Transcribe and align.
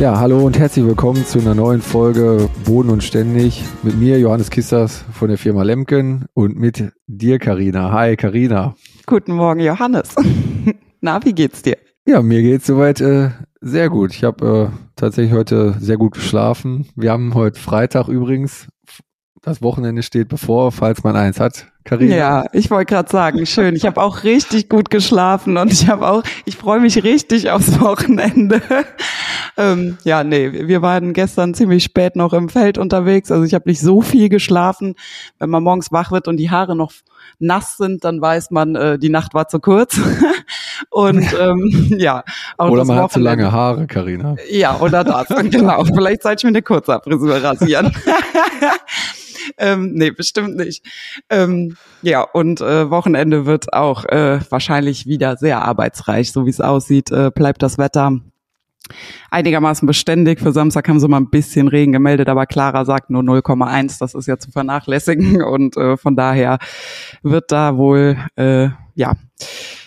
Ja, 0.00 0.18
hallo 0.18 0.44
und 0.44 0.58
herzlich 0.58 0.84
willkommen 0.84 1.24
zu 1.24 1.38
einer 1.38 1.54
neuen 1.54 1.80
Folge 1.80 2.50
Boden 2.64 2.90
und 2.90 3.04
Ständig 3.04 3.62
mit 3.84 3.96
mir, 3.96 4.18
Johannes 4.18 4.50
Kisters 4.50 5.04
von 5.12 5.28
der 5.28 5.38
Firma 5.38 5.62
Lemken 5.62 6.26
und 6.34 6.56
mit 6.56 6.92
dir, 7.06 7.38
Karina. 7.38 7.92
Hi, 7.92 8.16
Karina. 8.16 8.74
Guten 9.06 9.34
Morgen, 9.34 9.60
Johannes. 9.60 10.16
Na, 11.00 11.24
wie 11.24 11.32
geht's 11.32 11.62
dir? 11.62 11.78
Ja, 12.06 12.22
mir 12.22 12.42
geht's 12.42 12.66
soweit 12.66 13.00
äh, 13.00 13.30
sehr 13.60 13.88
gut. 13.88 14.12
Ich 14.12 14.24
habe 14.24 14.72
äh, 14.72 14.76
tatsächlich 14.96 15.32
heute 15.32 15.76
sehr 15.78 15.96
gut 15.96 16.14
geschlafen. 16.14 16.88
Wir 16.96 17.12
haben 17.12 17.34
heute 17.34 17.60
Freitag 17.60 18.08
übrigens. 18.08 18.66
Das 19.42 19.62
Wochenende 19.62 20.02
steht 20.02 20.28
bevor, 20.28 20.72
falls 20.72 21.04
man 21.04 21.14
eins 21.14 21.38
hat. 21.38 21.68
Carina. 21.84 22.16
Ja, 22.16 22.44
ich 22.52 22.70
wollte 22.70 22.94
gerade 22.94 23.10
sagen, 23.10 23.44
schön. 23.44 23.76
Ich 23.76 23.84
habe 23.84 24.00
auch 24.00 24.24
richtig 24.24 24.70
gut 24.70 24.88
geschlafen 24.88 25.58
und 25.58 25.70
ich 25.70 25.86
habe 25.86 26.08
auch, 26.08 26.22
ich 26.46 26.56
freue 26.56 26.80
mich 26.80 27.04
richtig 27.04 27.50
aufs 27.50 27.78
Wochenende. 27.78 28.62
ähm, 29.58 29.98
ja, 30.02 30.24
nee, 30.24 30.66
wir 30.66 30.80
waren 30.80 31.12
gestern 31.12 31.52
ziemlich 31.52 31.84
spät 31.84 32.16
noch 32.16 32.32
im 32.32 32.48
Feld 32.48 32.78
unterwegs. 32.78 33.30
Also 33.30 33.44
ich 33.44 33.52
habe 33.52 33.68
nicht 33.68 33.80
so 33.80 34.00
viel 34.00 34.30
geschlafen. 34.30 34.94
Wenn 35.38 35.50
man 35.50 35.62
morgens 35.62 35.92
wach 35.92 36.10
wird 36.10 36.26
und 36.26 36.38
die 36.38 36.50
Haare 36.50 36.74
noch 36.74 36.92
nass 37.38 37.76
sind, 37.76 38.04
dann 38.04 38.20
weiß 38.20 38.50
man, 38.50 38.76
äh, 38.76 38.98
die 38.98 39.10
Nacht 39.10 39.34
war 39.34 39.48
zu 39.48 39.60
kurz. 39.60 40.00
und 40.90 41.26
ähm, 41.38 41.88
ja. 41.98 42.24
Auch 42.56 42.70
oder 42.70 42.84
man 42.84 42.96
Wochenende. 42.96 43.02
hat 43.02 43.12
zu 43.12 43.20
lange 43.20 43.52
Haare, 43.52 43.86
Karina. 43.86 44.36
Ja, 44.50 44.80
oder 44.80 45.04
das. 45.04 45.28
genau. 45.50 45.84
Vielleicht 45.84 46.22
sollte 46.22 46.40
ich 46.40 46.44
mir 46.44 46.48
eine 46.48 46.62
Kurzabfrisur 46.62 47.42
rasieren. 47.42 47.92
Ähm, 49.58 49.92
nee, 49.94 50.10
bestimmt 50.10 50.56
nicht. 50.56 50.84
Ähm, 51.30 51.76
ja, 52.02 52.22
und 52.22 52.60
äh, 52.60 52.90
Wochenende 52.90 53.46
wird 53.46 53.72
auch 53.72 54.04
äh, 54.04 54.40
wahrscheinlich 54.50 55.06
wieder 55.06 55.36
sehr 55.36 55.62
arbeitsreich, 55.62 56.32
so 56.32 56.46
wie 56.46 56.50
es 56.50 56.60
aussieht. 56.60 57.10
Äh, 57.10 57.30
bleibt 57.34 57.62
das 57.62 57.78
Wetter 57.78 58.20
einigermaßen 59.30 59.86
beständig. 59.86 60.40
Für 60.40 60.52
Samstag 60.52 60.88
haben 60.88 61.00
sie 61.00 61.08
mal 61.08 61.18
ein 61.18 61.30
bisschen 61.30 61.68
Regen 61.68 61.92
gemeldet, 61.92 62.28
aber 62.28 62.46
Clara 62.46 62.84
sagt 62.84 63.10
nur 63.10 63.22
0,1. 63.22 63.98
Das 63.98 64.14
ist 64.14 64.26
ja 64.26 64.38
zu 64.38 64.50
vernachlässigen 64.50 65.42
und 65.44 65.76
äh, 65.76 65.96
von 65.96 66.16
daher 66.16 66.58
wird 67.22 67.50
da 67.50 67.76
wohl, 67.76 68.16
äh, 68.36 68.68
ja, 68.94 69.14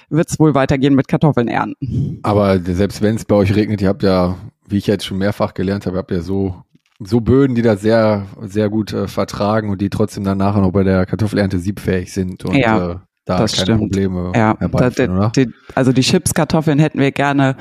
wird 0.10 0.30
es 0.30 0.40
wohl 0.40 0.56
weitergehen 0.56 0.96
mit 0.96 1.08
Kartoffeln 1.08 1.48
ernten. 1.48 2.20
Aber 2.24 2.60
selbst 2.60 3.02
wenn 3.02 3.16
es 3.16 3.26
bei 3.26 3.36
euch 3.36 3.56
regnet, 3.56 3.82
ihr 3.82 3.90
habt 3.90 4.04
ja, 4.04 4.38
wie 4.68 4.78
ich 4.78 4.88
jetzt 4.88 5.06
schon 5.06 5.18
mehrfach 5.18 5.54
gelernt 5.54 5.86
habe, 5.86 5.98
habt 5.98 6.12
ihr 6.12 6.22
so 6.22 6.64
so 7.00 7.22
Böden, 7.22 7.56
die 7.56 7.62
das 7.62 7.82
sehr, 7.82 8.26
sehr 8.42 8.70
gut 8.70 8.94
äh, 8.94 9.08
vertragen 9.08 9.70
und 9.70 9.82
die 9.82 9.90
trotzdem 9.90 10.24
dann 10.24 10.38
nachher 10.38 10.62
noch 10.62 10.72
bei 10.72 10.84
der 10.84 11.06
Kartoffelernte 11.06 11.60
siebfähig 11.60 12.12
sind 12.12 12.44
und 12.46 12.56
ja, 12.56 12.92
äh, 12.92 12.96
da 13.26 13.38
das 13.40 13.54
keine 13.54 13.64
stimmt. 13.66 13.80
Probleme 13.80 14.32
ja, 14.36 14.54
da, 14.54 14.90
die, 14.90 15.46
die, 15.46 15.54
also 15.76 15.92
die 15.92 16.02
Chipskartoffeln 16.02 16.80
hätten 16.80 17.00
wir 17.00 17.12
gerne 17.12 17.56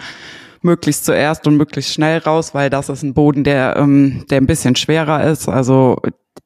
möglichst 0.63 1.05
zuerst 1.05 1.47
und 1.47 1.57
möglichst 1.57 1.93
schnell 1.93 2.19
raus, 2.19 2.55
weil 2.55 2.71
das 2.71 2.89
ist 2.89 3.03
ein 3.03 3.15
Boden, 3.15 3.45
der, 3.45 3.77
ähm, 3.77 4.25
der 4.31 4.41
ein 4.41 4.47
bisschen 4.47 4.75
schwerer 4.77 5.25
ist. 5.25 5.49
Also 5.49 5.99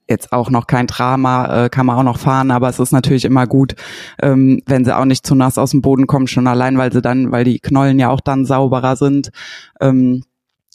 jetzt 0.09 0.33
auch 0.33 0.51
noch 0.51 0.67
kein 0.67 0.87
Drama, 0.87 1.67
äh, 1.67 1.69
kann 1.69 1.87
man 1.87 1.97
auch 1.97 2.03
noch 2.03 2.19
fahren, 2.19 2.51
aber 2.51 2.69
es 2.69 2.81
ist 2.81 2.93
natürlich 2.93 3.25
immer 3.25 3.47
gut, 3.47 3.77
ähm, 4.21 4.61
wenn 4.67 4.85
sie 4.85 4.97
auch 4.97 5.05
nicht 5.05 5.25
zu 5.25 5.35
nass 5.35 5.57
aus 5.57 5.71
dem 5.71 5.81
Boden 5.81 6.07
kommen, 6.07 6.27
schon 6.27 6.49
allein, 6.49 6.77
weil 6.77 6.93
sie 6.93 7.01
dann, 7.01 7.31
weil 7.31 7.45
die 7.45 7.61
Knollen 7.61 7.99
ja 7.99 8.11
auch 8.11 8.21
dann 8.21 8.45
sauberer 8.45 8.97
sind. 8.97 9.31
Ähm, 9.81 10.25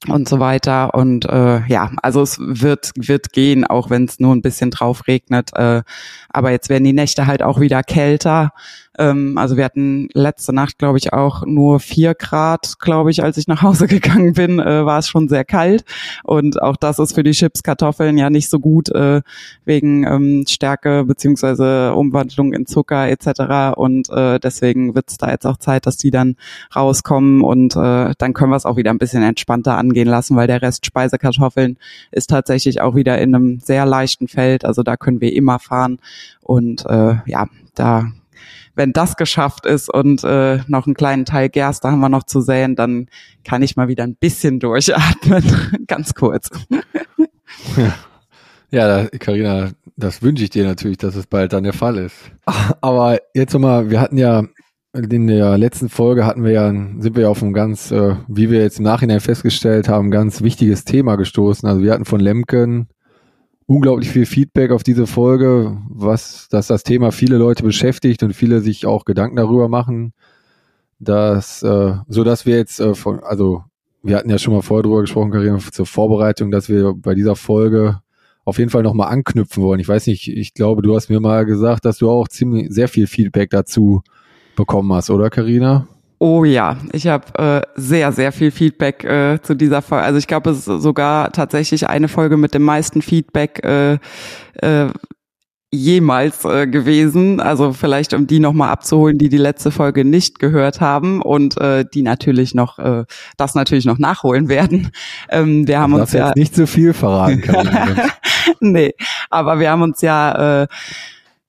und 0.08 0.30
so 0.30 0.40
weiter. 0.40 0.94
Und 0.94 1.26
äh, 1.26 1.66
ja, 1.68 1.92
also 2.02 2.22
es 2.22 2.38
wird, 2.40 2.92
wird 2.96 3.32
gehen, 3.34 3.66
auch 3.66 3.90
wenn 3.90 4.06
es 4.06 4.20
nur 4.20 4.36
ein 4.36 4.42
bisschen 4.42 4.72
drauf 4.72 5.08
regnet. 5.08 5.52
Äh, 5.56 5.84
aber 6.30 6.52
jetzt 6.52 6.70
werden 6.70 6.84
die 6.84 6.94
Nächte 6.94 7.28
halt 7.28 7.42
auch 7.42 7.60
wieder 7.60 7.84
kälter. 7.84 8.54
Ähm, 8.98 9.38
also 9.38 9.58
wir 9.58 9.66
hatten 9.66 10.08
letzte 10.14 10.54
Nacht, 10.54 10.78
glaube 10.78 10.98
ich, 10.98 11.14
auch 11.14 11.46
nur 11.46 11.80
vier 11.80 12.14
Grad, 12.16 12.80
glaube 12.80 13.12
ich, 13.12 13.24
als 13.24 13.38
ich 13.38 13.48
nach 13.48 13.62
Hause 13.62 13.88
gegangen 13.88 14.34
bin, 14.34 14.60
äh, 14.60 14.86
war 14.86 15.00
es 15.00 15.08
schon 15.08 15.28
sehr 15.28 15.46
kalt. 15.46 15.84
Und 16.24 16.62
auch 16.62 16.76
das 16.76 17.00
ist 17.00 17.14
für 17.14 17.24
die 17.24 17.32
Chips 17.32 17.64
Kartoffeln 17.64 18.18
ja 18.18 18.30
nicht 18.30 18.50
so 18.50 18.60
gut 18.60 18.90
äh, 18.90 19.22
wegen 19.66 20.06
ähm, 20.06 20.46
Stärke 20.48 21.04
beziehungsweise 21.06 21.94
Umwandlung 21.94 22.54
in 22.54 22.66
Zucker 22.66 23.08
etc. 23.10 23.78
Und 23.78 24.10
äh, 24.10 24.40
deswegen 24.40 24.96
wird 24.96 25.10
es 25.10 25.18
da 25.18 25.30
jetzt 25.32 25.46
auch 25.46 25.58
Zeit, 25.58 25.86
dass 25.86 25.98
die 25.98 26.12
dann 26.12 26.36
rauskommen 26.76 27.42
und 27.42 27.76
äh, 27.76 28.14
dann 28.18 28.34
können 28.34 28.52
wir 28.52 28.58
es 28.58 28.66
auch 28.66 28.78
wieder 28.78 28.92
ein 28.92 28.98
bisschen 28.98 29.24
entspannter 29.24 29.78
angehen 29.78 30.08
lassen, 30.08 30.36
weil 30.36 30.48
der 30.48 30.62
Rest 30.62 30.86
Speisekartoffeln 30.86 31.78
ist 32.12 32.30
tatsächlich 32.30 32.82
auch 32.82 32.96
wieder 32.96 33.20
in 33.20 33.36
einem 33.36 33.60
sehr 33.60 33.86
leichten 33.86 34.28
Feld. 34.28 34.66
Also 34.66 34.84
da 34.84 34.98
können 34.98 35.22
wir 35.22 35.34
immer 35.34 35.60
fahren. 35.60 36.00
Und 36.42 36.86
äh, 36.86 37.16
ja, 37.26 37.48
da 37.74 38.12
wenn 38.76 38.94
das 38.94 39.16
geschafft 39.16 39.66
ist 39.66 39.94
und 39.94 40.24
äh, 40.24 40.60
noch 40.68 40.86
einen 40.86 40.96
kleinen 40.96 41.26
Teil 41.26 41.50
Gerste 41.50 41.92
haben 41.92 42.00
wir 42.00 42.10
noch 42.10 42.24
zu 42.24 42.42
säen, 42.42 42.76
dann 42.76 43.08
kann 43.44 43.62
ich 43.62 43.76
mal 43.76 43.88
wieder 43.88 44.04
ein 44.04 44.16
bisschen 44.16 44.60
durchatmen. 44.60 45.44
Ganz 45.88 46.14
kurz. 46.14 46.50
ja, 48.72 49.08
Karina, 49.20 49.72
das 49.96 50.22
wünsche 50.22 50.44
ich 50.44 50.50
dir 50.50 50.66
natürlich, 50.66 50.98
dass 50.98 51.16
es 51.16 51.28
bald 51.28 51.54
dann 51.54 51.64
der 51.64 51.74
Fall 51.74 51.98
ist. 51.98 52.16
Aber 52.82 53.20
jetzt 53.34 53.54
nochmal, 53.54 53.90
wir 53.90 54.00
hatten 54.00 54.18
ja 54.18 54.44
in 54.94 55.28
der 55.28 55.58
letzten 55.58 55.90
Folge 55.90 56.26
hatten 56.26 56.46
wir 56.46 56.52
ja, 56.52 56.70
sind 56.70 57.16
wir 57.16 57.24
ja 57.24 57.30
auf 57.30 57.42
ein 57.42 57.52
ganz, 57.52 57.92
äh, 57.92 58.16
wie 58.30 58.50
wir 58.50 58.62
jetzt 58.62 58.78
im 58.78 58.86
Nachhinein 58.86 59.20
festgestellt 59.20 59.90
haben, 59.90 60.10
ganz 60.10 60.42
wichtiges 60.42 60.86
Thema 60.86 61.18
gestoßen. 61.18 61.68
Also 61.68 61.82
wir 61.82 61.92
hatten 61.92 62.06
von 62.06 62.22
Lemken 62.22 62.88
unglaublich 63.68 64.10
viel 64.10 64.26
Feedback 64.26 64.72
auf 64.72 64.84
diese 64.84 65.08
Folge, 65.08 65.78
was, 65.90 66.48
dass 66.50 66.68
das 66.68 66.84
Thema 66.84 67.12
viele 67.12 67.38
Leute 67.38 67.64
beschäftigt 67.64 68.24
und 68.24 68.34
viele 68.34 68.62
sich 68.62 68.86
auch 68.86 69.06
Gedanken 69.06 69.38
darüber 69.38 69.68
machen, 69.70 70.14
dass, 71.00 71.64
äh, 71.64 71.96
so 72.08 72.24
dass 72.24 72.46
wir 72.46 72.58
jetzt 72.58 72.80
äh, 72.80 72.96
von, 72.96 73.20
also 73.22 73.64
wir 74.04 74.18
hatten 74.18 74.30
ja 74.30 74.38
schon 74.38 74.54
mal 74.54 74.62
vorher 74.62 74.84
drüber 74.84 75.02
gesprochen, 75.02 75.32
Karin, 75.32 75.60
zur 75.60 75.86
Vorbereitung, 75.86 76.52
dass 76.52 76.70
wir 76.70 76.94
bei 76.94 77.16
dieser 77.16 77.36
Folge 77.36 78.02
auf 78.44 78.60
jeden 78.60 78.70
Fall 78.70 78.84
nochmal 78.84 79.12
anknüpfen 79.12 79.64
wollen. 79.64 79.80
Ich 79.80 79.88
weiß 79.88 80.06
nicht, 80.06 80.28
ich 80.28 80.54
glaube, 80.54 80.84
du 80.84 80.96
hast 80.96 81.10
mir 81.10 81.20
mal 81.20 81.46
gesagt, 81.46 81.86
dass 81.86 81.98
du 81.98 82.10
auch 82.10 82.28
ziemlich 82.28 82.72
sehr 82.72 82.88
viel 82.88 83.08
Feedback 83.08 83.50
dazu 83.50 84.04
bekommen 84.56 84.94
hast, 84.94 85.10
oder 85.10 85.32
Karina? 85.32 85.88
Oh 86.28 86.44
ja, 86.44 86.78
ich 86.92 87.06
habe 87.06 87.38
äh, 87.38 87.80
sehr, 87.80 88.12
sehr 88.12 88.32
viel 88.32 88.50
Feedback 88.50 89.04
äh, 89.04 89.40
zu 89.44 89.54
dieser 89.54 89.84
Folge. 89.84 90.06
Also 90.06 90.18
ich 90.18 90.26
glaube, 90.26 90.50
es 90.50 90.68
ist 90.68 90.82
sogar 90.82 91.32
tatsächlich 91.32 91.88
eine 91.88 92.08
Folge 92.08 92.36
mit 92.36 92.56
dem 92.56 92.64
meisten 92.64 93.04
Feedback 93.04 93.64
äh, 93.64 94.00
äh, 94.56 94.90
jemals 95.72 96.44
äh, 96.44 96.66
gewesen. 96.66 97.40
Also 97.40 97.74
vielleicht, 97.74 98.16
um 98.16 98.26
die 98.26 98.40
nochmal 98.40 98.70
abzuholen, 98.70 99.20
die 99.20 99.30
die 99.30 99.38
letzte 99.38 99.70
Folge 99.70 100.04
nicht 100.04 100.40
gehört 100.40 100.82
haben 100.82 101.22
und 101.22 101.62
äh, 101.62 101.86
die 101.94 102.02
natürlich 102.02 102.56
noch, 102.56 102.80
äh, 102.80 103.04
das 103.38 103.54
natürlich 103.54 103.86
noch 103.86 104.00
nachholen 104.00 104.50
werden. 104.50 104.90
Ähm, 105.30 105.68
wir 105.68 105.80
haben 105.80 105.94
uns 105.94 106.12
ja 106.12 106.32
nicht 106.36 106.56
so 106.56 106.66
viel 106.66 106.94
verraten. 106.94 107.42
Kann 107.42 107.70
nee, 108.62 108.96
aber 109.30 109.60
wir 109.60 109.70
haben 109.70 109.84
uns 109.84 110.02
ja 110.02 110.64
äh, 110.64 110.68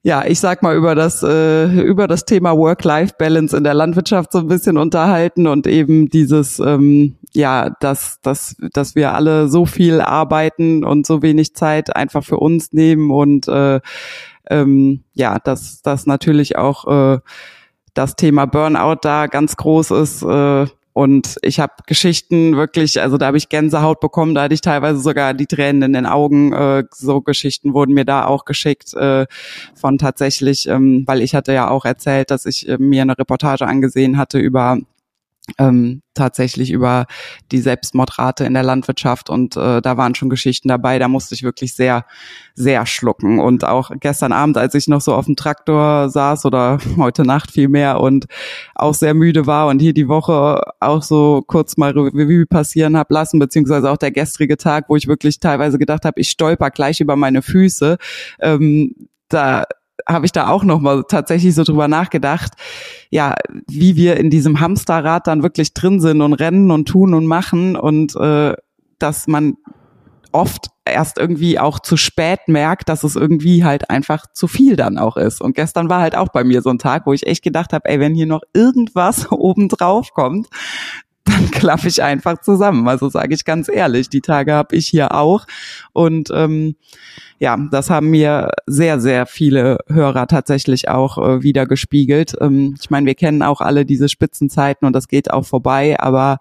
ja, 0.06 0.24
ich 0.24 0.38
sag 0.38 0.62
mal 0.62 0.76
über 0.76 0.94
das 0.94 1.24
äh, 1.24 1.66
über 1.80 2.06
das 2.06 2.24
Thema 2.24 2.56
Work-Life-Balance 2.56 3.56
in 3.56 3.64
der 3.64 3.74
Landwirtschaft 3.74 4.30
so 4.30 4.38
ein 4.38 4.46
bisschen 4.46 4.78
unterhalten 4.78 5.48
und 5.48 5.66
eben 5.66 6.08
dieses 6.08 6.60
ähm, 6.60 7.16
ja, 7.32 7.70
dass 7.80 8.20
dass 8.22 8.54
dass 8.72 8.94
wir 8.94 9.14
alle 9.14 9.48
so 9.48 9.66
viel 9.66 10.00
arbeiten 10.00 10.84
und 10.84 11.08
so 11.08 11.22
wenig 11.22 11.56
Zeit 11.56 11.96
einfach 11.96 12.22
für 12.22 12.36
uns 12.36 12.72
nehmen 12.72 13.10
und 13.10 13.48
äh, 13.48 13.80
ähm, 14.48 15.02
ja, 15.14 15.40
dass 15.40 15.82
das 15.82 16.06
natürlich 16.06 16.56
auch 16.56 16.86
äh, 16.86 17.18
das 17.94 18.14
Thema 18.14 18.46
Burnout 18.46 18.98
da 19.02 19.26
ganz 19.26 19.56
groß 19.56 19.90
ist. 19.90 20.22
Äh, 20.22 20.66
und 20.96 21.36
ich 21.42 21.60
habe 21.60 21.74
Geschichten 21.86 22.56
wirklich, 22.56 23.02
also 23.02 23.18
da 23.18 23.26
habe 23.26 23.36
ich 23.36 23.50
Gänsehaut 23.50 24.00
bekommen, 24.00 24.34
da 24.34 24.44
hatte 24.44 24.54
ich 24.54 24.62
teilweise 24.62 24.98
sogar 24.98 25.34
die 25.34 25.44
Tränen 25.44 25.82
in 25.82 25.92
den 25.92 26.06
Augen. 26.06 26.54
Äh, 26.54 26.84
so 26.90 27.20
Geschichten 27.20 27.74
wurden 27.74 27.92
mir 27.92 28.06
da 28.06 28.24
auch 28.24 28.46
geschickt 28.46 28.94
äh, 28.94 29.26
von 29.74 29.98
tatsächlich, 29.98 30.66
ähm, 30.68 31.04
weil 31.06 31.20
ich 31.20 31.34
hatte 31.34 31.52
ja 31.52 31.68
auch 31.68 31.84
erzählt, 31.84 32.30
dass 32.30 32.46
ich 32.46 32.66
äh, 32.66 32.78
mir 32.78 33.02
eine 33.02 33.18
Reportage 33.18 33.66
angesehen 33.66 34.16
hatte 34.16 34.38
über 34.38 34.78
ähm, 35.58 36.02
tatsächlich 36.14 36.70
über 36.70 37.06
die 37.52 37.60
Selbstmordrate 37.60 38.44
in 38.44 38.54
der 38.54 38.62
Landwirtschaft 38.62 39.30
und 39.30 39.56
äh, 39.56 39.80
da 39.80 39.96
waren 39.96 40.14
schon 40.14 40.28
Geschichten 40.28 40.68
dabei, 40.68 40.98
da 40.98 41.08
musste 41.08 41.34
ich 41.34 41.42
wirklich 41.42 41.74
sehr, 41.74 42.04
sehr 42.54 42.86
schlucken. 42.86 43.38
Und 43.38 43.64
auch 43.64 43.90
gestern 44.00 44.32
Abend, 44.32 44.56
als 44.58 44.74
ich 44.74 44.88
noch 44.88 45.00
so 45.00 45.14
auf 45.14 45.26
dem 45.26 45.36
Traktor 45.36 46.08
saß 46.08 46.44
oder 46.46 46.78
heute 46.96 47.22
Nacht 47.22 47.52
viel 47.52 47.68
mehr 47.68 48.00
und 48.00 48.26
auch 48.74 48.94
sehr 48.94 49.14
müde 49.14 49.46
war 49.46 49.68
und 49.68 49.78
hier 49.78 49.94
die 49.94 50.08
Woche 50.08 50.60
auch 50.80 51.02
so 51.02 51.42
kurz 51.46 51.76
mal 51.76 51.92
Revue 51.92 52.46
passieren 52.46 52.96
habe 52.96 53.14
lassen, 53.14 53.38
beziehungsweise 53.38 53.90
auch 53.90 53.98
der 53.98 54.10
gestrige 54.10 54.56
Tag, 54.56 54.86
wo 54.88 54.96
ich 54.96 55.06
wirklich 55.06 55.38
teilweise 55.40 55.78
gedacht 55.78 56.04
habe, 56.04 56.20
ich 56.20 56.30
stolper 56.30 56.70
gleich 56.70 57.00
über 57.00 57.16
meine 57.16 57.42
Füße, 57.42 57.98
ähm, 58.40 58.94
da 59.28 59.64
habe 60.08 60.26
ich 60.26 60.32
da 60.32 60.48
auch 60.48 60.64
noch 60.64 60.80
mal 60.80 61.04
tatsächlich 61.08 61.54
so 61.54 61.64
drüber 61.64 61.88
nachgedacht, 61.88 62.52
ja, 63.10 63.34
wie 63.68 63.96
wir 63.96 64.16
in 64.16 64.30
diesem 64.30 64.60
Hamsterrad 64.60 65.26
dann 65.26 65.42
wirklich 65.42 65.74
drin 65.74 66.00
sind 66.00 66.20
und 66.20 66.34
rennen 66.34 66.70
und 66.70 66.86
tun 66.86 67.14
und 67.14 67.26
machen 67.26 67.76
und 67.76 68.14
äh, 68.16 68.54
dass 68.98 69.26
man 69.26 69.56
oft 70.32 70.68
erst 70.84 71.18
irgendwie 71.18 71.58
auch 71.58 71.80
zu 71.80 71.96
spät 71.96 72.40
merkt, 72.46 72.88
dass 72.88 73.02
es 73.02 73.16
irgendwie 73.16 73.64
halt 73.64 73.90
einfach 73.90 74.26
zu 74.32 74.46
viel 74.46 74.76
dann 74.76 74.98
auch 74.98 75.16
ist. 75.16 75.40
Und 75.40 75.54
gestern 75.54 75.88
war 75.88 76.00
halt 76.00 76.14
auch 76.14 76.28
bei 76.28 76.44
mir 76.44 76.62
so 76.62 76.70
ein 76.70 76.78
Tag, 76.78 77.06
wo 77.06 77.12
ich 77.12 77.26
echt 77.26 77.42
gedacht 77.42 77.72
habe, 77.72 77.88
ey, 77.88 77.98
wenn 77.98 78.14
hier 78.14 78.26
noch 78.26 78.42
irgendwas 78.52 79.26
oben 79.32 79.68
drauf 79.68 80.10
kommt, 80.12 80.48
dann 81.26 81.50
klappe 81.50 81.88
ich 81.88 82.02
einfach 82.02 82.40
zusammen. 82.40 82.88
Also 82.88 83.08
sage 83.08 83.34
ich 83.34 83.44
ganz 83.44 83.68
ehrlich, 83.68 84.08
die 84.08 84.20
Tage 84.20 84.54
habe 84.54 84.74
ich 84.76 84.86
hier 84.86 85.14
auch. 85.14 85.46
Und 85.92 86.30
ähm, 86.32 86.76
ja, 87.38 87.56
das 87.70 87.90
haben 87.90 88.08
mir 88.08 88.52
sehr, 88.66 89.00
sehr 89.00 89.26
viele 89.26 89.78
Hörer 89.88 90.26
tatsächlich 90.26 90.88
auch 90.88 91.18
äh, 91.18 91.42
wieder 91.42 91.66
gespiegelt. 91.66 92.34
Ähm, 92.40 92.76
ich 92.80 92.90
meine, 92.90 93.06
wir 93.06 93.14
kennen 93.14 93.42
auch 93.42 93.60
alle 93.60 93.84
diese 93.84 94.08
Spitzenzeiten 94.08 94.86
und 94.86 94.94
das 94.94 95.08
geht 95.08 95.30
auch 95.30 95.44
vorbei, 95.44 96.00
aber 96.00 96.38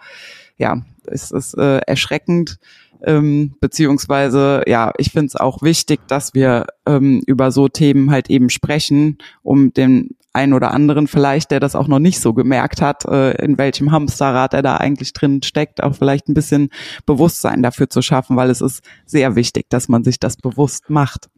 ja, 0.58 0.82
es 1.06 1.32
ist 1.32 1.58
äh, 1.58 1.80
erschreckend. 1.80 2.58
Ähm, 3.04 3.56
beziehungsweise, 3.60 4.64
ja, 4.68 4.94
ich 4.98 5.12
finde 5.12 5.28
es 5.28 5.36
auch 5.36 5.62
wichtig, 5.62 6.00
dass 6.08 6.34
wir 6.34 6.66
ähm, 6.86 7.22
über 7.28 7.52
so 7.52 7.68
Themen 7.68 8.10
halt 8.10 8.30
eben 8.30 8.50
sprechen, 8.50 9.18
um 9.44 9.74
den 9.74 10.16
einen 10.36 10.54
oder 10.54 10.72
anderen 10.72 11.08
vielleicht, 11.08 11.52
der 11.52 11.60
das 11.60 11.76
auch 11.76 11.88
noch 11.88 12.00
nicht 12.00 12.20
so 12.20 12.34
gemerkt 12.34 12.82
hat, 12.82 13.06
äh, 13.06 13.32
in 13.44 13.58
welchem 13.58 13.92
Hamsterrad 13.92 14.54
er 14.54 14.62
da 14.62 14.78
eigentlich 14.78 15.14
drin 15.14 15.42
steckt, 15.42 15.82
auch 15.82 15.96
vielleicht 15.96 16.28
ein 16.28 16.34
bisschen 16.34 16.70
Bewusstsein 17.06 17.64
dafür 17.64 17.90
zu 17.90 18.02
schaffen, 18.02 18.36
weil 18.36 18.50
es 18.50 18.62
ist 18.62 18.84
sehr 19.06 19.36
wichtig, 19.36 19.70
dass 19.70 19.88
man 19.88 20.04
sich 20.04 20.20
das 20.20 20.38
bewusst 20.38 20.90
macht. 20.90 21.30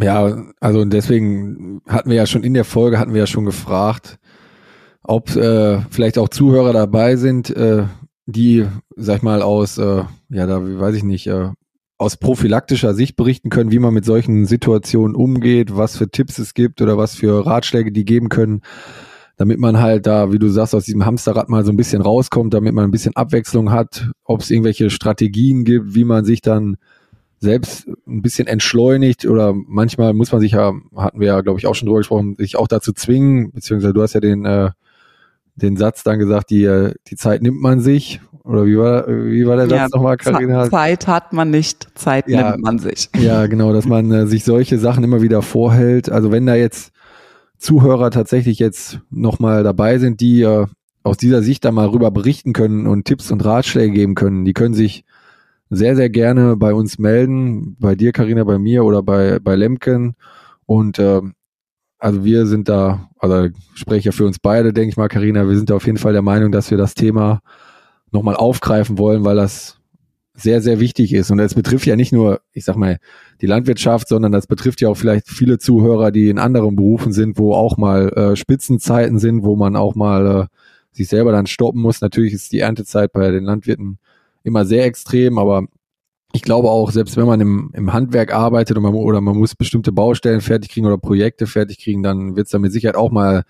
Ja, 0.00 0.44
also 0.60 0.84
deswegen 0.84 1.80
hatten 1.88 2.10
wir 2.10 2.16
ja 2.16 2.26
schon 2.26 2.42
in 2.42 2.54
der 2.54 2.64
Folge 2.64 2.98
hatten 2.98 3.14
wir 3.14 3.20
ja 3.20 3.26
schon 3.26 3.44
gefragt, 3.44 4.18
ob 5.02 5.34
äh, 5.36 5.80
vielleicht 5.90 6.18
auch 6.18 6.28
Zuhörer 6.28 6.72
dabei 6.72 7.16
sind, 7.16 7.50
äh, 7.50 7.84
die, 8.26 8.66
sag 8.96 9.18
ich 9.18 9.22
mal, 9.22 9.42
aus, 9.42 9.78
äh, 9.78 10.02
ja, 10.30 10.46
da 10.46 10.60
weiß 10.60 10.96
ich 10.96 11.04
nicht, 11.04 11.26
äh, 11.26 11.50
aus 12.04 12.18
prophylaktischer 12.18 12.94
Sicht 12.94 13.16
berichten 13.16 13.48
können, 13.48 13.72
wie 13.72 13.78
man 13.78 13.94
mit 13.94 14.04
solchen 14.04 14.44
Situationen 14.44 15.16
umgeht, 15.16 15.74
was 15.74 15.96
für 15.96 16.10
Tipps 16.10 16.38
es 16.38 16.52
gibt 16.52 16.82
oder 16.82 16.98
was 16.98 17.14
für 17.14 17.46
Ratschläge 17.46 17.92
die 17.92 18.04
geben 18.04 18.28
können, 18.28 18.60
damit 19.36 19.58
man 19.58 19.80
halt 19.80 20.06
da, 20.06 20.30
wie 20.30 20.38
du 20.38 20.48
sagst, 20.48 20.74
aus 20.74 20.84
diesem 20.84 21.06
Hamsterrad 21.06 21.48
mal 21.48 21.64
so 21.64 21.72
ein 21.72 21.76
bisschen 21.78 22.02
rauskommt, 22.02 22.52
damit 22.52 22.74
man 22.74 22.84
ein 22.84 22.90
bisschen 22.90 23.16
Abwechslung 23.16 23.70
hat, 23.70 24.10
ob 24.24 24.42
es 24.42 24.50
irgendwelche 24.50 24.90
Strategien 24.90 25.64
gibt, 25.64 25.94
wie 25.94 26.04
man 26.04 26.26
sich 26.26 26.42
dann 26.42 26.76
selbst 27.40 27.88
ein 28.06 28.20
bisschen 28.20 28.46
entschleunigt 28.46 29.24
oder 29.26 29.54
manchmal 29.54 30.12
muss 30.12 30.30
man 30.30 30.42
sich 30.42 30.52
ja, 30.52 30.74
hatten 30.96 31.20
wir 31.20 31.28
ja, 31.28 31.40
glaube 31.40 31.58
ich, 31.58 31.66
auch 31.66 31.74
schon 31.74 31.86
drüber 31.86 32.00
gesprochen, 32.00 32.36
sich 32.38 32.56
auch 32.56 32.68
dazu 32.68 32.92
zwingen, 32.92 33.50
beziehungsweise 33.52 33.94
du 33.94 34.02
hast 34.02 34.12
ja 34.12 34.20
den, 34.20 34.44
äh, 34.44 34.70
den 35.56 35.76
Satz 35.76 36.02
dann 36.02 36.18
gesagt, 36.18 36.50
die, 36.50 36.64
äh, 36.64 36.94
die 37.08 37.16
Zeit 37.16 37.42
nimmt 37.42 37.60
man 37.60 37.80
sich 37.80 38.20
oder 38.44 38.66
wie 38.66 38.76
war, 38.76 39.08
wie 39.08 39.46
war 39.46 39.56
der 39.56 39.68
Satz 39.68 39.78
ja, 39.78 39.88
nochmal, 39.92 40.16
Karina? 40.18 40.68
Zeit 40.70 41.06
hat 41.06 41.32
man 41.32 41.50
nicht, 41.50 41.88
Zeit 41.94 42.28
ja, 42.28 42.50
nimmt 42.50 42.62
man 42.62 42.78
sich. 42.78 43.08
Ja, 43.16 43.46
genau, 43.46 43.72
dass 43.72 43.86
man 43.86 44.12
äh, 44.12 44.26
sich 44.26 44.44
solche 44.44 44.78
Sachen 44.78 45.02
immer 45.02 45.22
wieder 45.22 45.40
vorhält. 45.40 46.10
Also 46.10 46.30
wenn 46.30 46.44
da 46.44 46.54
jetzt 46.54 46.92
Zuhörer 47.56 48.10
tatsächlich 48.10 48.58
jetzt 48.58 49.00
nochmal 49.10 49.62
dabei 49.62 49.98
sind, 49.98 50.20
die 50.20 50.42
äh, 50.42 50.66
aus 51.02 51.16
dieser 51.16 51.42
Sicht 51.42 51.64
da 51.64 51.72
mal 51.72 51.88
rüber 51.88 52.10
berichten 52.10 52.52
können 52.52 52.86
und 52.86 53.06
Tipps 53.06 53.30
und 53.30 53.42
Ratschläge 53.44 53.92
geben 53.92 54.14
können, 54.14 54.44
die 54.44 54.52
können 54.52 54.74
sich 54.74 55.04
sehr, 55.70 55.96
sehr 55.96 56.10
gerne 56.10 56.56
bei 56.56 56.74
uns 56.74 56.98
melden, 56.98 57.76
bei 57.80 57.94
dir, 57.94 58.12
Karina, 58.12 58.44
bei 58.44 58.58
mir 58.58 58.84
oder 58.84 59.02
bei, 59.02 59.38
bei 59.38 59.56
Lemken. 59.56 60.16
Und 60.66 60.98
äh, 60.98 61.22
also 61.98 62.24
wir 62.24 62.44
sind 62.44 62.68
da, 62.68 63.08
also 63.18 63.44
ich 63.44 63.54
spreche 63.74 64.10
ja 64.10 64.12
für 64.12 64.26
uns 64.26 64.38
beide, 64.38 64.74
denke 64.74 64.90
ich 64.90 64.96
mal, 64.98 65.08
Karina, 65.08 65.48
wir 65.48 65.56
sind 65.56 65.70
da 65.70 65.76
auf 65.76 65.86
jeden 65.86 65.98
Fall 65.98 66.12
der 66.12 66.20
Meinung, 66.20 66.52
dass 66.52 66.70
wir 66.70 66.76
das 66.76 66.94
Thema 66.94 67.40
nochmal 68.10 68.36
aufgreifen 68.36 68.98
wollen, 68.98 69.24
weil 69.24 69.36
das 69.36 69.78
sehr, 70.34 70.60
sehr 70.60 70.80
wichtig 70.80 71.12
ist. 71.12 71.30
Und 71.30 71.38
das 71.38 71.54
betrifft 71.54 71.86
ja 71.86 71.96
nicht 71.96 72.12
nur, 72.12 72.40
ich 72.52 72.64
sag 72.64 72.76
mal, 72.76 72.98
die 73.40 73.46
Landwirtschaft, 73.46 74.08
sondern 74.08 74.32
das 74.32 74.46
betrifft 74.46 74.80
ja 74.80 74.88
auch 74.88 74.96
vielleicht 74.96 75.28
viele 75.28 75.58
Zuhörer, 75.58 76.10
die 76.10 76.28
in 76.28 76.38
anderen 76.38 76.74
Berufen 76.74 77.12
sind, 77.12 77.38
wo 77.38 77.54
auch 77.54 77.76
mal 77.76 78.08
äh, 78.10 78.36
Spitzenzeiten 78.36 79.18
sind, 79.18 79.44
wo 79.44 79.54
man 79.54 79.76
auch 79.76 79.94
mal 79.94 80.26
äh, 80.26 80.46
sich 80.90 81.08
selber 81.08 81.32
dann 81.32 81.46
stoppen 81.46 81.80
muss. 81.80 82.00
Natürlich 82.00 82.32
ist 82.32 82.52
die 82.52 82.60
Erntezeit 82.60 83.12
bei 83.12 83.30
den 83.30 83.44
Landwirten 83.44 83.98
immer 84.42 84.64
sehr 84.64 84.84
extrem, 84.84 85.38
aber 85.38 85.66
ich 86.32 86.42
glaube 86.42 86.68
auch, 86.68 86.90
selbst 86.90 87.16
wenn 87.16 87.26
man 87.26 87.40
im, 87.40 87.70
im 87.74 87.92
Handwerk 87.92 88.34
arbeitet 88.34 88.76
man, 88.80 88.92
oder 88.94 89.20
man 89.20 89.36
muss 89.36 89.54
bestimmte 89.54 89.92
Baustellen 89.92 90.40
fertig 90.40 90.72
kriegen 90.72 90.86
oder 90.86 90.98
Projekte 90.98 91.46
fertig 91.46 91.78
kriegen, 91.78 92.02
dann 92.02 92.34
wird 92.34 92.46
es 92.46 92.50
da 92.50 92.58
mit 92.58 92.72
Sicherheit 92.72 92.96
auch 92.96 93.12
mal 93.12 93.44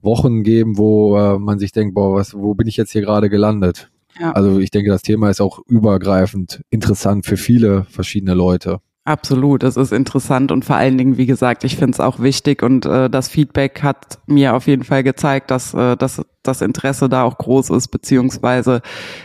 Wochen 0.00 0.42
geben, 0.42 0.78
wo 0.78 1.16
äh, 1.18 1.38
man 1.38 1.58
sich 1.58 1.72
denkt, 1.72 1.94
boah, 1.94 2.14
was, 2.14 2.34
wo 2.34 2.54
bin 2.54 2.66
ich 2.66 2.78
jetzt 2.78 2.90
hier 2.90 3.02
gerade 3.02 3.28
gelandet? 3.28 3.91
Ja. 4.20 4.32
Also 4.32 4.58
ich 4.58 4.70
denke, 4.70 4.90
das 4.90 5.02
Thema 5.02 5.30
ist 5.30 5.40
auch 5.40 5.60
übergreifend 5.66 6.62
interessant 6.70 7.26
für 7.26 7.36
viele 7.36 7.84
verschiedene 7.84 8.34
Leute. 8.34 8.80
Absolut, 9.04 9.64
es 9.64 9.76
ist 9.76 9.92
interessant 9.92 10.52
und 10.52 10.64
vor 10.64 10.76
allen 10.76 10.96
Dingen, 10.96 11.16
wie 11.16 11.26
gesagt, 11.26 11.64
ich 11.64 11.74
finde 11.74 11.94
es 11.94 11.98
auch 11.98 12.20
wichtig 12.20 12.62
und 12.62 12.86
äh, 12.86 13.10
das 13.10 13.28
Feedback 13.28 13.82
hat 13.82 14.20
mir 14.28 14.54
auf 14.54 14.68
jeden 14.68 14.84
Fall 14.84 15.02
gezeigt, 15.02 15.50
dass, 15.50 15.74
äh, 15.74 15.96
dass 15.96 16.22
das 16.44 16.60
Interesse 16.60 17.08
da 17.08 17.24
auch 17.24 17.36
groß 17.36 17.70
ist, 17.70 17.88
beziehungsweise 17.88 18.80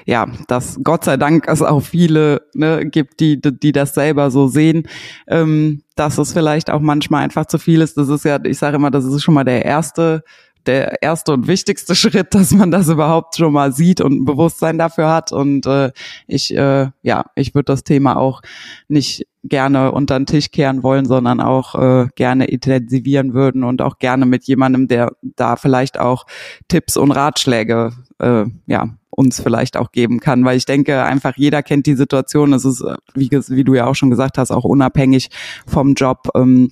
ja, 0.07 0.25
dass 0.48 0.80
Gott 0.84 1.04
sei 1.04 1.18
Dank 1.18 1.48
es 1.48 1.62
auch 1.62 1.81
viele 1.81 2.42
ne, 2.56 2.88
gibt, 2.88 3.19
die, 3.19 3.40
die 3.40 3.72
das 3.72 3.94
selber 3.94 4.31
so 4.31 4.48
sehen, 4.48 4.88
ähm, 5.28 5.83
dass 5.95 6.18
es 6.18 6.33
vielleicht 6.33 6.72
auch 6.72 6.81
manchmal 6.81 7.24
einfach 7.24 7.45
zu 7.45 7.60
viel 7.60 7.81
ist. 7.81 7.98
Das 7.98 8.10
ist 8.10 8.25
ja, 8.25 8.40
ich 8.44 8.57
sage 8.57 8.78
immer, 8.78 8.90
das 8.90 9.06
ist 9.06 9.22
schon 9.22 9.36
mal 9.36 9.44
der 9.44 9.63
erste 9.63 10.24
der 10.68 11.02
erste 11.02 11.34
und 11.34 11.48
wichtigste 11.48 11.96
Schritt, 11.96 12.34
dass 12.34 12.52
man 12.52 12.72
das 12.72 12.90
überhaupt 12.90 13.38
schon 13.38 13.54
mal 13.54 13.72
sieht 13.72 14.02
und 14.02 14.22
ein 14.22 14.25
Bewusstsein 14.25 14.78
dafür 14.78 15.10
hat. 15.10 15.31
Und 15.31 15.66
äh, 15.66 15.92
ich, 16.28 16.56
äh, 16.56 16.90
ja, 17.02 17.25
ich 17.36 17.56
würde 17.56 17.66
das 17.66 17.84
Thema 17.84 18.18
auch 18.18 18.42
nicht 18.88 19.25
gerne 19.44 19.92
unter 19.92 20.19
den 20.19 20.25
Tisch 20.25 20.52
kehren 20.52 20.84
wollen, 20.84 21.06
sondern 21.06 21.40
auch 21.40 21.75
äh, 21.75 22.08
gerne 22.16 22.46
intensivieren 22.46 23.34
würden 23.34 23.64
und 23.64 23.81
auch 23.81 23.98
gerne 23.98 24.25
mit 24.25 24.46
jemandem, 24.46 24.88
der 24.88 25.14
da 25.22 25.56
vielleicht 25.56 26.00
auch 26.00 26.25
Tipps 26.68 26.98
und 26.98 27.12
Ratschläge 27.12 27.94
äh, 28.19 28.45
ja 28.66 28.90
uns 29.09 29.42
vielleicht 29.42 29.78
auch 29.78 29.92
geben 29.92 30.19
kann, 30.19 30.45
weil 30.45 30.57
ich 30.57 30.66
denke 30.66 31.04
einfach 31.04 31.33
jeder 31.38 31.64
kennt 31.64 31.88
die 31.88 31.95
Situation. 31.95 32.54
Es 32.54 32.66
ist 32.66 32.86
wie, 33.16 33.31
wie 33.31 33.64
du 33.64 33.74
ja 33.74 33.88
auch 33.88 33.95
schon 33.95 34.12
gesagt 34.12 34.38
hast 34.38 34.52
auch 34.52 34.64
unabhängig 34.64 35.30
vom 35.66 35.95
Job. 35.95 36.30
Ähm, 36.36 36.71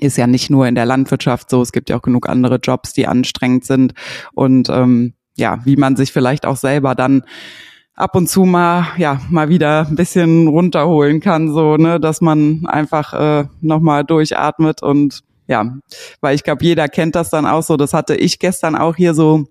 ist 0.00 0.16
ja 0.16 0.26
nicht 0.26 0.50
nur 0.50 0.66
in 0.66 0.74
der 0.74 0.86
Landwirtschaft 0.86 1.50
so, 1.50 1.62
es 1.62 1.72
gibt 1.72 1.90
ja 1.90 1.96
auch 1.96 2.02
genug 2.02 2.28
andere 2.28 2.56
Jobs, 2.56 2.92
die 2.92 3.06
anstrengend 3.06 3.64
sind 3.64 3.94
und 4.34 4.68
ähm, 4.68 5.14
ja, 5.36 5.60
wie 5.64 5.76
man 5.76 5.96
sich 5.96 6.12
vielleicht 6.12 6.46
auch 6.46 6.56
selber 6.56 6.94
dann 6.94 7.22
ab 7.94 8.14
und 8.14 8.28
zu 8.28 8.44
mal 8.44 8.86
ja 8.98 9.20
mal 9.30 9.48
wieder 9.48 9.86
ein 9.88 9.96
bisschen 9.96 10.48
runterholen 10.48 11.20
kann, 11.20 11.52
so 11.52 11.76
ne, 11.76 12.00
dass 12.00 12.20
man 12.20 12.66
einfach 12.66 13.12
äh, 13.12 13.44
noch 13.60 13.80
mal 13.80 14.04
durchatmet 14.04 14.82
und 14.82 15.22
ja, 15.48 15.76
weil 16.20 16.34
ich 16.34 16.42
glaube, 16.42 16.64
jeder 16.64 16.88
kennt 16.88 17.14
das 17.14 17.30
dann 17.30 17.46
auch 17.46 17.62
so. 17.62 17.76
Das 17.76 17.94
hatte 17.94 18.16
ich 18.16 18.38
gestern 18.38 18.74
auch 18.74 18.96
hier 18.96 19.14
so 19.14 19.46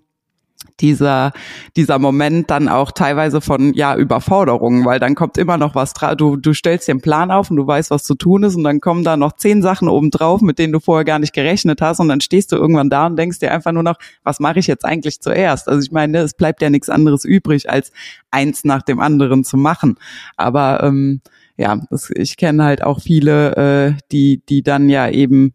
dieser, 0.80 1.32
dieser 1.76 1.98
Moment 1.98 2.50
dann 2.50 2.68
auch 2.68 2.92
teilweise 2.92 3.40
von, 3.40 3.74
ja, 3.74 3.96
Überforderungen, 3.96 4.84
weil 4.84 4.98
dann 4.98 5.14
kommt 5.14 5.38
immer 5.38 5.56
noch 5.56 5.74
was 5.74 5.92
drauf. 5.92 6.16
Du, 6.16 6.36
du 6.36 6.52
stellst 6.52 6.88
den 6.88 7.00
Plan 7.00 7.30
auf 7.30 7.50
und 7.50 7.56
du 7.56 7.66
weißt, 7.66 7.90
was 7.90 8.04
zu 8.04 8.14
tun 8.14 8.42
ist 8.42 8.56
und 8.56 8.64
dann 8.64 8.80
kommen 8.80 9.04
da 9.04 9.16
noch 9.16 9.32
zehn 9.32 9.62
Sachen 9.62 9.88
oben 9.88 10.10
drauf, 10.10 10.40
mit 10.40 10.58
denen 10.58 10.72
du 10.72 10.80
vorher 10.80 11.04
gar 11.04 11.18
nicht 11.18 11.32
gerechnet 11.32 11.80
hast 11.80 12.00
und 12.00 12.08
dann 12.08 12.20
stehst 12.20 12.52
du 12.52 12.56
irgendwann 12.56 12.90
da 12.90 13.06
und 13.06 13.16
denkst 13.16 13.38
dir 13.38 13.52
einfach 13.52 13.72
nur 13.72 13.82
noch, 13.82 13.96
was 14.22 14.40
mache 14.40 14.58
ich 14.58 14.66
jetzt 14.66 14.84
eigentlich 14.84 15.20
zuerst? 15.20 15.68
Also 15.68 15.80
ich 15.82 15.92
meine, 15.92 16.18
es 16.18 16.34
bleibt 16.34 16.62
ja 16.62 16.70
nichts 16.70 16.88
anderes 16.88 17.24
übrig, 17.24 17.70
als 17.70 17.92
eins 18.30 18.64
nach 18.64 18.82
dem 18.82 19.00
anderen 19.00 19.44
zu 19.44 19.56
machen. 19.56 19.96
Aber 20.36 20.82
ähm, 20.82 21.20
ja, 21.56 21.80
das, 21.90 22.10
ich 22.10 22.36
kenne 22.36 22.64
halt 22.64 22.82
auch 22.82 23.00
viele, 23.00 23.56
äh, 23.56 24.02
die, 24.12 24.42
die 24.48 24.62
dann 24.62 24.88
ja 24.88 25.08
eben 25.08 25.52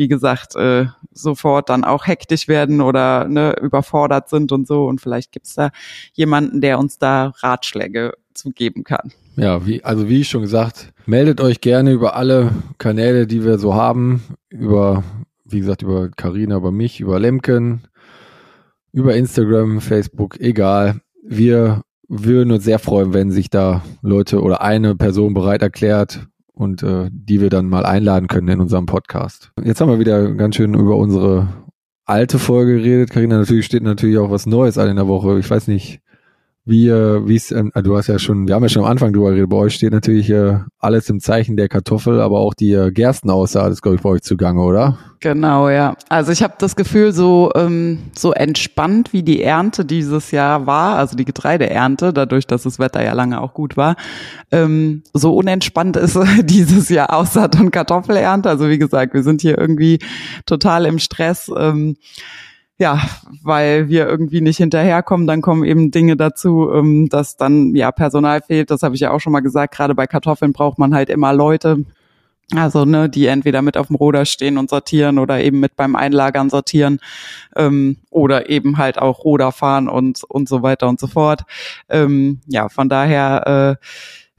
wie 0.00 0.08
gesagt, 0.08 0.56
äh, 0.56 0.86
sofort 1.12 1.68
dann 1.68 1.84
auch 1.84 2.06
hektisch 2.06 2.48
werden 2.48 2.80
oder 2.80 3.28
ne, 3.28 3.54
überfordert 3.60 4.30
sind 4.30 4.50
und 4.50 4.66
so. 4.66 4.86
Und 4.86 4.98
vielleicht 4.98 5.30
gibt's 5.30 5.54
da 5.56 5.68
jemanden, 6.14 6.62
der 6.62 6.78
uns 6.78 6.96
da 6.96 7.34
Ratschläge 7.36 8.14
zu 8.32 8.50
geben 8.50 8.82
kann. 8.82 9.12
Ja, 9.36 9.66
wie, 9.66 9.84
also 9.84 10.08
wie 10.08 10.24
schon 10.24 10.40
gesagt, 10.40 10.94
meldet 11.04 11.42
euch 11.42 11.60
gerne 11.60 11.92
über 11.92 12.16
alle 12.16 12.50
Kanäle, 12.78 13.26
die 13.26 13.44
wir 13.44 13.58
so 13.58 13.74
haben, 13.74 14.22
über, 14.48 15.04
wie 15.44 15.60
gesagt, 15.60 15.82
über 15.82 16.08
Karina, 16.08 16.56
über 16.56 16.72
mich, 16.72 17.00
über 17.00 17.20
Lemken. 17.20 17.82
über 18.92 19.14
Instagram, 19.14 19.82
Facebook, 19.82 20.40
egal. 20.40 21.02
Wir 21.22 21.82
würden 22.08 22.52
uns 22.52 22.64
sehr 22.64 22.78
freuen, 22.78 23.12
wenn 23.12 23.30
sich 23.30 23.50
da 23.50 23.82
Leute 24.00 24.40
oder 24.40 24.62
eine 24.62 24.96
Person 24.96 25.34
bereit 25.34 25.60
erklärt 25.60 26.29
und 26.60 26.82
äh, 26.82 27.08
die 27.10 27.40
wir 27.40 27.48
dann 27.48 27.66
mal 27.66 27.86
einladen 27.86 28.28
können 28.28 28.48
in 28.48 28.60
unserem 28.60 28.84
Podcast. 28.84 29.50
Jetzt 29.64 29.80
haben 29.80 29.88
wir 29.88 29.98
wieder 29.98 30.30
ganz 30.34 30.56
schön 30.56 30.74
über 30.74 30.96
unsere 30.96 31.48
alte 32.04 32.38
Folge 32.38 32.76
geredet. 32.76 33.10
Karina, 33.10 33.38
natürlich 33.38 33.64
steht 33.64 33.82
natürlich 33.82 34.18
auch 34.18 34.30
was 34.30 34.44
Neues 34.44 34.76
an 34.76 34.88
in 34.90 34.96
der 34.96 35.08
Woche. 35.08 35.38
Ich 35.38 35.50
weiß 35.50 35.68
nicht, 35.68 36.00
wie, 36.70 36.88
äh, 36.88 37.26
wie 37.26 37.36
es, 37.36 37.50
ähm, 37.50 37.72
du 37.74 37.96
hast 37.96 38.06
ja 38.06 38.18
schon, 38.18 38.46
wir 38.46 38.54
haben 38.54 38.62
ja 38.62 38.68
schon 38.68 38.84
am 38.84 38.90
Anfang 38.90 39.12
drüber 39.12 39.30
geredet, 39.30 39.50
bei 39.50 39.56
euch 39.56 39.74
steht 39.74 39.92
natürlich 39.92 40.30
äh, 40.30 40.58
alles 40.78 41.10
im 41.10 41.20
Zeichen 41.20 41.56
der 41.56 41.68
Kartoffel, 41.68 42.20
aber 42.20 42.38
auch 42.38 42.54
die 42.54 42.72
äh, 42.72 42.92
Gerstenaussaat 42.92 43.72
ist, 43.72 43.82
glaube 43.82 43.96
ich, 43.96 44.02
bei 44.02 44.10
euch 44.10 44.22
zugange, 44.22 44.62
oder? 44.62 44.96
Genau, 45.18 45.68
ja. 45.68 45.96
Also 46.08 46.32
ich 46.32 46.42
habe 46.42 46.54
das 46.58 46.76
Gefühl, 46.76 47.12
so, 47.12 47.50
ähm, 47.54 47.98
so 48.16 48.32
entspannt 48.32 49.12
wie 49.12 49.22
die 49.22 49.42
Ernte 49.42 49.84
dieses 49.84 50.30
Jahr 50.30 50.66
war, 50.66 50.96
also 50.96 51.16
die 51.16 51.26
Getreideernte, 51.26 52.14
dadurch, 52.14 52.46
dass 52.46 52.62
das 52.62 52.78
Wetter 52.78 53.04
ja 53.04 53.12
lange 53.12 53.40
auch 53.40 53.52
gut 53.52 53.76
war, 53.76 53.96
ähm, 54.50 55.02
so 55.12 55.36
unentspannt 55.36 55.96
ist 55.96 56.18
dieses 56.44 56.88
Jahr 56.88 57.12
Aussaat 57.12 57.60
und 57.60 57.70
Kartoffelernte. 57.70 58.48
Also 58.48 58.68
wie 58.68 58.78
gesagt, 58.78 59.12
wir 59.12 59.22
sind 59.22 59.42
hier 59.42 59.58
irgendwie 59.58 59.98
total 60.46 60.86
im 60.86 60.98
Stress. 60.98 61.50
Ähm, 61.54 61.96
ja, 62.80 62.98
weil 63.42 63.90
wir 63.90 64.08
irgendwie 64.08 64.40
nicht 64.40 64.56
hinterherkommen, 64.56 65.26
dann 65.26 65.42
kommen 65.42 65.64
eben 65.64 65.90
Dinge 65.90 66.16
dazu, 66.16 66.70
ähm, 66.72 67.10
dass 67.10 67.36
dann 67.36 67.74
ja 67.76 67.92
Personal 67.92 68.40
fehlt. 68.40 68.70
Das 68.70 68.82
habe 68.82 68.94
ich 68.94 69.02
ja 69.02 69.10
auch 69.10 69.20
schon 69.20 69.34
mal 69.34 69.40
gesagt. 69.40 69.74
Gerade 69.74 69.94
bei 69.94 70.06
Kartoffeln 70.06 70.54
braucht 70.54 70.78
man 70.78 70.94
halt 70.94 71.10
immer 71.10 71.34
Leute, 71.34 71.84
also 72.56 72.86
ne, 72.86 73.10
die 73.10 73.26
entweder 73.26 73.60
mit 73.60 73.76
auf 73.76 73.88
dem 73.88 73.96
Roder 73.96 74.24
stehen 74.24 74.56
und 74.56 74.70
sortieren 74.70 75.18
oder 75.18 75.42
eben 75.42 75.60
mit 75.60 75.76
beim 75.76 75.94
Einlagern 75.94 76.48
sortieren 76.48 77.00
ähm, 77.54 77.98
oder 78.08 78.48
eben 78.48 78.78
halt 78.78 78.98
auch 78.98 79.24
Roder 79.24 79.52
fahren 79.52 79.86
und 79.86 80.24
und 80.24 80.48
so 80.48 80.62
weiter 80.62 80.88
und 80.88 80.98
so 80.98 81.06
fort. 81.06 81.42
Ähm, 81.90 82.40
ja, 82.46 82.70
von 82.70 82.88
daher 82.88 83.78
äh, 83.78 83.86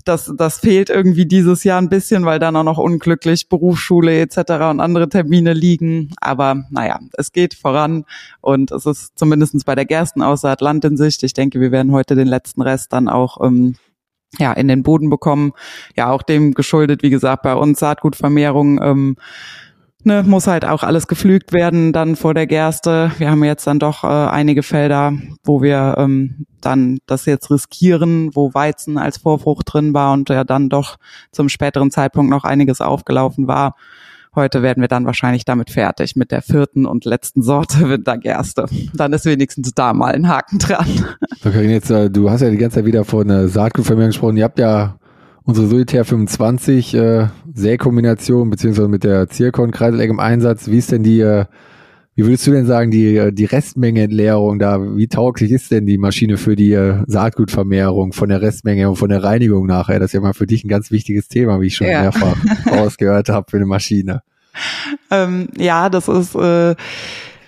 das, 0.03 0.31
das 0.37 0.59
fehlt 0.59 0.89
irgendwie 0.89 1.25
dieses 1.25 1.63
Jahr 1.63 1.81
ein 1.81 1.89
bisschen, 1.89 2.25
weil 2.25 2.39
dann 2.39 2.55
auch 2.55 2.63
noch 2.63 2.77
unglücklich 2.77 3.49
Berufsschule 3.49 4.19
etc. 4.21 4.37
und 4.69 4.79
andere 4.79 5.09
Termine 5.09 5.53
liegen. 5.53 6.13
Aber 6.19 6.63
naja, 6.69 6.99
es 7.13 7.31
geht 7.31 7.53
voran 7.53 8.05
und 8.41 8.71
es 8.71 8.85
ist 8.85 9.17
zumindestens 9.17 9.63
bei 9.63 9.75
der 9.75 9.85
Gerstenaussaat 9.85 10.61
Land 10.61 10.85
in 10.85 10.97
Sicht. 10.97 11.23
Ich 11.23 11.33
denke, 11.33 11.59
wir 11.59 11.71
werden 11.71 11.91
heute 11.91 12.15
den 12.15 12.27
letzten 12.27 12.61
Rest 12.61 12.93
dann 12.93 13.07
auch 13.07 13.39
ähm, 13.41 13.75
ja, 14.37 14.53
in 14.53 14.67
den 14.67 14.83
Boden 14.83 15.09
bekommen. 15.09 15.53
Ja, 15.95 16.11
auch 16.11 16.21
dem 16.21 16.53
geschuldet, 16.53 17.03
wie 17.03 17.09
gesagt, 17.09 17.43
bei 17.43 17.55
uns 17.55 17.79
Saatgutvermehrung. 17.79 18.81
Ähm, 18.81 19.15
ne, 20.03 20.23
muss 20.23 20.47
halt 20.47 20.65
auch 20.65 20.83
alles 20.83 21.07
gepflügt 21.07 21.53
werden 21.53 21.93
dann 21.93 22.15
vor 22.15 22.33
der 22.33 22.47
Gerste. 22.47 23.11
Wir 23.17 23.31
haben 23.31 23.43
jetzt 23.43 23.67
dann 23.67 23.79
doch 23.79 24.03
äh, 24.03 24.07
einige 24.07 24.63
Felder, 24.63 25.13
wo 25.43 25.61
wir 25.61 25.95
ähm, 25.97 26.45
dann 26.61 26.99
das 27.05 27.25
jetzt 27.25 27.49
riskieren, 27.51 28.31
wo 28.33 28.53
Weizen 28.53 28.97
als 28.97 29.17
Vorfrucht 29.17 29.73
drin 29.73 29.93
war 29.93 30.13
und 30.13 30.29
ja 30.29 30.43
dann 30.43 30.69
doch 30.69 30.97
zum 31.31 31.49
späteren 31.49 31.91
Zeitpunkt 31.91 32.29
noch 32.29 32.43
einiges 32.43 32.81
aufgelaufen 32.81 33.47
war. 33.47 33.75
Heute 34.33 34.63
werden 34.63 34.79
wir 34.79 34.87
dann 34.87 35.05
wahrscheinlich 35.05 35.43
damit 35.43 35.71
fertig 35.71 36.15
mit 36.15 36.31
der 36.31 36.41
vierten 36.41 36.85
und 36.85 37.03
letzten 37.03 37.41
Sorte 37.41 37.79
Wintergerste. 37.89 38.65
Dann 38.93 39.11
ist 39.11 39.25
wenigstens 39.25 39.73
da 39.73 39.93
mal 39.93 40.13
ein 40.13 40.29
Haken 40.29 40.57
dran. 40.57 40.87
Okay, 41.43 41.69
jetzt, 41.69 41.91
äh, 41.91 42.09
du 42.09 42.29
hast 42.29 42.41
ja 42.41 42.49
die 42.49 42.57
ganze 42.57 42.75
Zeit 42.75 42.85
wieder 42.85 43.03
von 43.03 43.29
äh, 43.29 43.47
Saatgutvermehrung 43.49 44.11
gesprochen. 44.11 44.37
Ihr 44.37 44.45
habt 44.45 44.59
ja 44.59 44.95
unsere 45.43 45.67
Solitär 45.67 46.05
25 46.05 46.93
äh, 46.93 47.27
Säkombination 47.53 48.49
beziehungsweise 48.49 48.87
mit 48.87 49.03
der 49.03 49.29
Zirkon 49.29 49.71
Kreiselegg 49.71 50.09
im 50.09 50.19
Einsatz. 50.19 50.67
Wie 50.67 50.77
ist 50.77 50.91
denn 50.91 51.03
die, 51.03 51.19
äh, 51.19 51.45
wie 52.15 52.25
würdest 52.25 52.45
du 52.47 52.51
denn 52.51 52.65
sagen, 52.65 52.91
die, 52.91 53.17
äh, 53.17 53.31
die 53.31 53.45
Restmengeentleerung 53.45 54.59
da? 54.59 54.79
Wie 54.95 55.07
tauglich 55.07 55.51
ist 55.51 55.71
denn 55.71 55.85
die 55.85 55.97
Maschine 55.97 56.37
für 56.37 56.55
die 56.55 56.73
äh, 56.73 57.03
Saatgutvermehrung 57.07 58.13
von 58.13 58.29
der 58.29 58.41
Restmenge 58.41 58.89
und 58.89 58.95
von 58.97 59.09
der 59.09 59.23
Reinigung 59.23 59.65
nachher? 59.65 59.99
Das 59.99 60.09
ist 60.09 60.13
ja 60.13 60.21
mal 60.21 60.33
für 60.33 60.47
dich 60.47 60.63
ein 60.63 60.69
ganz 60.69 60.91
wichtiges 60.91 61.27
Thema, 61.27 61.59
wie 61.61 61.67
ich 61.67 61.75
schon 61.75 61.87
ja. 61.87 62.01
mehrfach 62.01 62.37
ausgehört 62.71 63.29
habe 63.29 63.49
für 63.49 63.57
eine 63.57 63.65
Maschine. 63.65 64.21
Ähm, 65.09 65.47
ja, 65.57 65.89
das 65.89 66.07
ist 66.07 66.35
äh, 66.35 66.75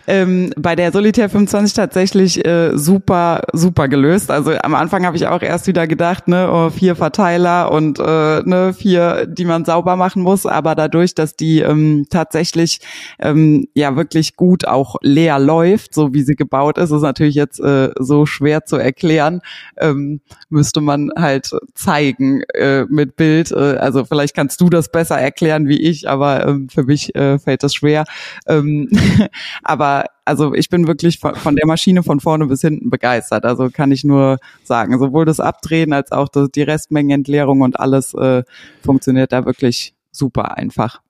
ähm, 0.08 0.52
bei 0.58 0.76
der 0.76 0.92
Solitaire 0.92 1.30
25 1.30 1.74
tatsächlich 1.74 2.46
äh, 2.46 2.78
super, 2.78 3.42
super 3.54 3.88
gelöst. 3.88 4.32
Also 4.32 4.52
am 4.52 4.76
Anfang 4.76 5.06
habe 5.06 5.16
ich 5.16 5.28
auch 5.28 5.42
erst 5.42 5.68
wieder 5.68 5.88
gedacht, 5.88 6.28
ne, 6.28 6.50
oh, 6.52 6.70
vier 6.70 6.96
Verteiler 6.96 7.72
und 7.72 8.00
äh, 8.00 8.42
ne, 8.44 8.74
vier, 8.78 9.26
die 9.28 9.46
man 9.46 9.66
sauber 9.66 9.96
machen 9.96 10.22
muss. 10.22 10.46
Aber 10.46 10.76
dadurch, 10.76 11.16
dass 11.16 11.36
die 11.36 11.60
ähm, 11.60 12.08
tatsächlich 12.10 12.80
ähm, 13.20 13.68
ja 13.74 13.96
wirklich 13.96 14.36
gut 14.36 14.68
auch 14.68 14.96
leer 15.02 15.40
läuft, 15.40 15.94
so 15.94 16.14
wie 16.14 16.24
sie 16.24 16.36
gebaut 16.36 16.78
ist, 16.78 16.92
ist 16.92 17.02
natürlich 17.02 17.36
jetzt 17.36 17.60
äh, 17.60 17.92
so 18.00 18.26
schwer 18.26 18.66
zu 18.66 18.78
erklären. 18.78 19.42
Ähm, 19.78 20.22
müsste 20.50 20.82
man 20.82 21.12
halt 21.16 21.52
zeigen 21.76 22.42
äh, 22.54 22.86
mit 22.90 23.16
Bild. 23.16 23.52
Äh, 23.52 23.78
also 23.78 24.04
vielleicht 24.06 24.36
kannst 24.36 24.60
du 24.60 24.70
das 24.70 24.92
besser 24.92 25.18
erklären 25.18 25.68
wie 25.68 25.80
ich, 25.80 26.10
aber 26.10 26.48
ähm, 26.48 26.68
für 26.70 26.84
mich 26.84 27.16
äh, 27.16 27.40
fällt 27.40 27.64
das 27.64 27.74
schwer. 27.74 28.04
Ähm, 28.48 28.90
aber 29.64 29.93
also 30.26 30.54
ich 30.54 30.70
bin 30.70 30.88
wirklich 30.88 31.20
von, 31.20 31.36
von, 31.36 31.56
der 31.56 31.68
Maschine 31.68 32.04
von 32.04 32.20
vorne 32.20 32.46
bis 32.48 32.62
hinten 32.62 32.90
begeistert. 32.90 33.46
Also 33.46 33.70
kann 33.70 33.92
ich 33.92 34.04
nur 34.04 34.38
sagen, 34.64 34.98
sowohl 34.98 35.26
das 35.26 35.40
Abdrehen 35.40 35.94
als 35.94 36.12
auch 36.12 36.30
das, 36.30 36.50
die 36.52 36.62
Restmengenentleerung 36.64 37.62
und 37.62 37.80
alles 37.80 38.14
äh, 38.14 38.44
funktioniert 38.84 39.32
da 39.32 39.46
wirklich 39.46 39.96
super 40.12 40.58
einfach. 40.58 41.02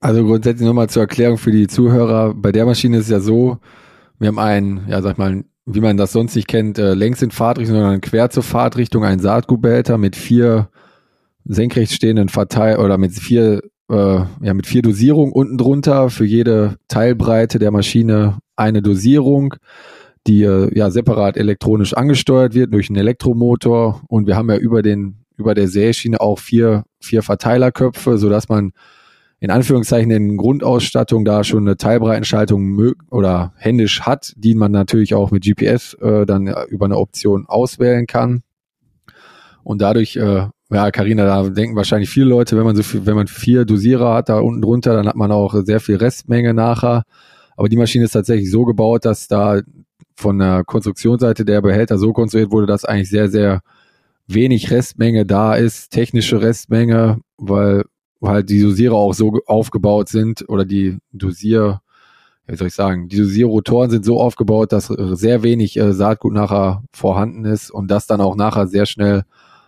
Also 0.00 0.24
grundsätzlich 0.24 0.66
nochmal 0.66 0.88
zur 0.88 1.02
Erklärung 1.02 1.38
für 1.38 1.52
die 1.52 1.68
Zuhörer. 1.68 2.34
Bei 2.34 2.50
der 2.50 2.66
Maschine 2.66 2.98
ist 2.98 3.04
es 3.04 3.10
ja 3.10 3.20
so, 3.20 3.58
wir 4.18 4.28
haben 4.28 4.38
einen, 4.38 4.88
ja 4.88 5.00
sag 5.00 5.18
mal, 5.18 5.44
wie 5.64 5.80
man 5.80 5.96
das 5.96 6.12
sonst 6.12 6.34
nicht 6.34 6.48
kennt, 6.48 6.78
äh, 6.78 6.94
längs 6.94 7.22
in 7.22 7.30
Fahrtrichtung, 7.30 7.76
sondern 7.76 8.00
quer 8.00 8.30
zur 8.30 8.42
Fahrtrichtung, 8.42 9.04
einen 9.04 9.20
Saatgutbehälter 9.20 9.98
mit 9.98 10.16
vier 10.16 10.68
senkrecht 11.44 11.92
stehenden 11.92 12.28
Verteil 12.28 12.78
oder 12.78 12.98
mit 12.98 13.12
vier 13.12 13.62
äh, 13.92 14.24
ja, 14.40 14.54
mit 14.54 14.66
vier 14.66 14.82
Dosierungen 14.82 15.32
unten 15.32 15.58
drunter 15.58 16.08
für 16.08 16.24
jede 16.24 16.76
Teilbreite 16.88 17.58
der 17.58 17.70
Maschine 17.70 18.38
eine 18.56 18.80
Dosierung, 18.80 19.54
die 20.26 20.42
äh, 20.44 20.70
ja 20.76 20.90
separat 20.90 21.36
elektronisch 21.36 21.94
angesteuert 21.94 22.54
wird 22.54 22.72
durch 22.72 22.88
einen 22.88 22.98
Elektromotor 22.98 24.02
und 24.08 24.26
wir 24.26 24.36
haben 24.36 24.50
ja 24.50 24.56
über 24.56 24.82
den 24.82 25.18
über 25.36 25.54
der 25.54 25.68
Säschiene 25.68 26.20
auch 26.20 26.38
vier 26.38 26.84
vier 27.00 27.22
Verteilerköpfe, 27.22 28.16
so 28.16 28.30
dass 28.30 28.48
man 28.48 28.72
in 29.40 29.50
Anführungszeichen 29.50 30.10
in 30.10 30.36
Grundausstattung 30.36 31.24
da 31.24 31.42
schon 31.42 31.66
eine 31.66 31.76
Teilbreitenschaltung 31.76 32.94
oder 33.10 33.52
händisch 33.56 34.02
hat, 34.02 34.32
die 34.36 34.54
man 34.54 34.70
natürlich 34.70 35.14
auch 35.14 35.32
mit 35.32 35.44
GPS 35.44 35.94
äh, 35.94 36.24
dann 36.26 36.46
über 36.68 36.84
eine 36.84 36.96
Option 36.96 37.46
auswählen 37.46 38.06
kann. 38.06 38.42
Und 39.64 39.82
dadurch 39.82 40.16
äh, 40.16 40.46
ja, 40.72 40.90
Karina, 40.90 41.24
da 41.24 41.48
denken 41.48 41.76
wahrscheinlich 41.76 42.10
viele 42.10 42.26
Leute, 42.26 42.56
wenn 42.56 42.64
man 42.64 42.76
so 42.76 42.82
viel, 42.82 43.04
wenn 43.04 43.16
man 43.16 43.26
vier 43.26 43.64
Dosierer 43.64 44.14
hat 44.14 44.28
da 44.28 44.38
unten 44.38 44.62
drunter, 44.62 44.94
dann 44.94 45.06
hat 45.06 45.16
man 45.16 45.32
auch 45.32 45.54
sehr 45.64 45.80
viel 45.80 45.96
Restmenge 45.96 46.54
nachher. 46.54 47.02
Aber 47.56 47.68
die 47.68 47.76
Maschine 47.76 48.04
ist 48.04 48.12
tatsächlich 48.12 48.50
so 48.50 48.64
gebaut, 48.64 49.04
dass 49.04 49.28
da 49.28 49.60
von 50.16 50.38
der 50.38 50.64
Konstruktionsseite 50.64 51.44
der 51.44 51.60
Behälter 51.62 51.98
so 51.98 52.12
konstruiert 52.12 52.50
wurde, 52.50 52.66
dass 52.66 52.84
eigentlich 52.84 53.10
sehr, 53.10 53.28
sehr 53.28 53.60
wenig 54.26 54.70
Restmenge 54.70 55.26
da 55.26 55.54
ist, 55.54 55.90
technische 55.90 56.40
Restmenge, 56.40 57.18
weil 57.36 57.84
halt 58.22 58.48
die 58.48 58.62
Dosierer 58.62 58.94
auch 58.94 59.14
so 59.14 59.40
aufgebaut 59.46 60.08
sind 60.08 60.48
oder 60.48 60.64
die 60.64 60.98
Dosier, 61.12 61.80
wie 62.46 62.56
soll 62.56 62.68
ich 62.68 62.74
sagen, 62.74 63.08
die 63.08 63.16
Dosierrotoren 63.16 63.90
sind 63.90 64.04
so 64.04 64.20
aufgebaut, 64.20 64.72
dass 64.72 64.86
sehr 64.86 65.42
wenig 65.42 65.76
äh, 65.76 65.92
Saatgut 65.92 66.32
nachher 66.32 66.82
vorhanden 66.92 67.44
ist 67.44 67.70
und 67.70 67.90
das 67.90 68.06
dann 68.06 68.20
auch 68.20 68.36
nachher 68.36 68.68
sehr 68.68 68.86
schnell 68.86 69.24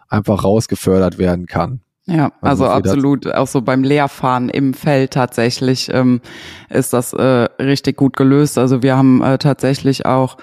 einfach 0.09 0.45
rausgefördert 0.45 1.19
werden 1.19 1.47
kann. 1.47 1.81
Ja, 2.07 2.33
also, 2.43 2.67
also 2.67 2.67
absolut. 2.67 3.33
Auch 3.35 3.47
so 3.47 3.63
beim 3.63 3.83
Leerfahren 3.83 4.51
im 4.51 4.75
Feld 4.75 5.13
tatsächlich 5.13 5.89
ähm, 5.91 6.21
ist 6.69 6.93
das 6.93 7.15
äh, 7.15 7.49
richtig 7.59 7.97
gut 7.97 8.15
gelöst. 8.15 8.59
Also 8.59 8.83
wir 8.83 8.97
haben 8.97 9.23
äh, 9.23 9.39
tatsächlich 9.39 10.05
auch 10.05 10.37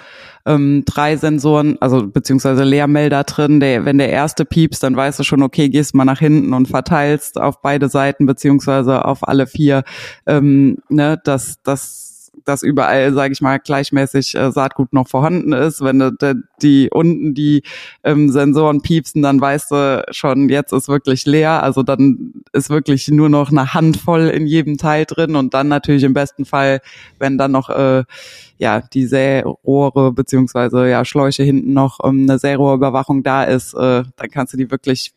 ähm, 0.47 0.83
drei 0.87 1.17
Sensoren, 1.17 1.77
also 1.79 2.07
beziehungsweise 2.07 2.63
Leermelder 2.63 3.23
drin. 3.25 3.59
Der, 3.59 3.85
wenn 3.85 3.99
der 3.99 4.09
erste 4.09 4.43
piepst, 4.43 4.81
dann 4.81 4.95
weißt 4.95 5.19
du 5.19 5.23
schon, 5.23 5.43
okay, 5.43 5.69
gehst 5.69 5.93
mal 5.93 6.05
nach 6.05 6.17
hinten 6.17 6.53
und 6.53 6.67
verteilst 6.67 7.39
auf 7.39 7.61
beide 7.61 7.89
Seiten 7.89 8.25
beziehungsweise 8.25 9.05
auf 9.05 9.27
alle 9.27 9.45
vier. 9.45 9.83
Ähm, 10.25 10.79
ne, 10.89 11.21
das, 11.23 11.61
das 11.61 12.10
dass 12.45 12.63
überall, 12.63 13.13
sage 13.13 13.33
ich 13.33 13.41
mal, 13.41 13.59
gleichmäßig 13.59 14.35
äh, 14.35 14.51
Saatgut 14.51 14.93
noch 14.93 15.07
vorhanden 15.07 15.53
ist. 15.53 15.81
Wenn 15.81 15.99
de, 15.99 16.11
de, 16.19 16.35
die 16.61 16.89
unten 16.91 17.33
die 17.33 17.63
ähm, 18.03 18.29
Sensoren 18.29 18.81
piepsen, 18.81 19.21
dann 19.21 19.39
weißt 19.39 19.71
du 19.71 20.03
schon, 20.11 20.49
jetzt 20.49 20.73
ist 20.73 20.87
wirklich 20.87 21.25
leer. 21.25 21.63
Also 21.63 21.83
dann 21.83 22.33
ist 22.53 22.69
wirklich 22.69 23.07
nur 23.09 23.29
noch 23.29 23.51
eine 23.51 23.73
Handvoll 23.73 24.27
in 24.27 24.47
jedem 24.47 24.77
Teil 24.77 25.05
drin 25.05 25.35
und 25.35 25.53
dann 25.53 25.67
natürlich 25.67 26.03
im 26.03 26.13
besten 26.13 26.45
Fall, 26.45 26.81
wenn 27.19 27.37
dann 27.37 27.51
noch 27.51 27.69
äh, 27.69 28.03
ja 28.57 28.81
die 28.81 29.05
Särohre 29.05 30.11
beziehungsweise 30.11 30.87
ja 30.87 31.03
Schläuche 31.05 31.43
hinten 31.43 31.73
noch 31.73 31.99
ähm, 32.03 32.27
eine 32.29 32.39
Särohrüberwachung 32.39 33.23
da 33.23 33.43
ist, 33.43 33.73
äh, 33.73 34.03
dann 34.15 34.29
kannst 34.31 34.53
du 34.53 34.57
die 34.57 34.69
wirklich 34.69 35.13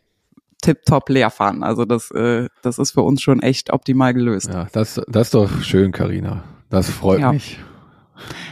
tipptopp 0.64 1.08
leer 1.10 1.30
fahren. 1.30 1.62
Also 1.62 1.84
das, 1.84 2.10
äh, 2.10 2.48
das 2.62 2.78
ist 2.78 2.92
für 2.92 3.02
uns 3.02 3.22
schon 3.22 3.40
echt 3.40 3.72
optimal 3.72 4.14
gelöst. 4.14 4.48
Ja, 4.48 4.66
das, 4.72 5.00
das 5.08 5.28
ist 5.28 5.34
doch 5.34 5.62
schön, 5.62 5.92
Karina. 5.92 6.42
Das 6.74 6.90
freut 6.90 7.20
ja. 7.20 7.32
mich. 7.32 7.58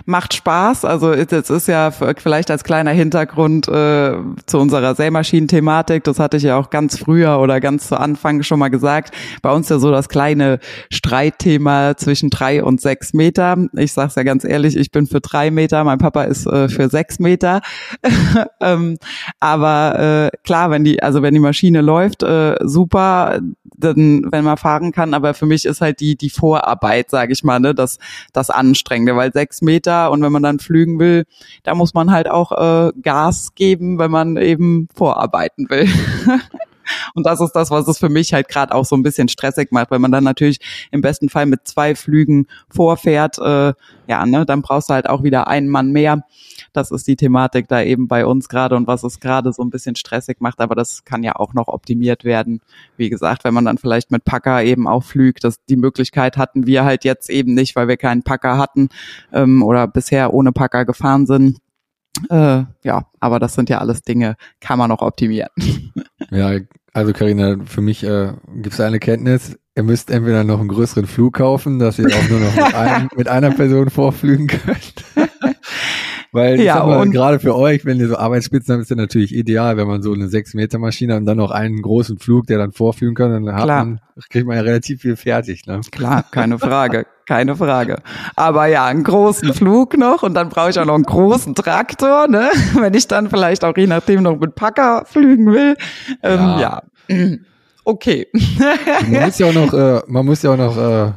Macht 0.04 0.34
Spaß. 0.34 0.84
Also 0.84 1.12
es 1.12 1.50
ist 1.50 1.68
ja 1.68 1.90
vielleicht 1.90 2.50
als 2.50 2.64
kleiner 2.64 2.90
Hintergrund 2.90 3.68
äh, 3.68 4.14
zu 4.46 4.58
unserer 4.58 4.94
Sämaschinen-Thematik, 4.94 6.04
das 6.04 6.18
hatte 6.18 6.36
ich 6.36 6.42
ja 6.42 6.56
auch 6.56 6.70
ganz 6.70 6.98
früher 6.98 7.38
oder 7.38 7.60
ganz 7.60 7.88
zu 7.88 7.98
Anfang 7.98 8.42
schon 8.42 8.58
mal 8.58 8.68
gesagt, 8.68 9.14
bei 9.42 9.52
uns 9.52 9.68
ja 9.68 9.78
so 9.78 9.90
das 9.90 10.08
kleine 10.08 10.58
Streitthema 10.90 11.96
zwischen 11.96 12.30
drei 12.30 12.62
und 12.62 12.80
sechs 12.80 13.12
Meter. 13.12 13.56
Ich 13.76 13.92
sag's 13.92 14.14
ja 14.14 14.22
ganz 14.22 14.44
ehrlich, 14.44 14.76
ich 14.76 14.90
bin 14.90 15.06
für 15.06 15.20
drei 15.20 15.50
Meter, 15.50 15.84
mein 15.84 15.98
Papa 15.98 16.24
ist 16.24 16.46
äh, 16.46 16.68
für 16.68 16.88
sechs 16.88 17.18
Meter. 17.18 17.60
ähm, 18.60 18.98
aber 19.40 20.30
äh, 20.32 20.36
klar, 20.44 20.70
wenn 20.70 20.84
die, 20.84 21.02
also 21.02 21.22
wenn 21.22 21.34
die 21.34 21.40
Maschine 21.40 21.80
läuft, 21.80 22.22
äh, 22.22 22.56
super, 22.62 23.40
dann, 23.76 24.26
wenn 24.30 24.44
man 24.44 24.56
fahren 24.56 24.92
kann, 24.92 25.14
aber 25.14 25.34
für 25.34 25.46
mich 25.46 25.64
ist 25.64 25.80
halt 25.80 26.00
die, 26.00 26.16
die 26.16 26.30
Vorarbeit, 26.30 27.10
sage 27.10 27.32
ich 27.32 27.42
mal, 27.44 27.60
ne, 27.60 27.74
das, 27.74 27.98
das 28.32 28.50
Anstrengende, 28.50 29.16
weil 29.16 29.32
sechs 29.32 29.51
Meter 29.60 30.10
und 30.10 30.22
wenn 30.22 30.32
man 30.32 30.42
dann 30.42 30.58
flügen 30.58 30.98
will, 30.98 31.24
da 31.64 31.74
muss 31.74 31.92
man 31.92 32.10
halt 32.10 32.30
auch 32.30 32.52
äh, 32.52 32.92
Gas 33.02 33.54
geben, 33.54 33.98
wenn 33.98 34.10
man 34.10 34.36
eben 34.36 34.88
vorarbeiten 34.94 35.68
will. 35.68 35.88
Und 37.14 37.26
das 37.26 37.40
ist 37.40 37.52
das, 37.52 37.70
was 37.70 37.88
es 37.88 37.98
für 37.98 38.08
mich 38.08 38.32
halt 38.32 38.48
gerade 38.48 38.74
auch 38.74 38.84
so 38.84 38.96
ein 38.96 39.02
bisschen 39.02 39.28
stressig 39.28 39.72
macht, 39.72 39.90
weil 39.90 39.98
man 39.98 40.12
dann 40.12 40.24
natürlich 40.24 40.58
im 40.90 41.00
besten 41.00 41.28
Fall 41.28 41.46
mit 41.46 41.66
zwei 41.66 41.94
Flügen 41.94 42.46
vorfährt. 42.68 43.38
Äh, 43.38 43.74
ja, 44.06 44.26
ne, 44.26 44.44
dann 44.46 44.62
brauchst 44.62 44.90
du 44.90 44.94
halt 44.94 45.08
auch 45.08 45.22
wieder 45.22 45.46
einen 45.46 45.68
Mann 45.68 45.92
mehr. 45.92 46.24
Das 46.72 46.90
ist 46.90 47.06
die 47.06 47.16
Thematik 47.16 47.68
da 47.68 47.82
eben 47.82 48.08
bei 48.08 48.26
uns 48.26 48.48
gerade 48.48 48.76
und 48.76 48.86
was 48.86 49.04
es 49.04 49.20
gerade 49.20 49.52
so 49.52 49.62
ein 49.62 49.70
bisschen 49.70 49.96
stressig 49.96 50.40
macht. 50.40 50.60
Aber 50.60 50.74
das 50.74 51.04
kann 51.04 51.22
ja 51.22 51.36
auch 51.36 51.54
noch 51.54 51.68
optimiert 51.68 52.24
werden. 52.24 52.60
Wie 52.96 53.10
gesagt, 53.10 53.44
wenn 53.44 53.54
man 53.54 53.64
dann 53.64 53.78
vielleicht 53.78 54.10
mit 54.10 54.24
Packer 54.24 54.62
eben 54.62 54.86
auch 54.86 55.04
flügt, 55.04 55.44
das, 55.44 55.64
die 55.68 55.76
Möglichkeit 55.76 56.36
hatten 56.36 56.66
wir 56.66 56.84
halt 56.84 57.04
jetzt 57.04 57.30
eben 57.30 57.54
nicht, 57.54 57.76
weil 57.76 57.88
wir 57.88 57.96
keinen 57.96 58.22
Packer 58.22 58.58
hatten 58.58 58.88
ähm, 59.32 59.62
oder 59.62 59.86
bisher 59.86 60.32
ohne 60.32 60.52
Packer 60.52 60.84
gefahren 60.84 61.26
sind. 61.26 61.58
Äh, 62.28 62.64
ja, 62.84 63.06
aber 63.20 63.38
das 63.38 63.54
sind 63.54 63.70
ja 63.70 63.78
alles 63.78 64.02
Dinge, 64.02 64.36
kann 64.60 64.78
man 64.78 64.90
noch 64.90 65.00
optimieren. 65.00 65.48
Ja, 66.32 66.58
also 66.94 67.12
Karina, 67.12 67.56
für 67.64 67.80
mich 67.80 68.04
äh, 68.04 68.32
gibt 68.54 68.74
es 68.74 68.80
eine 68.80 68.98
Kenntnis, 68.98 69.58
ihr 69.76 69.82
müsst 69.82 70.10
entweder 70.10 70.44
noch 70.44 70.60
einen 70.60 70.68
größeren 70.68 71.06
Flug 71.06 71.34
kaufen, 71.34 71.78
dass 71.78 71.98
ihr 71.98 72.06
auch 72.06 72.28
nur 72.28 72.40
noch 72.40 72.54
mit, 72.54 72.74
einem, 72.74 73.08
mit 73.16 73.28
einer 73.28 73.50
Person 73.50 73.90
vorflügen 73.90 74.46
könnt. 74.46 75.04
Weil 76.34 76.62
ja, 76.62 76.84
mal, 76.86 77.10
gerade 77.10 77.38
für 77.40 77.54
euch, 77.54 77.84
wenn 77.84 78.00
ihr 78.00 78.08
so 78.08 78.16
Arbeitsspitzen 78.16 78.72
habt, 78.72 78.82
ist 78.82 78.88
ja 78.88 78.96
natürlich 78.96 79.34
ideal, 79.34 79.76
wenn 79.76 79.86
man 79.86 80.00
so 80.00 80.14
eine 80.14 80.28
6-Meter-Maschine 80.28 81.18
und 81.18 81.26
dann 81.26 81.36
noch 81.36 81.50
einen 81.50 81.82
großen 81.82 82.18
Flug, 82.18 82.46
der 82.46 82.56
dann 82.56 82.72
vorführen 82.72 83.14
kann, 83.14 83.44
dann 83.44 83.54
hat 83.54 83.66
man, 83.66 84.00
kriegt 84.30 84.46
man 84.46 84.56
ja 84.56 84.62
relativ 84.62 85.02
viel 85.02 85.16
fertig. 85.16 85.66
Ne? 85.66 85.82
Klar, 85.90 86.24
keine 86.30 86.58
Frage, 86.58 87.04
keine 87.32 87.56
Frage. 87.56 87.96
Aber 88.36 88.66
ja, 88.66 88.84
einen 88.84 89.04
großen 89.04 89.54
Flug 89.54 89.96
noch 89.96 90.22
und 90.22 90.34
dann 90.34 90.50
brauche 90.50 90.68
ich 90.68 90.78
auch 90.78 90.84
noch 90.84 90.96
einen 90.96 91.04
großen 91.04 91.54
Traktor, 91.54 92.28
ne? 92.28 92.50
wenn 92.74 92.92
ich 92.92 93.08
dann 93.08 93.30
vielleicht 93.30 93.64
auch 93.64 93.74
je 93.74 93.86
nachdem 93.86 94.22
noch 94.22 94.38
mit 94.38 94.54
Packer 94.54 95.04
flügen 95.06 95.46
will. 95.46 95.76
Ähm, 96.22 96.40
ja. 96.58 96.82
ja. 97.08 97.08
Okay. 97.84 98.28
man 99.10 99.24
muss 99.24 99.38
ja 99.40 99.46
auch 99.48 99.52
noch, 99.52 99.74
äh, 99.74 100.02
man 100.06 100.24
muss 100.24 100.42
ja 100.42 100.52
auch 100.52 100.56
noch 100.56 100.76
äh, 100.76 101.10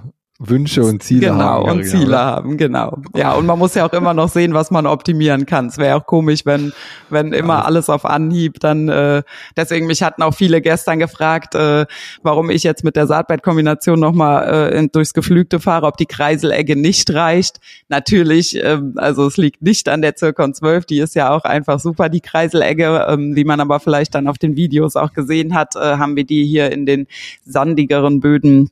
Wünsche 0.50 0.84
und 0.84 1.04
Ziele 1.04 1.28
genau, 1.32 1.40
haben. 1.40 1.64
Genau, 1.64 1.76
und 1.76 1.84
Ziele 1.86 2.08
oder? 2.08 2.26
haben, 2.26 2.58
genau. 2.58 2.98
Ja, 3.16 3.34
und 3.34 3.46
man 3.46 3.60
muss 3.60 3.76
ja 3.76 3.86
auch 3.88 3.94
immer 3.94 4.14
noch 4.14 4.30
sehen, 4.30 4.54
was 4.54 4.72
man 4.72 4.86
optimieren 4.86 5.46
kann. 5.46 5.68
Es 5.68 5.78
wäre 5.78 5.96
auch 5.96 6.06
komisch, 6.06 6.46
wenn, 6.46 6.74
wenn 7.10 7.34
immer 7.34 7.56
ja. 7.56 7.62
alles 7.64 7.90
auf 7.90 8.06
Anhieb 8.06 8.60
dann, 8.60 8.90
äh, 8.90 9.24
deswegen, 9.56 9.88
mich 9.88 10.04
hatten 10.04 10.22
auch 10.22 10.34
viele 10.34 10.62
gestern 10.62 11.00
gefragt, 11.00 11.56
äh, 11.56 11.86
warum 12.24 12.50
ich 12.50 12.64
jetzt 12.64 12.84
mit 12.84 12.96
der 12.96 13.08
Saatbettkombination 13.08 14.00
nochmal 14.00 14.74
äh, 14.74 14.88
durchs 14.88 15.14
Geflügte 15.14 15.60
fahre, 15.60 15.88
ob 15.88 15.98
die 15.98 16.06
Kreiselegge 16.06 16.76
nicht 16.76 17.14
reicht. 17.14 17.60
Natürlich, 17.90 18.56
äh, 18.56 18.80
also 18.96 19.28
es 19.28 19.38
liegt 19.38 19.62
nicht 19.62 19.90
an 19.90 20.02
der 20.02 20.16
Zirkon 20.16 20.54
12, 20.54 20.86
die 20.86 21.00
ist 21.00 21.16
ja 21.16 21.32
auch 21.32 21.44
einfach 21.44 21.80
super, 21.80 22.10
die 22.10 22.22
Kreiselegge, 22.22 23.06
ähm, 23.10 23.36
wie 23.36 23.44
man 23.44 23.60
aber 23.60 23.80
vielleicht 23.80 24.16
dann 24.16 24.28
auf 24.28 24.38
den 24.38 24.56
Videos 24.56 24.96
auch 24.96 25.14
gesehen 25.14 25.54
hat, 25.54 25.76
äh, 25.76 25.80
haben 25.80 26.16
wir 26.16 26.26
die 26.26 26.46
hier 26.46 26.72
in 26.72 26.86
den 26.86 27.08
sandigeren 27.44 28.20
Böden 28.20 28.70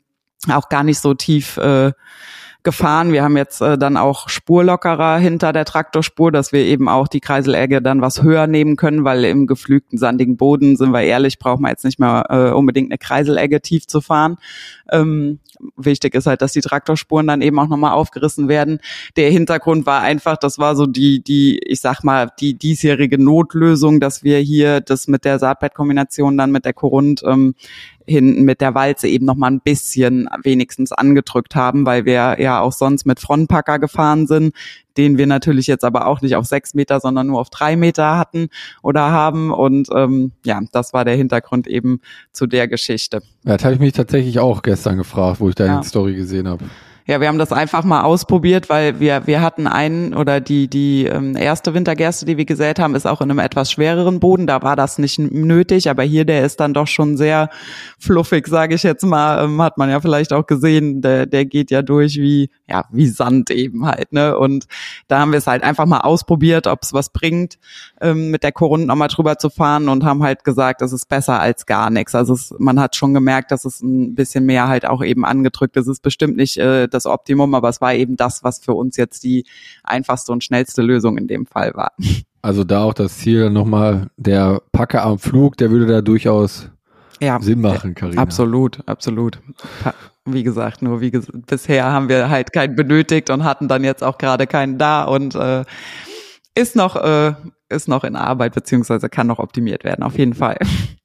auch 0.52 0.70
gar 0.70 0.84
nicht 0.84 1.00
so 1.00 1.14
tief 1.14 1.58
äh, 1.58 1.92
gefahren. 2.64 3.12
Wir 3.12 3.24
haben 3.24 3.36
jetzt 3.36 3.62
äh, 3.62 3.78
dann 3.78 3.98
auch 3.98 4.30
Spurlockerer 4.30 5.18
hinter 5.18 5.52
der 5.52 5.66
Traktorspur, 5.66 6.32
dass 6.32 6.54
wir 6.54 6.62
eben 6.62 6.88
auch 6.88 7.10
die 7.10 7.20
Kreiselegge 7.20 7.82
dann 7.82 8.02
was 8.02 8.24
höher 8.24 8.48
nehmen 8.48 8.78
können, 8.78 9.04
weil 9.04 9.26
im 9.26 9.48
geflügten 9.48 9.98
sandigen 9.98 10.38
Boden, 10.38 10.78
sind 10.78 10.92
wir 10.92 11.02
ehrlich, 11.02 11.40
braucht 11.40 11.60
man 11.60 11.72
jetzt 11.72 11.84
nicht 11.84 12.00
mehr 12.00 12.26
äh, 12.30 12.52
unbedingt 12.52 12.90
eine 12.92 12.98
Kreiselegge 12.98 13.62
tief 13.62 13.86
zu 13.86 14.00
fahren. 14.00 14.38
Ähm, 14.92 15.40
wichtig 15.76 16.16
ist 16.16 16.26
halt, 16.26 16.42
dass 16.42 16.54
die 16.54 16.62
Traktorspuren 16.62 17.28
dann 17.28 17.42
eben 17.42 17.60
auch 17.60 17.68
nochmal 17.68 17.94
aufgerissen 17.94 18.48
werden. 18.48 18.80
Der 19.18 19.30
Hintergrund 19.30 19.86
war 19.86 20.02
einfach, 20.02 20.38
das 20.38 20.58
war 20.58 20.76
so 20.76 20.86
die, 20.86 21.22
die, 21.22 21.60
ich 21.60 21.82
sag 21.82 22.04
mal, 22.04 22.30
die 22.40 22.54
diesjährige 22.54 23.22
Notlösung, 23.22 24.00
dass 24.00 24.24
wir 24.24 24.40
hier 24.40 24.80
das 24.80 25.08
mit 25.08 25.26
der 25.26 25.38
Saatbettkombination 25.40 26.38
dann 26.38 26.52
mit 26.52 26.66
der 26.66 26.74
Korund 26.74 27.24
ähm, 27.26 27.56
hinten 28.06 28.44
mit 28.44 28.62
der 28.62 28.76
Walze 28.76 29.08
eben 29.08 29.26
noch 29.26 29.36
mal 29.36 29.52
ein 29.52 29.62
bisschen 29.62 30.28
wenigstens 30.44 30.92
angedrückt 30.92 31.56
haben, 31.56 31.86
weil 31.86 32.06
wir 32.06 32.38
ja 32.40 32.60
auch 32.60 32.72
sonst 32.72 33.06
mit 33.06 33.20
Frontpacker 33.20 33.80
gefahren 33.80 34.28
sind, 34.28 34.54
den 34.98 35.18
wir 35.18 35.28
natürlich 35.28 35.68
jetzt 35.68 35.84
aber 35.84 36.08
auch 36.08 36.22
nicht 36.22 36.36
auf 36.36 36.46
sechs 36.46 36.74
Meter, 36.74 37.00
sondern 37.00 37.28
nur 37.28 37.40
auf 37.40 37.50
drei 37.50 37.76
Meter 37.76 38.18
hatten 38.18 38.50
oder 38.82 39.12
haben. 39.12 39.52
Und 39.52 39.90
ähm, 39.94 40.32
ja, 40.46 40.62
das 40.72 40.94
war 40.94 41.06
der 41.06 41.16
Hintergrund 41.16 41.68
eben 41.68 42.02
zu 42.32 42.48
der 42.48 42.68
Geschichte. 42.68 43.22
Ja, 43.44 43.58
das 43.58 43.64
habe 43.64 43.76
ich 43.76 43.80
mich 43.80 43.94
tatsächlich 43.94 44.40
auch 44.40 44.62
gestern 44.62 44.98
gefragt, 44.98 45.40
wo 45.40 45.50
ich 45.50 45.56
deine 45.56 45.74
ja. 45.74 45.84
Story 45.84 46.16
gesehen 46.16 46.48
habe. 46.48 46.66
Ja, 47.06 47.20
wir 47.20 47.28
haben 47.28 47.38
das 47.38 47.52
einfach 47.52 47.84
mal 47.84 48.04
ausprobiert, 48.04 48.70
weil 48.70 49.02
wir 49.02 49.28
wir 49.28 49.42
hatten 49.42 49.68
einen 49.68 50.14
oder 50.14 50.40
die 50.40 50.70
die 50.70 51.06
ähm, 51.06 51.36
erste 51.36 51.74
Wintergerste, 51.74 52.26
die 52.26 52.38
wir 52.38 52.46
gesät 52.46 52.80
haben, 52.80 52.96
ist 52.96 53.06
auch 53.06 53.20
in 53.20 53.30
einem 53.30 53.40
etwas 53.40 53.72
schwereren 53.72 54.22
Boden. 54.22 54.48
Da 54.48 54.62
war 54.62 54.78
das 54.78 55.00
nicht 55.00 55.20
nötig, 55.20 55.90
aber 55.90 56.04
hier 56.04 56.24
der 56.24 56.46
ist 56.46 56.62
dann 56.62 56.74
doch 56.74 56.88
schon 56.88 57.18
sehr 57.18 57.50
fluffig, 58.00 58.48
sage 58.48 58.76
ich 58.76 58.84
jetzt 58.84 59.04
mal. 59.04 59.44
Ähm, 59.44 59.62
hat 59.62 59.78
man 59.78 59.90
ja 59.90 60.00
vielleicht 60.00 60.32
auch 60.32 60.48
gesehen. 60.48 61.02
Der 61.02 61.26
der 61.26 61.46
geht 61.46 61.72
ja 61.72 61.82
durch 61.82 62.16
wie 62.16 62.50
ja 62.70 62.86
wie 62.92 63.08
Sand 63.08 63.50
eben 63.52 63.86
halt. 63.86 64.14
Ne? 64.14 64.38
Und 64.38 64.66
da 65.10 65.20
haben 65.20 65.34
wir 65.34 65.40
es 65.40 65.48
halt 65.48 65.64
einfach 65.64 65.86
mal 65.86 66.02
ausprobiert, 66.02 66.68
ob 66.68 66.84
es 66.84 66.94
was 66.94 67.10
bringt, 67.10 67.58
ähm, 68.04 68.30
mit 68.30 68.44
der 68.44 68.52
Korund 68.52 68.86
nochmal 68.86 69.08
drüber 69.08 69.38
zu 69.38 69.50
fahren 69.50 69.90
und 69.90 70.04
haben 70.04 70.22
halt 70.22 70.44
gesagt, 70.44 70.82
es 70.82 70.92
ist 70.92 71.08
besser 71.08 71.40
als 71.40 71.66
gar 71.66 71.90
nichts. 71.90 72.14
Also 72.14 72.34
es, 72.34 72.54
man 72.60 72.80
hat 72.80 72.96
schon 72.96 73.14
gemerkt, 73.14 73.52
dass 73.52 73.66
es 73.66 73.82
ein 73.82 74.14
bisschen 74.14 74.46
mehr 74.46 74.68
halt 74.68 74.86
auch 74.86 75.04
eben 75.04 75.26
angedrückt 75.26 75.78
ist. 75.78 75.88
Es 75.88 75.94
ist 75.94 76.04
bestimmt 76.04 76.36
nicht 76.36 76.58
äh, 76.58 76.88
das 76.88 77.06
Optimum, 77.06 77.56
aber 77.56 77.70
es 77.70 77.82
war 77.82 77.94
eben 77.94 78.18
das, 78.18 78.44
was 78.44 78.60
für 78.60 78.74
uns 78.74 78.98
jetzt 78.98 79.24
die 79.24 79.46
einfachste 79.84 80.32
und 80.32 80.44
schnellste 80.44 80.82
Lösung 80.82 81.18
in 81.18 81.28
dem 81.28 81.46
Fall 81.46 81.74
war. 81.74 81.94
Also 82.42 82.66
da 82.66 82.84
auch 82.84 82.94
das 82.94 83.20
Ziel 83.20 83.50
nochmal, 83.50 84.08
der 84.18 84.62
Packer 84.74 85.04
am 85.04 85.18
Flug, 85.18 85.56
der 85.56 85.72
würde 85.72 85.88
da 85.88 86.02
durchaus 86.02 86.70
ja, 87.22 87.40
Sinn 87.40 87.62
machen, 87.62 87.96
Karina. 87.96 88.22
Absolut, 88.22 88.86
absolut. 88.86 89.40
Wie 90.26 90.44
gesagt, 90.44 90.82
nur 90.82 91.00
wie 91.00 91.12
ges 91.12 91.28
bisher 91.32 91.86
haben 91.86 92.10
wir 92.10 92.30
halt 92.30 92.52
keinen 92.52 92.76
benötigt 92.76 93.30
und 93.30 93.46
hatten 93.46 93.70
dann 93.70 93.86
jetzt 93.86 94.04
auch 94.04 94.18
gerade 94.18 94.46
keinen 94.46 94.78
da 94.78 95.04
und 95.04 95.36
äh, 95.36 95.64
ist 96.56 96.76
noch 96.76 96.96
äh, 96.96 97.34
ist 97.74 97.88
noch 97.88 98.04
in 98.04 98.16
Arbeit 98.16 98.54
beziehungsweise 98.54 99.10
kann 99.10 99.28
noch 99.28 99.40
optimiert 99.40 99.84
werden, 99.84 100.04
auf 100.04 100.18
jeden 100.18 100.34
Fall. 100.34 100.58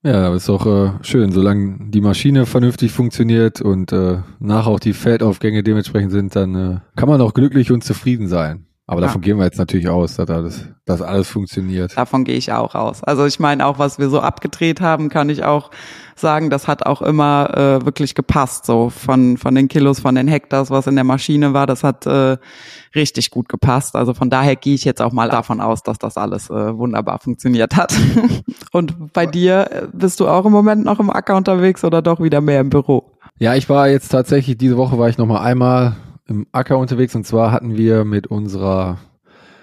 Ja, 0.04 0.26
aber 0.26 0.36
ist 0.36 0.48
auch 0.48 0.64
äh, 0.66 0.92
schön, 1.02 1.32
solange 1.32 1.90
die 1.90 2.00
Maschine 2.00 2.46
vernünftig 2.46 2.92
funktioniert 2.92 3.60
und 3.60 3.92
äh, 3.92 4.18
nach 4.38 4.68
auch 4.68 4.78
die 4.78 4.92
Feldaufgänge 4.92 5.64
dementsprechend 5.64 6.12
sind, 6.12 6.36
dann 6.36 6.54
äh, 6.54 6.78
kann 6.94 7.08
man 7.08 7.20
auch 7.20 7.34
glücklich 7.34 7.72
und 7.72 7.82
zufrieden 7.82 8.28
sein. 8.28 8.68
Aber 8.86 9.02
davon 9.02 9.20
ja. 9.20 9.26
gehen 9.26 9.36
wir 9.36 9.44
jetzt 9.44 9.58
natürlich 9.58 9.88
aus, 9.88 10.16
dass 10.16 10.30
alles, 10.30 10.64
dass 10.86 11.02
alles 11.02 11.28
funktioniert. 11.28 11.94
Davon 11.94 12.24
gehe 12.24 12.36
ich 12.36 12.52
auch 12.52 12.74
aus. 12.74 13.04
Also 13.04 13.26
ich 13.26 13.38
meine, 13.38 13.66
auch 13.66 13.78
was 13.78 13.98
wir 13.98 14.08
so 14.08 14.20
abgedreht 14.20 14.80
haben, 14.80 15.10
kann 15.10 15.28
ich 15.28 15.44
auch 15.44 15.70
sagen, 16.20 16.50
das 16.50 16.68
hat 16.68 16.84
auch 16.86 17.02
immer 17.02 17.50
äh, 17.56 17.84
wirklich 17.84 18.14
gepasst. 18.14 18.66
So 18.66 18.90
von, 18.90 19.36
von 19.36 19.54
den 19.54 19.68
Kilos, 19.68 20.00
von 20.00 20.14
den 20.14 20.28
Hektars, 20.28 20.70
was 20.70 20.86
in 20.86 20.94
der 20.94 21.04
Maschine 21.04 21.52
war, 21.52 21.66
das 21.66 21.84
hat 21.84 22.06
äh, 22.06 22.36
richtig 22.94 23.30
gut 23.30 23.48
gepasst. 23.48 23.96
Also 23.96 24.14
von 24.14 24.30
daher 24.30 24.56
gehe 24.56 24.74
ich 24.74 24.84
jetzt 24.84 25.00
auch 25.00 25.12
mal 25.12 25.28
davon 25.28 25.60
aus, 25.60 25.82
dass 25.82 25.98
das 25.98 26.16
alles 26.16 26.50
äh, 26.50 26.76
wunderbar 26.76 27.18
funktioniert 27.20 27.76
hat. 27.76 27.94
Und 28.72 29.12
bei 29.12 29.26
dir 29.26 29.68
äh, 29.70 29.86
bist 29.92 30.20
du 30.20 30.28
auch 30.28 30.44
im 30.44 30.52
Moment 30.52 30.84
noch 30.84 31.00
im 31.00 31.10
Acker 31.10 31.36
unterwegs 31.36 31.84
oder 31.84 32.02
doch 32.02 32.20
wieder 32.20 32.40
mehr 32.40 32.60
im 32.60 32.70
Büro? 32.70 33.12
Ja, 33.38 33.54
ich 33.54 33.68
war 33.68 33.88
jetzt 33.88 34.08
tatsächlich, 34.08 34.58
diese 34.58 34.76
Woche 34.76 34.98
war 34.98 35.08
ich 35.08 35.18
noch 35.18 35.26
mal 35.26 35.40
einmal 35.40 35.96
im 36.26 36.46
Acker 36.52 36.78
unterwegs 36.78 37.14
und 37.14 37.26
zwar 37.26 37.52
hatten 37.52 37.76
wir 37.76 38.04
mit 38.04 38.26
unserer 38.26 38.98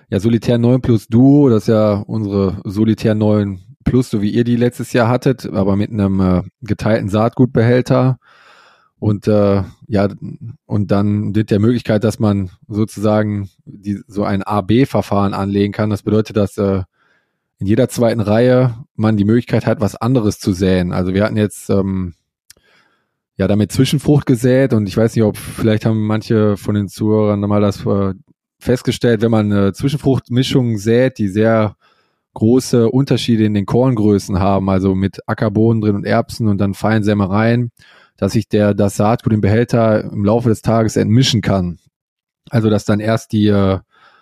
ja, 0.09 0.19
Solitär 0.19 0.57
9 0.57 0.81
Plus 0.81 1.07
Duo, 1.07 1.49
das 1.49 1.63
ist 1.63 1.67
ja 1.67 2.03
unsere 2.07 2.61
Solitär 2.63 3.15
9 3.15 3.59
Plus, 3.85 4.09
so 4.09 4.21
wie 4.21 4.31
ihr 4.31 4.43
die 4.43 4.57
letztes 4.57 4.91
Jahr 4.91 5.07
hattet, 5.07 5.45
aber 5.45 5.75
mit 5.77 5.91
einem 5.91 6.19
äh, 6.19 6.41
geteilten 6.61 7.07
Saatgutbehälter 7.07 8.17
und 8.99 9.27
äh, 9.27 9.63
ja 9.87 10.09
und 10.65 10.91
dann 10.91 11.29
mit 11.29 11.51
der 11.51 11.59
Möglichkeit, 11.59 12.03
dass 12.03 12.19
man 12.19 12.49
sozusagen 12.67 13.49
die, 13.63 14.01
so 14.07 14.23
ein 14.23 14.43
A/B-Verfahren 14.43 15.33
anlegen 15.33 15.71
kann. 15.71 15.91
Das 15.91 16.01
bedeutet, 16.01 16.35
dass 16.35 16.57
äh, 16.57 16.81
in 17.59 17.67
jeder 17.67 17.87
zweiten 17.87 18.19
Reihe 18.19 18.75
man 18.95 19.17
die 19.17 19.23
Möglichkeit 19.23 19.65
hat, 19.65 19.79
was 19.79 19.95
anderes 19.95 20.39
zu 20.39 20.51
säen. 20.51 20.91
Also 20.91 21.13
wir 21.13 21.23
hatten 21.23 21.37
jetzt 21.37 21.69
ähm, 21.69 22.15
ja 23.37 23.47
damit 23.47 23.71
Zwischenfrucht 23.71 24.25
gesät 24.25 24.73
und 24.73 24.87
ich 24.87 24.97
weiß 24.97 25.15
nicht, 25.15 25.23
ob 25.23 25.37
vielleicht 25.37 25.85
haben 25.85 26.07
manche 26.07 26.57
von 26.57 26.75
den 26.75 26.87
Zuhörern 26.87 27.39
mal 27.41 27.61
das 27.61 27.85
äh, 27.85 28.13
festgestellt, 28.59 29.21
wenn 29.21 29.31
man 29.31 29.51
eine 29.51 29.73
Zwischenfruchtmischung 29.73 30.77
sät, 30.77 31.17
die 31.19 31.27
sehr 31.27 31.75
große 32.35 32.89
Unterschiede 32.89 33.45
in 33.45 33.55
den 33.55 33.65
Korngrößen 33.65 34.39
haben, 34.39 34.69
also 34.69 34.93
mit 34.93 35.19
Ackerbohnen 35.27 35.81
drin 35.81 35.95
und 35.95 36.05
Erbsen 36.05 36.47
und 36.47 36.59
dann 36.59 36.75
Feinsämereien, 36.75 37.71
dass 38.17 38.33
sich 38.33 38.47
der, 38.47 38.75
das 38.75 38.95
Saatgut 38.95 39.33
im 39.33 39.41
Behälter 39.41 40.03
im 40.03 40.23
Laufe 40.23 40.49
des 40.49 40.61
Tages 40.61 40.95
entmischen 40.95 41.41
kann. 41.41 41.79
Also 42.49 42.69
dass 42.69 42.85
dann 42.85 42.99
erst 42.99 43.31
die 43.31 43.47
äh, 43.47 43.79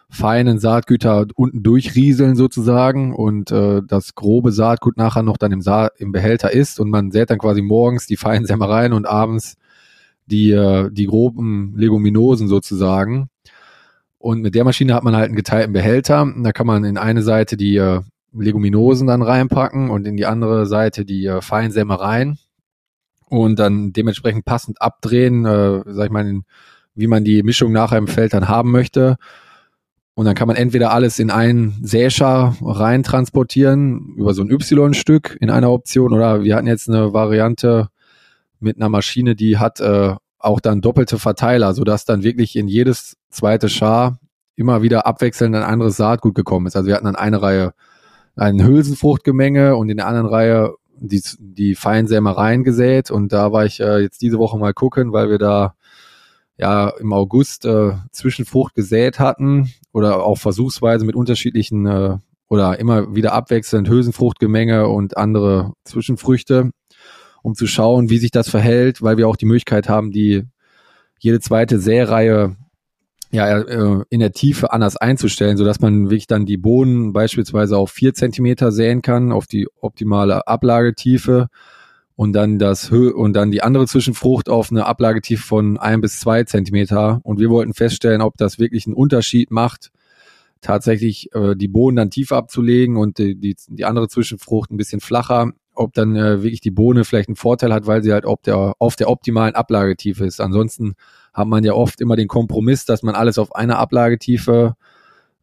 feinen 0.09 0.59
Saatgüter 0.59 1.25
unten 1.35 1.63
durchrieseln 1.63 2.35
sozusagen 2.35 3.13
und 3.15 3.51
äh, 3.51 3.81
das 3.85 4.15
grobe 4.15 4.51
Saatgut 4.51 4.95
nachher 4.95 5.23
noch 5.23 5.37
dann 5.37 5.51
im, 5.51 5.61
Sa 5.61 5.87
im 5.97 6.11
Behälter 6.11 6.51
ist 6.51 6.79
und 6.79 6.89
man 6.89 7.11
sät 7.11 7.31
dann 7.31 7.39
quasi 7.39 7.61
morgens 7.61 8.05
die 8.05 8.17
feinen 8.17 8.45
Sämereien 8.45 8.93
und 8.93 9.07
abends 9.07 9.57
die, 10.27 10.51
äh, 10.51 10.89
die 10.91 11.07
groben 11.07 11.73
Leguminosen 11.75 12.47
sozusagen. 12.47 13.29
Und 14.23 14.41
mit 14.41 14.55
der 14.55 14.63
Maschine 14.63 14.93
hat 14.93 15.03
man 15.03 15.17
halt 15.17 15.25
einen 15.25 15.35
geteilten 15.35 15.73
Behälter. 15.73 16.25
Da 16.37 16.53
kann 16.53 16.65
man 16.65 16.85
in 16.85 16.97
eine 16.97 17.23
Seite 17.23 17.57
die 17.57 17.75
äh, 17.75 17.99
Leguminosen 18.31 19.05
dann 19.05 19.21
reinpacken 19.21 19.89
und 19.89 20.07
in 20.07 20.15
die 20.15 20.25
andere 20.25 20.65
Seite 20.65 21.03
die 21.03 21.25
äh, 21.25 21.41
Feinsämereien 21.41 22.39
und 23.27 23.59
dann 23.59 23.91
dementsprechend 23.91 24.45
passend 24.45 24.81
abdrehen, 24.81 25.45
äh, 25.45 25.81
sag 25.87 26.05
ich 26.05 26.11
mal, 26.11 26.39
wie 26.95 27.07
man 27.07 27.25
die 27.25 27.43
Mischung 27.43 27.73
nachher 27.73 27.97
im 27.97 28.07
Feld 28.07 28.33
dann 28.33 28.47
haben 28.47 28.71
möchte. 28.71 29.17
Und 30.13 30.23
dann 30.23 30.35
kann 30.35 30.47
man 30.47 30.55
entweder 30.55 30.93
alles 30.93 31.19
in 31.19 31.29
einen 31.29 31.77
Säscher 31.81 32.55
rein 32.61 33.03
transportieren, 33.03 34.13
über 34.15 34.33
so 34.33 34.41
ein 34.41 34.49
Y-Stück 34.49 35.37
in 35.41 35.49
einer 35.49 35.69
Option, 35.69 36.13
oder 36.13 36.45
wir 36.45 36.55
hatten 36.55 36.67
jetzt 36.67 36.87
eine 36.87 37.11
Variante 37.11 37.89
mit 38.61 38.77
einer 38.77 38.87
Maschine, 38.87 39.35
die 39.35 39.57
hat 39.57 39.81
äh, 39.81 40.15
auch 40.43 40.59
dann 40.59 40.81
doppelte 40.81 41.19
Verteiler, 41.19 41.73
sodass 41.73 42.05
dann 42.05 42.23
wirklich 42.23 42.55
in 42.55 42.67
jedes 42.67 43.17
zweite 43.29 43.69
Schar 43.69 44.19
immer 44.55 44.81
wieder 44.81 45.07
abwechselnd 45.07 45.55
ein 45.55 45.63
anderes 45.63 45.97
Saatgut 45.97 46.35
gekommen 46.35 46.67
ist. 46.67 46.75
Also 46.75 46.87
wir 46.87 46.95
hatten 46.95 47.05
dann 47.05 47.15
eine 47.15 47.41
Reihe 47.41 47.73
ein 48.35 48.63
Hülsenfruchtgemenge 48.63 49.75
und 49.75 49.89
in 49.89 49.97
der 49.97 50.07
anderen 50.07 50.27
Reihe 50.27 50.75
die, 50.99 51.21
die 51.39 51.75
Feinsämereien 51.75 52.63
gesät. 52.63 53.11
Und 53.11 53.31
da 53.31 53.51
war 53.51 53.65
ich 53.65 53.79
äh, 53.79 53.99
jetzt 53.99 54.21
diese 54.21 54.39
Woche 54.39 54.57
mal 54.57 54.73
gucken, 54.73 55.13
weil 55.13 55.29
wir 55.29 55.37
da 55.37 55.75
ja 56.57 56.89
im 56.89 57.13
August 57.13 57.65
äh, 57.65 57.93
Zwischenfrucht 58.11 58.75
gesät 58.75 59.19
hatten 59.19 59.71
oder 59.91 60.23
auch 60.23 60.37
versuchsweise 60.37 61.05
mit 61.05 61.15
unterschiedlichen 61.15 61.85
äh, 61.85 62.17
oder 62.47 62.79
immer 62.79 63.15
wieder 63.15 63.33
abwechselnd 63.33 63.89
Hülsenfruchtgemenge 63.89 64.87
und 64.87 65.17
andere 65.17 65.73
Zwischenfrüchte, 65.85 66.71
um 67.43 67.53
zu 67.53 67.67
schauen, 67.67 68.09
wie 68.09 68.17
sich 68.17 68.31
das 68.31 68.49
verhält, 68.49 69.03
weil 69.03 69.17
wir 69.17 69.27
auch 69.27 69.35
die 69.35 69.45
Möglichkeit 69.45 69.87
haben, 69.87 70.11
die 70.11 70.43
jede 71.19 71.39
zweite 71.39 71.77
Säreihe 71.77 72.55
ja, 73.31 73.59
äh, 73.59 74.03
in 74.09 74.19
der 74.19 74.31
Tiefe 74.31 74.71
anders 74.71 74.95
einzustellen, 74.95 75.57
so 75.57 75.65
dass 75.65 75.81
man 75.81 76.05
wirklich 76.05 76.27
dann 76.27 76.45
die 76.45 76.57
Bohnen 76.57 77.13
beispielsweise 77.13 77.77
auf 77.77 77.91
vier 77.91 78.13
Zentimeter 78.13 78.71
säen 78.71 79.01
kann, 79.01 79.31
auf 79.31 79.47
die 79.47 79.67
optimale 79.81 80.47
Ablagetiefe 80.47 81.47
und 82.15 82.33
dann 82.33 82.59
das 82.59 82.91
Hö 82.91 83.09
und 83.11 83.33
dann 83.33 83.51
die 83.51 83.63
andere 83.63 83.87
Zwischenfrucht 83.87 84.49
auf 84.49 84.71
eine 84.71 84.85
Ablagetiefe 84.85 85.43
von 85.43 85.77
ein 85.77 85.99
bis 85.99 86.19
zwei 86.19 86.43
Zentimeter. 86.43 87.21
Und 87.23 87.39
wir 87.39 87.49
wollten 87.49 87.73
feststellen, 87.73 88.21
ob 88.21 88.37
das 88.37 88.59
wirklich 88.59 88.85
einen 88.85 88.95
Unterschied 88.95 89.49
macht, 89.49 89.91
tatsächlich 90.61 91.33
äh, 91.33 91.55
die 91.55 91.67
Bohnen 91.67 91.95
dann 91.95 92.11
tiefer 92.11 92.37
abzulegen 92.37 92.97
und 92.97 93.17
die, 93.17 93.35
die, 93.35 93.55
die 93.67 93.85
andere 93.85 94.07
Zwischenfrucht 94.07 94.71
ein 94.71 94.77
bisschen 94.77 95.01
flacher, 95.01 95.51
ob 95.75 95.93
dann 95.93 96.15
äh, 96.15 96.43
wirklich 96.43 96.61
die 96.61 96.71
Bohne 96.71 97.03
vielleicht 97.03 97.29
einen 97.29 97.35
Vorteil 97.35 97.73
hat, 97.73 97.87
weil 97.87 98.03
sie 98.03 98.13
halt 98.13 98.25
auf 98.25 98.41
der, 98.41 98.73
auf 98.79 98.95
der 98.95 99.09
optimalen 99.09 99.55
Ablagetiefe 99.55 100.25
ist. 100.25 100.41
Ansonsten 100.41 100.95
hat 101.33 101.47
man 101.47 101.63
ja 101.63 101.73
oft 101.73 102.01
immer 102.01 102.15
den 102.15 102.27
Kompromiss, 102.27 102.85
dass 102.85 103.03
man 103.03 103.15
alles 103.15 103.37
auf 103.37 103.55
einer 103.55 103.79
Ablagetiefe 103.79 104.75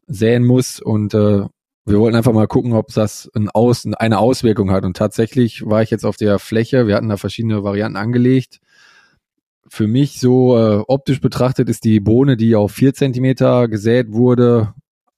säen 0.07 0.45
muss 0.45 0.79
und 0.79 1.13
äh, 1.13 1.45
wir 1.85 1.99
wollten 1.99 2.15
einfach 2.15 2.33
mal 2.33 2.47
gucken, 2.47 2.73
ob 2.73 2.93
das 2.93 3.29
ein 3.35 3.49
Aus, 3.49 3.85
eine 3.85 4.19
Auswirkung 4.19 4.71
hat. 4.71 4.85
Und 4.85 4.95
tatsächlich 4.95 5.65
war 5.65 5.81
ich 5.81 5.89
jetzt 5.89 6.05
auf 6.05 6.15
der 6.15 6.37
Fläche, 6.37 6.85
wir 6.87 6.95
hatten 6.95 7.09
da 7.09 7.17
verschiedene 7.17 7.63
Varianten 7.63 7.97
angelegt. 7.97 8.59
Für 9.67 9.87
mich 9.87 10.19
so 10.19 10.57
äh, 10.57 10.83
optisch 10.87 11.21
betrachtet 11.21 11.69
ist 11.69 11.83
die 11.83 11.99
Bohne, 11.99 12.37
die 12.37 12.55
auf 12.55 12.71
vier 12.71 12.93
Zentimeter 12.93 13.67
gesät 13.67 14.11
wurde, 14.11 14.73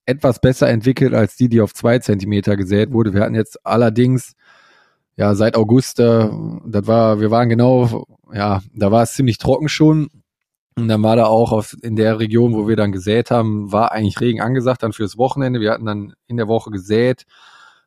etwas 0.06 0.40
besser 0.40 0.70
entwickelt 0.70 1.14
als 1.14 1.36
die, 1.36 1.50
die 1.50 1.62
auf 1.62 1.74
zwei 1.74 2.00
Zentimeter 2.00 2.56
gesät 2.56 2.92
wurde. 2.94 3.14
Wir 3.14 3.22
hatten 3.22 3.36
jetzt 3.36 3.66
allerdings 3.66 4.34
ja 5.16 5.36
seit 5.36 5.56
August, 5.56 6.00
äh, 6.00 6.30
das 6.66 6.88
war, 6.88 7.20
wir 7.20 7.32
waren 7.32 7.50
genau, 7.50 8.06
ja, 8.34 8.62
da 8.74 8.92
war 8.92 9.04
es 9.04 9.14
ziemlich 9.14 9.38
trocken 9.38 9.70
schon 9.70 10.10
und 10.76 10.88
dann 10.88 11.04
war 11.04 11.16
da 11.16 11.26
auch 11.26 11.52
auf, 11.52 11.76
in 11.82 11.96
der 11.96 12.20
Region, 12.20 12.54
wo 12.54 12.68
wir 12.68 12.76
dann 12.76 12.92
gesät 12.92 13.30
haben, 13.30 13.72
war 13.72 13.92
eigentlich 13.92 14.20
Regen 14.20 14.42
angesagt 14.42 14.82
dann 14.84 14.94
fürs 14.94 15.18
Wochenende. 15.18 15.60
Wir 15.60 15.72
hatten 15.72 15.86
dann 15.86 16.14
in 16.28 16.38
der 16.38 16.48
Woche 16.48 16.72
gesät. 16.72 17.26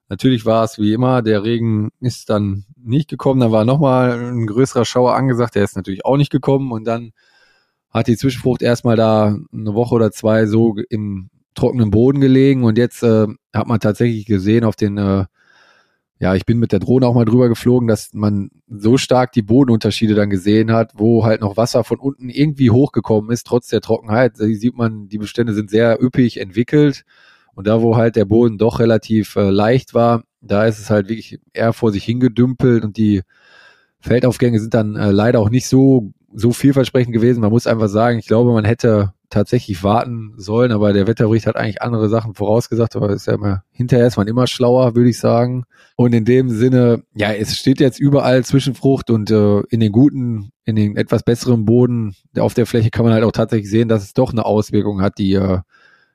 Natürlich 0.09 0.47
war 0.47 0.62
es 0.62 0.79
wie 0.79 0.93
immer, 0.93 1.21
der 1.21 1.43
Regen 1.43 1.91
ist 2.01 2.31
dann 2.31 2.65
nicht 2.77 3.09
gekommen. 3.09 3.41
Dann 3.41 3.51
war 3.51 3.65
nochmal 3.65 4.12
ein 4.12 4.47
größerer 4.47 4.85
Schauer 4.85 5.17
angesagt, 5.17 5.57
der 5.57 5.65
ist 5.65 5.75
natürlich 5.75 6.05
auch 6.05 6.17
nicht 6.17 6.31
gekommen. 6.31 6.71
Und 6.71 6.85
dann 6.85 7.11
hat 7.91 8.07
die 8.07 8.17
Zwischenfrucht 8.17 8.62
erstmal 8.62 8.97
da 8.97 9.37
eine 9.53 9.75
Woche 9.75 9.95
oder 9.97 10.12
zwei 10.12 10.47
so 10.47 10.77
im 10.89 11.31
trockenen 11.55 11.91
Boden 11.91 12.21
gelegen. 12.21 12.62
Und 12.62 12.79
jetzt 12.79 13.03
äh, 13.03 13.27
hat 13.53 13.67
man 13.67 13.81
tatsächlich 13.81 14.27
gesehen 14.27 14.65
auf 14.65 14.77
den 14.77 14.97
äh, 14.97 15.25
ja, 16.18 16.35
ich 16.35 16.46
bin 16.46 16.59
mit 16.59 16.72
der 16.72 16.79
Drohne 16.79 17.07
auch 17.07 17.14
mal 17.14 17.26
drüber 17.26 17.48
geflogen, 17.48 17.88
dass 17.88 18.14
man 18.14 18.50
so 18.68 18.96
stark 18.96 19.33
die 19.33 19.42
Bodenunterschiede 19.42 20.14
dann 20.14 20.31
gesehen 20.31 20.72
hat, 20.72 20.92
wo 20.94 21.24
halt 21.24 21.42
noch 21.42 21.59
Wasser 21.59 21.85
von 21.85 21.98
unten 21.98 22.31
irgendwie 22.31 22.70
hochgekommen 22.70 23.31
ist, 23.31 23.46
trotz 23.46 23.68
der 23.68 23.83
Trockenheit. 23.83 24.35
Da 24.38 24.46
sieht 24.46 24.76
man, 24.76 25.09
die 25.09 25.18
Bestände 25.18 25.52
sind 25.52 25.68
sehr 25.68 26.02
üppig 26.02 26.38
entwickelt. 26.38 27.05
Und 27.55 27.66
da, 27.66 27.83
wo 27.83 27.96
halt 27.96 28.16
der 28.16 28.24
Boden 28.24 28.59
doch 28.59 28.81
relativ 28.81 29.37
äh, 29.37 29.50
leicht 29.50 29.94
war, 29.94 30.24
da 30.40 30.66
ist 30.66 30.79
es 30.79 30.90
halt 30.90 31.09
wirklich 31.09 31.38
eher 31.52 31.72
vor 31.72 31.92
sich 31.92 32.05
hingedümpelt 32.05 32.85
und 32.85 32.96
die 32.96 33.22
Feldaufgänge 34.00 34.61
sind 34.61 34.74
dann 34.74 34.96
äh, 34.96 35.11
leider 35.11 35.40
auch 35.40 35.50
nicht 35.50 35.66
so, 35.66 36.12
so 36.35 36.52
vielversprechend 36.52 37.12
gewesen. 37.12 37.40
Man 37.40 37.50
muss 37.50 37.66
einfach 37.66 37.88
sagen, 37.88 38.18
ich 38.18 38.26
glaube, 38.26 38.52
man 38.52 38.64
hätte 38.64 39.12
tatsächlich 39.31 39.83
warten 39.83 40.35
sollen, 40.37 40.73
aber 40.73 40.93
der 40.93 41.07
Wetterbericht 41.07 41.47
hat 41.47 41.57
eigentlich 41.57 41.83
andere 41.83 42.09
Sachen 42.09 42.35
vorausgesagt, 42.35 42.97
aber 42.97 43.11
ist 43.11 43.27
ja 43.27 43.35
immer, 43.35 43.62
hinterher 43.71 44.07
ist 44.07 44.17
man 44.17 44.29
immer 44.29 44.47
schlauer, 44.47 44.95
würde 44.95 45.11
ich 45.11 45.19
sagen. 45.19 45.65
Und 45.97 46.15
in 46.15 46.25
dem 46.25 46.51
Sinne, 46.51 47.03
ja, 47.15 47.33
es 47.33 47.57
steht 47.57 47.81
jetzt 47.81 47.99
überall 47.99 48.45
Zwischenfrucht 48.45 49.11
und 49.11 49.31
äh, 49.31 49.61
in 49.71 49.81
den 49.81 49.93
guten, 49.93 50.51
in 50.65 50.77
den 50.77 50.97
etwas 50.97 51.23
besseren 51.23 51.65
Boden 51.65 52.15
auf 52.39 52.55
der 52.55 52.67
Fläche 52.67 52.91
kann 52.91 53.05
man 53.05 53.15
halt 53.15 53.25
auch 53.25 53.33
tatsächlich 53.33 53.71
sehen, 53.71 53.89
dass 53.89 54.03
es 54.03 54.15
doch 54.15 54.33
eine 54.33 54.45
Auswirkung 54.45 55.01
hat, 55.01 55.19
die 55.19 55.35
äh, 55.35 55.61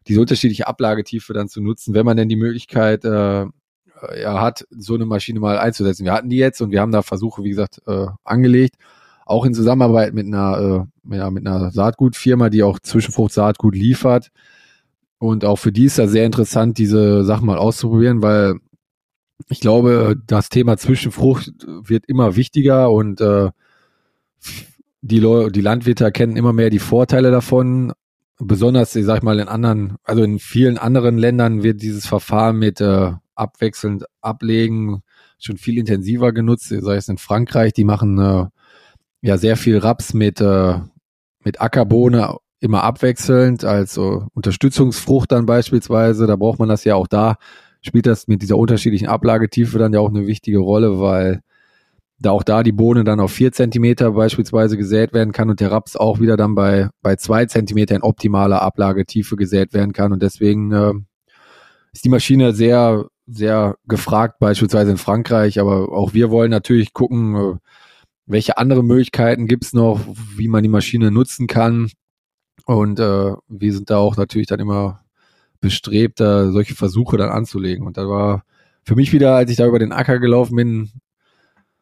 diese 0.08 0.22
unterschiedliche 0.22 0.68
Ablagetiefe 0.68 1.34
dann 1.34 1.48
zu 1.48 1.62
nutzen, 1.62 1.94
wenn 1.94 2.06
man 2.06 2.18
denn 2.18 2.30
die 2.30 2.36
Möglichkeit 2.36 3.06
äh, 3.06 3.46
ja, 4.20 4.42
hat, 4.42 4.66
so 4.72 4.96
eine 4.96 5.06
Maschine 5.06 5.40
mal 5.40 5.60
einzusetzen. 5.60 6.06
Wir 6.06 6.14
hatten 6.14 6.30
die 6.30 6.38
jetzt 6.38 6.62
und 6.62 6.72
wir 6.72 6.82
haben 6.82 6.92
da 6.92 7.02
Versuche, 7.02 7.44
wie 7.44 7.50
gesagt, 7.50 7.82
äh, 7.86 8.08
angelegt 8.24 8.76
auch 9.26 9.46
in 9.46 9.54
Zusammenarbeit 9.54 10.14
mit 10.14 10.28
einer, 10.28 10.88
äh, 11.10 11.16
ja, 11.16 11.30
mit 11.32 11.46
einer 11.46 11.72
Saatgutfirma, 11.72 12.50
die 12.50 12.64
auch 12.64 12.80
Zwischenfrucht-Saatgut 12.80 13.76
liefert. 13.76 14.32
Und 15.20 15.46
auch 15.46 15.58
für 15.58 15.72
die 15.72 15.86
ist 15.86 16.00
das 16.00 16.12
sehr 16.12 16.26
interessant, 16.26 16.78
diese 16.78 17.24
Sachen 17.24 17.46
mal 17.46 17.58
auszuprobieren, 17.58 18.22
weil 18.22 18.56
ich 19.50 19.60
glaube, 19.60 20.16
das 20.28 20.50
Thema 20.50 20.78
Zwischenfrucht 20.78 21.52
wird 21.68 22.06
immer 22.08 22.36
wichtiger 22.36 22.92
und 22.92 23.22
äh, 23.22 23.50
die, 25.02 25.20
Leute, 25.20 25.52
die 25.52 25.62
Landwirte 25.62 26.04
erkennen 26.04 26.38
immer 26.38 26.54
mehr 26.54 26.70
die 26.70 26.80
Vorteile 26.80 27.32
davon. 27.32 27.94
Besonders, 28.40 28.96
ich 28.96 29.06
sag 29.06 29.24
mal, 29.24 29.40
in 29.40 29.48
anderen, 29.48 29.98
also 30.04 30.24
in 30.24 30.40
vielen 30.40 30.78
anderen 30.78 31.18
Ländern 31.18 31.64
wird 31.64 31.82
dieses 31.82 32.08
Verfahren 32.08 32.58
mit 32.58 32.82
äh, 32.82 33.12
abwechselnd 33.36 34.06
ablegen 34.22 35.04
schon 35.40 35.58
viel 35.58 35.78
intensiver 35.78 36.32
genutzt, 36.34 36.70
sei 36.70 36.96
es 36.96 37.10
in 37.10 37.18
Frankreich, 37.18 37.74
die 37.74 37.84
machen 37.84 38.20
äh, 38.20 38.46
ja 39.22 39.38
sehr 39.38 39.58
viel 39.58 39.78
Raps 39.78 40.14
mit, 40.14 40.42
äh, 40.42 40.76
mit 41.44 41.62
Ackerbohne 41.62 42.38
immer 42.60 42.84
abwechselnd, 42.84 43.66
also 43.66 44.28
Unterstützungsfrucht 44.34 45.32
dann 45.32 45.46
beispielsweise. 45.46 46.28
Da 46.28 46.36
braucht 46.36 46.60
man 46.60 46.70
das 46.70 46.84
ja 46.84 46.96
auch 46.96 47.08
da, 47.08 47.38
spielt 47.82 48.06
das 48.06 48.28
mit 48.28 48.42
dieser 48.42 48.58
unterschiedlichen 48.58 49.08
Ablagetiefe 49.08 49.78
dann 49.80 49.94
ja 49.94 50.00
auch 50.00 50.10
eine 50.10 50.28
wichtige 50.28 50.60
Rolle, 50.60 51.00
weil 51.00 51.42
da 52.20 52.32
auch 52.32 52.44
da 52.44 52.62
die 52.62 52.72
Bohne 52.72 53.04
dann 53.04 53.20
auf 53.20 53.32
vier 53.32 53.52
Zentimeter 53.52 54.12
beispielsweise 54.12 54.78
gesät 54.78 55.12
werden 55.12 55.34
kann 55.34 55.50
und 55.50 55.60
der 55.60 55.72
Raps 55.72 55.96
auch 55.96 56.20
wieder 56.20 56.38
dann 56.38 56.54
bei, 56.54 56.90
bei 57.02 57.16
zwei 57.16 57.46
Zentimeter 57.48 57.96
in 57.96 58.04
optimaler 58.04 58.62
Ablagetiefe 58.62 59.36
gesät 59.36 59.74
werden 59.74 59.92
kann. 59.92 60.14
Und 60.14 60.22
deswegen 60.22 60.72
äh, 60.72 60.94
ist 61.94 62.06
die 62.06 62.10
Maschine 62.10 62.54
sehr, 62.54 63.08
sehr 63.26 63.76
gefragt, 63.88 64.38
beispielsweise 64.40 64.92
in 64.92 64.98
Frankreich. 64.98 65.60
Aber 65.60 65.92
auch 65.92 66.14
wir 66.14 66.30
wollen 66.30 66.52
natürlich 66.52 66.94
gucken, 66.94 67.36
äh, 67.36 67.56
welche 68.26 68.58
andere 68.58 68.84
Möglichkeiten 68.84 69.48
gibt's 69.48 69.74
noch, 69.74 70.00
wie 70.38 70.48
man 70.48 70.64
die 70.64 70.70
Maschine 70.70 71.12
nutzen 71.12 71.48
kann. 71.48 71.92
Und 72.66 73.00
äh, 73.00 73.34
wir 73.48 73.74
sind 73.74 73.90
da 73.90 73.98
auch 73.98 74.18
natürlich 74.18 74.48
dann 74.48 74.60
immer 74.60 75.04
bestrebt, 75.60 76.20
da 76.20 76.52
solche 76.52 76.76
Versuche 76.76 77.18
dann 77.18 77.30
anzulegen. 77.30 77.86
Und 77.86 77.98
da 77.98 78.08
war 78.08 78.44
für 78.84 78.96
mich 78.96 79.14
wieder, 79.14 79.36
als 79.36 79.52
ich 79.52 79.58
da 79.58 79.68
über 79.68 79.80
den 79.80 79.92
Acker 79.92 80.20
gelaufen 80.20 80.56
bin, 80.56 80.92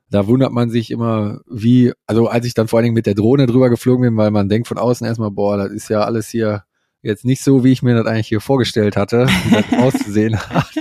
da 0.09 0.27
wundert 0.27 0.51
man 0.51 0.69
sich 0.69 0.91
immer, 0.91 1.41
wie, 1.49 1.93
also 2.07 2.27
als 2.27 2.45
ich 2.45 2.53
dann 2.53 2.67
vor 2.67 2.77
allen 2.77 2.85
Dingen 2.85 2.95
mit 2.95 3.05
der 3.05 3.13
Drohne 3.13 3.45
drüber 3.45 3.69
geflogen 3.69 4.01
bin, 4.01 4.17
weil 4.17 4.31
man 4.31 4.49
denkt 4.49 4.67
von 4.67 4.77
außen 4.77 5.05
erstmal, 5.05 5.31
boah, 5.31 5.57
das 5.57 5.71
ist 5.71 5.89
ja 5.89 6.01
alles 6.01 6.29
hier 6.29 6.63
jetzt 7.01 7.25
nicht 7.25 7.43
so, 7.43 7.63
wie 7.63 7.71
ich 7.71 7.83
mir 7.83 7.95
das 7.95 8.07
eigentlich 8.07 8.27
hier 8.27 8.41
vorgestellt 8.41 8.97
hatte, 8.97 9.27
wie 9.45 9.51
das 9.51 9.65
auszusehen 9.79 10.37
hat. 10.37 10.73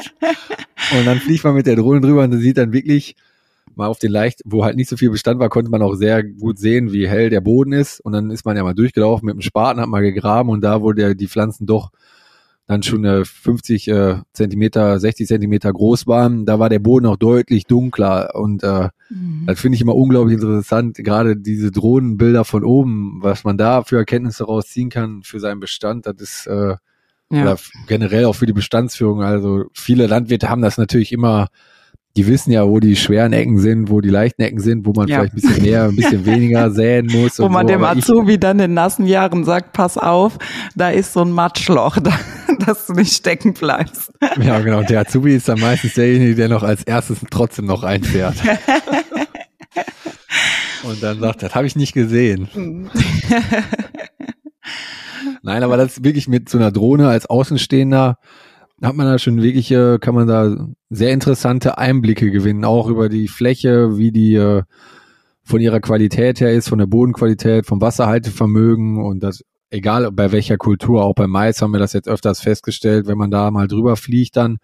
Und 0.98 1.06
dann 1.06 1.18
fliegt 1.20 1.44
man 1.44 1.54
mit 1.54 1.66
der 1.66 1.76
Drohne 1.76 2.00
drüber 2.00 2.24
und 2.24 2.40
sieht 2.40 2.56
dann 2.56 2.72
wirklich 2.72 3.16
mal 3.78 3.86
auf 3.86 3.98
den 3.98 4.12
leicht, 4.12 4.42
wo 4.44 4.64
halt 4.64 4.76
nicht 4.76 4.90
so 4.90 4.96
viel 4.96 5.10
Bestand 5.10 5.40
war, 5.40 5.48
konnte 5.48 5.70
man 5.70 5.82
auch 5.82 5.94
sehr 5.94 6.22
gut 6.22 6.58
sehen, 6.58 6.92
wie 6.92 7.08
hell 7.08 7.30
der 7.30 7.40
Boden 7.40 7.72
ist. 7.72 8.00
Und 8.00 8.12
dann 8.12 8.30
ist 8.30 8.44
man 8.44 8.56
ja 8.56 8.62
mal 8.62 8.74
durchgelaufen 8.74 9.26
mit 9.26 9.34
dem 9.34 9.40
Spaten, 9.40 9.80
hat 9.80 9.88
mal 9.88 10.02
gegraben 10.02 10.50
und 10.50 10.60
da, 10.60 10.82
wo 10.82 10.92
der, 10.92 11.14
die 11.14 11.28
Pflanzen 11.28 11.66
doch 11.66 11.90
dann 12.66 12.82
schon 12.82 13.04
äh, 13.06 13.24
50 13.24 13.88
äh, 13.88 14.16
Zentimeter, 14.34 15.00
60 15.00 15.26
Zentimeter 15.26 15.72
groß 15.72 16.06
waren, 16.06 16.44
da 16.44 16.58
war 16.58 16.68
der 16.68 16.80
Boden 16.80 17.06
auch 17.06 17.16
deutlich 17.16 17.64
dunkler 17.64 18.34
und 18.34 18.62
äh, 18.62 18.90
mhm. 19.08 19.44
das 19.46 19.58
finde 19.58 19.76
ich 19.76 19.80
immer 19.80 19.94
unglaublich 19.94 20.34
interessant, 20.34 20.98
gerade 20.98 21.34
diese 21.34 21.70
Drohnenbilder 21.70 22.44
von 22.44 22.64
oben, 22.64 23.20
was 23.22 23.44
man 23.44 23.56
da 23.56 23.84
für 23.84 23.96
Erkenntnisse 23.96 24.44
rausziehen 24.44 24.90
kann 24.90 25.22
für 25.22 25.40
seinen 25.40 25.60
Bestand, 25.60 26.04
das 26.04 26.16
ist 26.18 26.46
äh, 26.46 26.76
ja. 27.30 27.56
generell 27.86 28.26
auch 28.26 28.34
für 28.34 28.46
die 28.46 28.52
Bestandsführung. 28.52 29.22
Also 29.22 29.66
viele 29.72 30.06
Landwirte 30.06 30.48
haben 30.48 30.62
das 30.62 30.78
natürlich 30.78 31.12
immer 31.12 31.48
die 32.18 32.26
wissen 32.26 32.50
ja, 32.50 32.66
wo 32.66 32.80
die 32.80 32.96
schweren 32.96 33.32
Ecken 33.32 33.60
sind, 33.60 33.90
wo 33.90 34.00
die 34.00 34.08
leichten 34.08 34.42
Ecken 34.42 34.58
sind, 34.58 34.84
wo 34.84 34.92
man 34.92 35.06
ja. 35.06 35.18
vielleicht 35.18 35.34
ein 35.34 35.40
bisschen 35.40 35.62
mehr, 35.62 35.84
ein 35.84 35.94
bisschen 35.94 36.26
weniger 36.26 36.68
säen 36.74 37.06
muss. 37.06 37.38
Wo 37.38 37.48
man 37.48 37.64
so. 37.68 37.74
dem 37.74 37.84
Azubi 37.84 38.40
dann 38.40 38.58
in 38.58 38.74
nassen 38.74 39.06
Jahren 39.06 39.44
sagt, 39.44 39.72
pass 39.72 39.96
auf, 39.96 40.36
da 40.74 40.90
ist 40.90 41.12
so 41.12 41.20
ein 41.20 41.30
Matschloch, 41.30 42.00
da, 42.02 42.10
dass 42.66 42.88
du 42.88 42.94
nicht 42.94 43.12
stecken 43.12 43.54
bleibst. 43.54 44.10
Ja, 44.42 44.58
genau. 44.58 44.80
Und 44.80 44.90
der 44.90 45.02
Azubi 45.02 45.36
ist 45.36 45.48
dann 45.48 45.60
meistens 45.60 45.94
derjenige, 45.94 46.34
der 46.34 46.48
noch 46.48 46.64
als 46.64 46.82
erstes 46.82 47.18
trotzdem 47.30 47.66
noch 47.66 47.84
einfährt. 47.84 48.34
Und 50.82 51.00
dann 51.00 51.20
sagt, 51.20 51.44
das 51.44 51.54
habe 51.54 51.68
ich 51.68 51.76
nicht 51.76 51.92
gesehen. 51.92 52.48
Nein, 55.42 55.62
aber 55.62 55.76
das 55.76 55.98
ist 55.98 56.04
wirklich 56.04 56.26
mit 56.26 56.48
so 56.48 56.58
einer 56.58 56.72
Drohne 56.72 57.08
als 57.08 57.26
Außenstehender 57.26 58.16
hat 58.82 58.94
man 58.94 59.06
da 59.06 59.18
schon 59.18 59.42
wirklich, 59.42 59.70
äh, 59.70 59.98
kann 59.98 60.14
man 60.14 60.28
da 60.28 60.68
sehr 60.90 61.12
interessante 61.12 61.78
Einblicke 61.78 62.30
gewinnen, 62.30 62.64
auch 62.64 62.88
über 62.88 63.08
die 63.08 63.28
Fläche, 63.28 63.98
wie 63.98 64.12
die 64.12 64.34
äh, 64.34 64.62
von 65.42 65.60
ihrer 65.60 65.80
Qualität 65.80 66.40
her 66.40 66.52
ist, 66.52 66.68
von 66.68 66.78
der 66.78 66.86
Bodenqualität, 66.86 67.66
vom 67.66 67.80
Wasserhaltevermögen 67.80 68.98
und 68.98 69.22
das, 69.22 69.42
egal 69.70 70.10
bei 70.12 70.30
welcher 70.30 70.58
Kultur, 70.58 71.04
auch 71.04 71.14
beim 71.14 71.30
Mais 71.30 71.60
haben 71.60 71.72
wir 71.72 71.80
das 71.80 71.92
jetzt 71.92 72.08
öfters 72.08 72.40
festgestellt, 72.40 73.06
wenn 73.06 73.18
man 73.18 73.30
da 73.30 73.50
mal 73.50 73.66
drüber 73.66 73.96
fliegt 73.96 74.36
dann, 74.36 74.58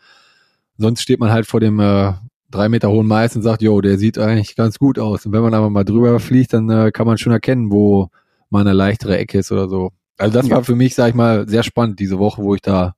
sonst 0.79 1.03
steht 1.03 1.21
man 1.21 1.33
halt 1.33 1.47
vor 1.47 1.61
dem 1.61 1.81
äh, 1.81 2.13
drei 2.51 2.69
Meter 2.69 2.91
hohen 2.91 3.07
Mais 3.07 3.35
und 3.35 3.43
sagt, 3.43 3.63
jo, 3.63 3.81
der 3.81 3.99
sieht 3.99 4.19
eigentlich 4.19 4.57
ganz 4.57 4.79
gut 4.79 4.99
aus. 4.99 5.27
Und 5.27 5.33
wenn 5.33 5.43
man 5.43 5.55
aber 5.55 5.71
mal 5.71 5.85
drüber 5.85 6.21
fliegt, 6.21 6.53
dann 6.53 6.71
äh, 6.71 6.93
kann 6.93 7.07
man 7.07 7.19
schon 7.19 7.33
erkennen, 7.33 7.71
wo 7.71 8.11
mal 8.51 8.61
eine 8.61 8.73
leichtere 8.73 9.19
Ecke 9.19 9.39
ist 9.39 9.51
oder 9.51 9.69
so. 9.69 9.91
Also 10.17 10.39
das 10.39 10.49
ja. 10.49 10.57
war 10.57 10.65
für 10.65 10.77
mich, 10.77 10.95
sag 10.95 11.09
ich 11.09 11.15
mal, 11.15 11.49
sehr 11.49 11.65
spannend 11.65 11.99
diese 11.99 12.19
Woche, 12.19 12.43
wo 12.43 12.55
ich 12.55 12.61
da 12.61 12.95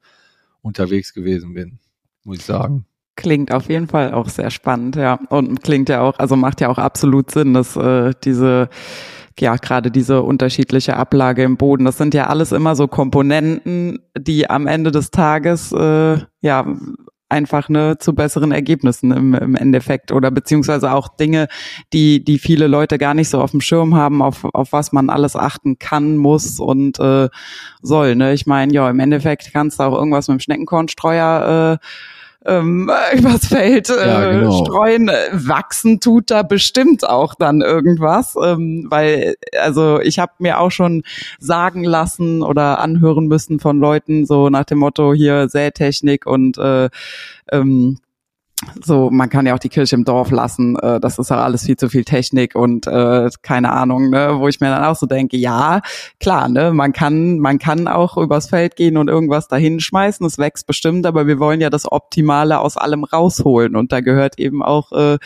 unterwegs 0.67 1.15
gewesen 1.15 1.55
bin, 1.55 1.79
muss 2.25 2.39
ich 2.39 2.45
sagen. 2.45 2.87
Klingt 3.17 3.51
auf 3.51 3.69
jeden 3.69 3.89
Fall 3.89 4.13
auch 4.13 4.29
sehr 4.29 4.51
spannend, 4.51 4.97
ja. 4.97 5.19
Und 5.31 5.63
klingt 5.63 5.89
ja 5.89 6.03
auch, 6.03 6.19
also 6.19 6.37
macht 6.37 6.61
ja 6.61 6.69
auch 6.69 6.79
absolut 6.79 7.31
Sinn, 7.31 7.55
dass 7.55 7.77
äh, 7.77 8.13
diese 8.25 8.69
ja, 9.39 9.57
gerade 9.57 9.91
diese 9.91 10.23
unterschiedliche 10.23 10.97
Ablage 10.97 11.43
im 11.43 11.59
Boden, 11.59 11.85
das 11.85 11.99
sind 11.99 12.15
ja 12.15 12.27
alles 12.29 12.53
immer 12.53 12.75
so 12.75 12.89
Komponenten, 12.89 13.99
die 14.19 14.49
am 14.49 14.67
Ende 14.67 14.91
des 14.91 15.11
Tages 15.11 15.73
äh, 15.73 16.19
ja 16.41 16.77
einfach 17.29 17.69
ne 17.69 17.99
zu 17.99 18.15
besseren 18.15 18.53
Ergebnissen 18.53 19.11
im, 19.11 19.35
im 19.35 19.55
Endeffekt 19.57 20.13
oder 20.13 20.31
beziehungsweise 20.31 20.93
auch 20.93 21.09
Dinge, 21.09 21.49
die 21.93 22.23
die 22.25 22.39
viele 22.39 22.67
Leute 22.67 22.99
gar 22.99 23.15
nicht 23.15 23.29
so 23.29 23.41
auf 23.41 23.51
dem 23.51 23.61
Schirm 23.61 23.95
haben, 23.95 24.23
auf 24.23 24.45
auf 24.53 24.73
was 24.73 24.93
man 24.93 25.11
alles 25.11 25.37
achten 25.37 25.79
kann, 25.79 26.17
muss 26.17 26.61
und 26.61 26.99
äh, 27.01 27.29
soll. 27.83 28.17
Ne, 28.17 28.33
ich 28.33 28.47
meine, 28.47 28.73
ja, 28.73 28.89
im 28.89 29.01
Endeffekt 29.01 29.53
kannst 29.53 29.81
du 29.81 29.85
auch 29.85 29.97
irgendwas 29.97 30.29
mit 30.29 30.39
dem 30.39 30.41
Schneckenkornstreuer 30.41 31.81
äh, 31.81 31.87
ähm, 32.47 32.91
übers 33.17 33.47
Feld 33.47 33.91
äh, 33.91 34.07
ja, 34.07 34.33
genau. 34.33 34.65
streuen. 34.65 35.11
Wachsen 35.33 36.01
tut 36.01 36.31
da 36.31 36.43
bestimmt 36.43 37.09
auch 37.09 37.35
dann 37.35 37.61
irgendwas, 37.61 38.37
ähm, 38.43 38.87
weil 38.89 39.35
also 39.61 40.01
ich 40.01 40.19
habe 40.19 40.33
mir 40.39 40.61
auch 40.61 40.71
schon 40.71 41.03
sagen 41.39 41.85
lassen 41.85 42.43
oder 42.43 42.79
anhören 42.79 43.27
müssen 43.27 43.61
von 43.61 43.79
Leuten 43.79 44.27
so 44.27 44.49
nach 44.49 44.65
dem 44.65 44.79
Motto 44.79 45.13
hier 45.13 45.49
Sätechnik 45.49 46.27
und 46.27 46.59
äh, 46.59 46.89
ähm, 47.53 47.99
so, 48.83 49.11
man 49.11 49.29
kann 49.29 49.45
ja 49.45 49.55
auch 49.55 49.59
die 49.59 49.69
Kirche 49.69 49.97
im 49.97 50.05
Dorf 50.05 50.31
lassen, 50.31 50.77
äh, 50.79 50.99
das 50.99 51.19
ist 51.19 51.29
ja 51.29 51.43
alles 51.45 51.65
viel 51.67 51.77
zu 51.77 51.91
viel 51.91 52.05
Technik 52.05 52.55
und 52.55 52.87
äh, 52.87 53.29
keine 53.43 53.71
Ahnung, 53.71 54.09
ne, 54.09 54.37
wo 54.39 54.49
ich 54.49 54.61
mir 54.61 54.71
dann 54.71 54.85
auch 54.85 54.97
so 54.97 55.05
denke, 55.05 55.37
ja, 55.37 55.83
klar, 56.21 56.49
ne, 56.49 56.73
man 56.73 56.95
kann, 56.95 57.39
man 57.39 57.59
kann 57.59 57.87
auch 57.87 58.17
übers 58.17 58.49
Feld 58.49 58.77
gehen 58.77 58.97
und 58.97 59.09
irgendwas 59.09 59.49
dahin 59.49 59.79
schmeißen, 59.79 60.25
es 60.25 60.39
wächst 60.39 60.67
bestimmt, 60.67 61.05
aber 61.05 61.27
wir 61.27 61.39
wollen 61.39 61.61
ja 61.61 61.69
das 61.69 61.91
Optimale 61.91 62.59
aus 62.59 62.79
allem 62.79 63.05
rausholen 63.05 63.77
und 63.77 63.93
da 63.93 64.01
gehört 64.01 64.39
eben 64.39 64.63
auch 64.63 64.91
äh, 64.93 65.19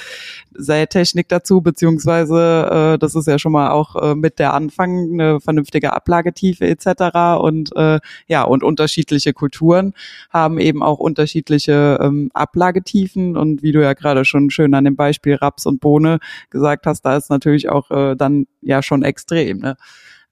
Sätechnik 0.55 1.29
dazu, 1.29 1.61
beziehungsweise 1.61 2.95
äh, 2.95 2.99
das 2.99 3.15
ist 3.15 3.27
ja 3.27 3.39
schon 3.39 3.53
mal 3.53 3.71
auch 3.71 3.97
äh, 3.97 4.15
mit 4.15 4.39
der 4.39 4.55
Anfang 4.55 5.13
eine 5.13 5.41
vernünftige 5.41 5.93
Ablagetiefe 5.93 6.67
etc. 6.67 7.41
und 7.41 7.75
äh, 7.77 8.01
ja, 8.27 8.43
und 8.43 8.63
unterschiedliche 8.63 9.33
Kulturen 9.33 9.95
haben 10.31 10.59
eben 10.59 10.83
auch 10.83 10.99
unterschiedliche 10.99 11.99
ähm, 12.01 12.31
Ablagetiefen 12.35 13.37
und 13.37 13.63
wie 13.63 13.73
du 13.73 13.83
ja 13.83 13.93
gerade 13.93 14.25
schon 14.25 14.51
schön 14.51 14.75
an 14.75 14.85
dem 14.85 14.97
Beispiel 14.97 15.35
Raps 15.35 15.67
und 15.67 15.81
Bohne 15.81 16.19
gesagt 16.51 16.87
hast, 16.87 17.03
da 17.03 17.17
ist 17.17 17.31
natürlich 17.31 17.69
auch 17.69 17.91
äh, 17.91 18.17
dann 18.17 18.47
ja 18.61 18.83
schon 18.83 19.03
extrem. 19.03 19.59
Ne? 19.59 19.77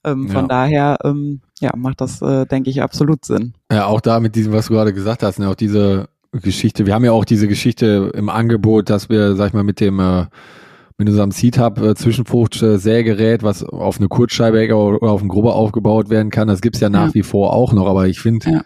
Ähm, 0.03 0.27
ja. 0.27 0.33
Von 0.33 0.47
daher 0.47 0.97
ähm, 1.03 1.41
ja, 1.59 1.71
macht 1.75 2.01
das, 2.01 2.21
äh, 2.21 2.45
denke 2.45 2.69
ich, 2.69 2.81
absolut 2.81 3.25
Sinn. 3.25 3.53
Ja, 3.71 3.85
auch 3.85 4.01
da 4.01 4.19
mit 4.19 4.35
diesem, 4.35 4.53
was 4.53 4.67
du 4.67 4.73
gerade 4.73 4.93
gesagt 4.93 5.23
hast, 5.23 5.39
ne, 5.39 5.49
auch 5.49 5.55
diese 5.55 6.07
Geschichte. 6.31 6.85
Wir 6.85 6.93
haben 6.93 7.05
ja 7.05 7.11
auch 7.11 7.25
diese 7.25 7.47
Geschichte 7.47 8.11
im 8.13 8.29
Angebot, 8.29 8.89
dass 8.89 9.09
wir, 9.09 9.35
sag 9.35 9.47
ich 9.47 9.53
mal, 9.53 9.63
mit 9.63 9.79
dem 9.79 9.99
äh, 9.99 10.25
mit 10.97 11.07
unserem 11.07 11.31
Seed 11.31 11.57
Hub 11.57 11.79
äh, 11.79 11.95
Zwischenfrucht 11.95 12.61
äh, 12.61 12.77
Sägerät, 12.77 13.41
was 13.41 13.63
auf 13.63 13.99
eine 13.99 14.09
Kurzscheibe 14.09 14.75
oder 14.75 15.11
auf 15.11 15.21
einen 15.21 15.29
Grubber 15.29 15.55
aufgebaut 15.55 16.09
werden 16.09 16.29
kann, 16.29 16.49
das 16.49 16.61
gibt's 16.61 16.81
ja 16.81 16.89
nach 16.89 17.07
ja. 17.07 17.13
wie 17.13 17.23
vor 17.23 17.53
auch 17.53 17.71
noch, 17.71 17.87
aber 17.87 18.07
ich 18.07 18.19
finde, 18.19 18.51
ja. 18.51 18.61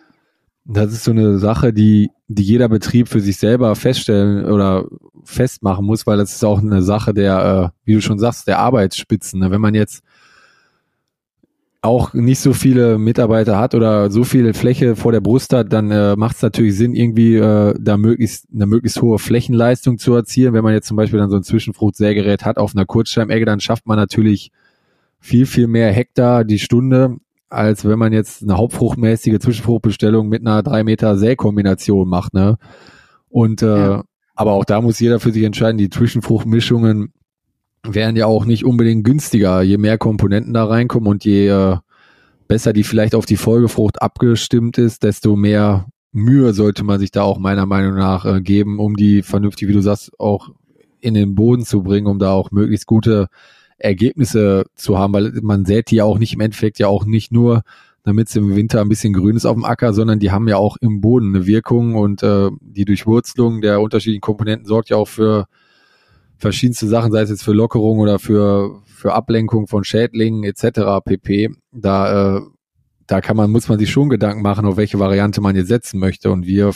das 0.66 0.92
ist 0.94 1.04
so 1.04 1.12
eine 1.12 1.38
Sache, 1.38 1.74
die 1.74 2.10
die 2.28 2.44
jeder 2.44 2.70
Betrieb 2.70 3.08
für 3.08 3.20
sich 3.20 3.38
selber 3.38 3.76
feststellen 3.76 4.46
oder 4.46 4.86
festmachen 5.24 5.86
muss, 5.86 6.08
weil 6.08 6.18
das 6.18 6.34
ist 6.34 6.44
auch 6.44 6.60
eine 6.60 6.82
Sache 6.82 7.14
der, 7.14 7.72
äh, 7.74 7.86
wie 7.86 7.94
du 7.94 8.02
schon 8.02 8.20
sagst, 8.20 8.48
der 8.48 8.60
Arbeitsspitzen. 8.60 9.40
Ne? 9.40 9.52
Wenn 9.52 9.62
man 9.62 9.76
jetzt 9.76 10.04
auch 11.84 12.14
nicht 12.14 12.40
so 12.40 12.54
viele 12.54 12.98
Mitarbeiter 12.98 13.60
hat 13.60 13.76
oder 13.76 14.10
so 14.10 14.24
viel 14.24 14.54
Fläche 14.54 14.96
vor 14.96 15.12
der 15.12 15.20
Brust 15.20 15.52
hat, 15.52 15.74
dann 15.74 15.92
äh, 15.92 16.16
macht 16.16 16.38
es 16.38 16.42
natürlich 16.42 16.78
Sinn, 16.78 16.96
irgendwie 16.96 17.36
äh, 17.36 17.76
da 17.78 17.98
möglichst 17.98 18.48
eine 18.54 18.66
möglichst 18.66 19.02
hohe 19.02 19.20
Flächenleistung 19.20 19.98
zu 19.98 20.14
erzielen. 20.16 20.54
Wenn 20.54 20.64
man 20.64 20.74
jetzt 20.74 20.88
zum 20.88 20.96
Beispiel 20.96 21.20
dann 21.20 21.30
so 21.30 21.36
ein 21.36 21.44
Zwischenfruchtsägerät 21.44 22.46
hat 22.46 22.58
auf 22.58 22.74
einer 22.74 22.86
Kurzscheibenegge, 22.86 23.46
dann 23.46 23.60
schafft 23.60 23.86
man 23.86 23.98
natürlich 23.98 24.50
viel, 25.20 25.46
viel 25.46 25.68
mehr 25.68 25.92
Hektar 25.92 26.46
die 26.46 26.58
Stunde, 26.58 27.18
als 27.50 27.84
wenn 27.84 28.00
man 28.00 28.14
jetzt 28.14 28.44
eine 28.44 28.58
hauptfruchtmäßige 28.58 29.40
Zwischenfruchtbestellung 29.40 30.30
mit 30.30 30.40
einer 30.42 30.64
drei 30.64 30.86
Meter 30.86 31.18
Säkombination 31.18 32.08
macht, 32.08 32.34
ne? 32.34 32.58
Und 33.28 33.62
äh, 33.62 33.66
ja. 33.78 34.04
aber 34.36 34.54
auch 34.54 34.64
da 34.64 34.80
muss 34.80 35.02
jeder 35.02 35.20
für 35.20 35.34
sich 35.34 35.44
entscheiden. 35.44 35.78
Die 35.78 35.90
Zwischenfruchtmischungen 35.90 37.12
wären 37.86 38.16
ja 38.16 38.26
auch 38.26 38.46
nicht 38.46 38.66
unbedingt 38.66 39.04
günstiger, 39.04 39.62
je 39.62 39.78
mehr 39.78 39.98
Komponenten 39.98 40.54
da 40.54 40.66
reinkommen 40.66 41.10
und 41.10 41.26
je 41.26 41.48
äh, 41.48 41.78
besser 42.48 42.74
die 42.74 42.84
vielleicht 42.84 43.16
auf 43.16 43.26
die 43.26 43.38
Folgefrucht 43.38 44.02
abgestimmt 44.02 44.78
ist, 44.78 45.04
desto 45.04 45.36
mehr 45.36 45.88
Mühe 46.12 46.54
sollte 46.54 46.84
man 46.84 47.00
sich 47.00 47.12
da 47.12 47.24
auch 47.24 47.40
meiner 47.40 47.66
Meinung 47.66 47.96
nach 47.96 48.26
äh, 48.26 48.42
geben, 48.42 48.80
um 48.80 48.96
die 48.96 49.22
vernünftig, 49.22 49.68
wie 49.68 49.74
du 49.74 49.82
sagst, 49.82 50.18
auch 50.20 50.50
in 51.02 51.14
den 51.16 51.36
Boden 51.36 51.66
zu 51.66 51.84
bringen, 51.84 52.08
um 52.08 52.20
da 52.20 52.32
auch 52.32 52.52
möglichst 52.52 52.88
gute 52.88 53.28
Ergebnisse 53.78 54.66
zu 54.76 54.98
haben, 54.98 55.14
weil 55.14 55.32
man 55.42 55.66
sät 55.66 55.92
die 55.92 55.98
ja 55.98 56.06
auch 56.06 56.20
nicht 56.20 56.34
im 56.34 56.40
Endeffekt 56.40 56.80
ja 56.80 56.88
auch 56.88 57.06
nicht 57.06 57.32
nur, 57.32 57.64
damit 58.04 58.30
es 58.30 58.36
im 58.36 58.56
Winter 58.56 58.82
ein 58.82 58.90
bisschen 58.90 59.14
grün 59.14 59.36
ist 59.36 59.46
auf 59.46 59.56
dem 59.56 59.66
Acker, 59.66 59.94
sondern 59.94 60.20
die 60.20 60.32
haben 60.32 60.48
ja 60.48 60.58
auch 60.58 60.78
im 60.80 61.02
Boden 61.02 61.36
eine 61.36 61.46
Wirkung 61.46 61.96
und 61.96 62.24
äh, 62.24 62.50
die 62.62 62.86
Durchwurzelung 62.86 63.62
der 63.62 63.82
unterschiedlichen 63.82 64.22
Komponenten 64.22 64.66
sorgt 64.66 64.90
ja 64.90 64.98
auch 64.98 65.08
für 65.08 65.48
verschiedenste 66.44 66.88
Sachen, 66.88 67.12
sei 67.12 67.22
es 67.22 67.30
jetzt 67.32 67.44
für 67.44 67.54
Lockerung 67.54 67.98
oder 68.00 68.20
für, 68.20 68.82
für 68.86 69.14
Ablenkung 69.14 69.68
von 69.68 69.84
Schädlingen 69.84 70.44
etc. 70.44 71.04
pp. 71.04 71.50
Da, 71.72 72.38
äh, 72.38 72.42
da 73.08 73.22
kann 73.22 73.36
man, 73.36 73.50
muss 73.50 73.70
man 73.70 73.80
sich 73.80 73.90
schon 73.90 74.10
Gedanken 74.10 74.44
machen, 74.44 74.66
auf 74.66 74.78
welche 74.78 75.00
Variante 75.00 75.42
man 75.42 75.56
jetzt 75.56 75.70
setzen 75.70 76.00
möchte. 76.00 76.32
Und 76.32 76.46
wir, 76.46 76.72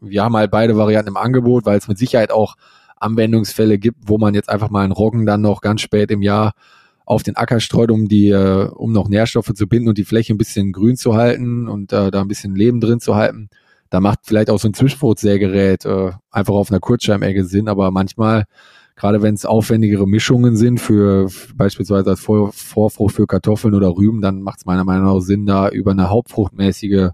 wir 0.00 0.24
haben 0.24 0.36
halt 0.36 0.50
beide 0.50 0.76
Varianten 0.76 1.10
im 1.10 1.16
Angebot, 1.16 1.66
weil 1.66 1.76
es 1.76 1.88
mit 1.88 1.98
Sicherheit 1.98 2.30
auch 2.30 2.54
Anwendungsfälle 2.96 3.78
gibt, 3.78 3.98
wo 4.06 4.16
man 4.16 4.34
jetzt 4.34 4.48
einfach 4.48 4.70
mal 4.70 4.84
einen 4.84 4.92
Roggen 4.92 5.26
dann 5.26 5.40
noch 5.40 5.60
ganz 5.60 5.80
spät 5.80 6.10
im 6.10 6.22
Jahr 6.22 6.52
auf 7.04 7.24
den 7.24 7.34
Acker 7.34 7.58
streut, 7.58 7.90
um 7.90 8.06
die, 8.06 8.28
äh, 8.28 8.68
um 8.68 8.92
noch 8.92 9.08
Nährstoffe 9.08 9.52
zu 9.52 9.66
binden 9.66 9.88
und 9.88 9.98
die 9.98 10.04
Fläche 10.04 10.32
ein 10.32 10.38
bisschen 10.38 10.70
grün 10.70 10.96
zu 10.96 11.16
halten 11.16 11.66
und 11.68 11.92
äh, 11.92 12.10
da 12.10 12.20
ein 12.20 12.28
bisschen 12.28 12.54
Leben 12.54 12.80
drin 12.80 13.00
zu 13.00 13.16
halten. 13.16 13.48
Da 13.88 13.98
macht 13.98 14.20
vielleicht 14.22 14.50
auch 14.50 14.60
so 14.60 14.68
ein 14.68 14.74
Zwischenfruchtsägerät 14.74 15.84
äh, 15.84 16.12
einfach 16.30 16.54
auf 16.54 16.70
einer 16.70 16.78
Kurzscheibenegge 16.78 17.44
Sinn, 17.44 17.68
aber 17.68 17.90
manchmal 17.90 18.44
gerade 19.00 19.22
wenn 19.22 19.34
es 19.34 19.46
aufwendigere 19.46 20.06
Mischungen 20.06 20.56
sind 20.56 20.78
für 20.78 21.30
beispielsweise 21.54 22.10
als 22.10 22.20
Vor 22.20 22.52
Vorfrucht 22.52 23.14
für 23.14 23.26
Kartoffeln 23.26 23.74
oder 23.74 23.96
Rüben, 23.96 24.20
dann 24.20 24.42
macht 24.42 24.58
es 24.58 24.66
meiner 24.66 24.84
Meinung 24.84 25.06
nach 25.06 25.20
Sinn, 25.22 25.46
da 25.46 25.70
über 25.70 25.92
eine 25.92 26.10
hauptfruchtmäßige 26.10 27.08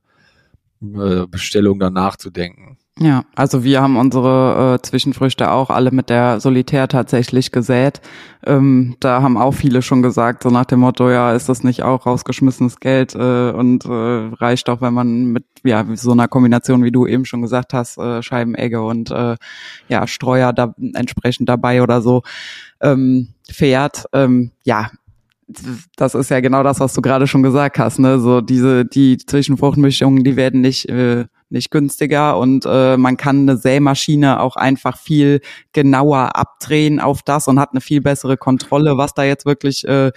äh, 0.82 1.26
Bestellung 1.30 1.78
dann 1.78 1.92
nachzudenken. 1.92 2.76
Ja, 2.98 3.24
also 3.34 3.62
wir 3.62 3.82
haben 3.82 3.98
unsere 3.98 4.76
äh, 4.76 4.82
Zwischenfrüchte 4.82 5.50
auch 5.50 5.68
alle 5.68 5.90
mit 5.90 6.08
der 6.08 6.40
Solitär 6.40 6.88
tatsächlich 6.88 7.52
gesät. 7.52 8.00
Ähm, 8.42 8.96
da 9.00 9.20
haben 9.20 9.36
auch 9.36 9.52
viele 9.52 9.82
schon 9.82 10.00
gesagt, 10.00 10.42
so 10.42 10.48
nach 10.48 10.64
dem 10.64 10.80
Motto, 10.80 11.10
ja, 11.10 11.34
ist 11.34 11.50
das 11.50 11.62
nicht 11.62 11.82
auch 11.82 12.06
rausgeschmissenes 12.06 12.80
Geld 12.80 13.14
äh, 13.14 13.50
und 13.50 13.84
äh, 13.84 13.88
reicht 13.88 14.70
auch, 14.70 14.80
wenn 14.80 14.94
man 14.94 15.26
mit 15.26 15.44
ja 15.62 15.84
so 15.94 16.12
einer 16.12 16.26
Kombination, 16.26 16.84
wie 16.84 16.90
du 16.90 17.06
eben 17.06 17.26
schon 17.26 17.42
gesagt 17.42 17.74
hast, 17.74 17.98
äh, 17.98 18.22
Scheibenegge 18.22 18.80
und 18.80 19.10
äh, 19.10 19.36
ja 19.88 20.06
Streuer 20.06 20.54
da 20.54 20.74
entsprechend 20.94 21.50
dabei 21.50 21.82
oder 21.82 22.00
so 22.00 22.22
ähm, 22.80 23.28
fährt. 23.50 24.06
Ähm, 24.14 24.52
ja, 24.64 24.90
das 25.96 26.14
ist 26.14 26.30
ja 26.30 26.40
genau 26.40 26.62
das, 26.62 26.80
was 26.80 26.94
du 26.94 27.02
gerade 27.02 27.26
schon 27.26 27.42
gesagt 27.42 27.78
hast, 27.78 27.98
ne? 27.98 28.18
So 28.20 28.40
diese 28.40 28.86
die 28.86 29.18
Zwischenfruchtmischungen, 29.18 30.24
die 30.24 30.36
werden 30.36 30.62
nicht 30.62 30.88
äh, 30.88 31.26
nicht 31.48 31.70
günstiger 31.70 32.38
und 32.38 32.64
äh, 32.66 32.96
man 32.96 33.16
kann 33.16 33.40
eine 33.40 33.56
Sämaschine 33.56 34.40
auch 34.40 34.56
einfach 34.56 34.98
viel 34.98 35.40
genauer 35.72 36.36
abdrehen 36.36 37.00
auf 37.00 37.22
das 37.22 37.48
und 37.48 37.60
hat 37.60 37.70
eine 37.72 37.80
viel 37.80 38.00
bessere 38.00 38.36
Kontrolle, 38.36 38.98
was 38.98 39.14
da 39.14 39.24
jetzt 39.24 39.46
wirklich 39.46 39.86
äh, 39.86 40.10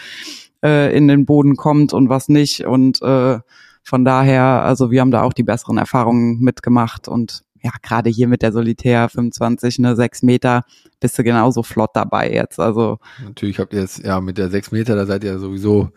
äh, 0.63 0.95
in 0.95 1.07
den 1.07 1.25
Boden 1.25 1.55
kommt 1.55 1.93
und 1.93 2.09
was 2.09 2.29
nicht. 2.29 2.65
Und 2.65 3.01
äh, 3.01 3.39
von 3.83 4.05
daher, 4.05 4.43
also 4.43 4.91
wir 4.91 5.01
haben 5.01 5.11
da 5.11 5.23
auch 5.23 5.33
die 5.33 5.43
besseren 5.43 5.77
Erfahrungen 5.77 6.39
mitgemacht 6.39 7.07
und 7.07 7.43
ja, 7.61 7.71
gerade 7.81 8.09
hier 8.09 8.27
mit 8.27 8.41
der 8.41 8.53
Solitär 8.53 9.09
25, 9.09 9.79
ne, 9.79 9.95
6 9.95 10.23
Meter, 10.23 10.63
bist 10.99 11.19
du 11.19 11.23
genauso 11.23 11.61
flott 11.61 11.91
dabei 11.93 12.31
jetzt. 12.31 12.59
Also 12.59 12.99
natürlich 13.21 13.59
habt 13.59 13.73
ihr 13.73 13.81
jetzt, 13.81 13.99
ja, 13.99 14.21
mit 14.21 14.37
der 14.37 14.49
6 14.49 14.71
Meter, 14.71 14.95
da 14.95 15.05
seid 15.05 15.23
ihr 15.23 15.39
sowieso 15.39 15.89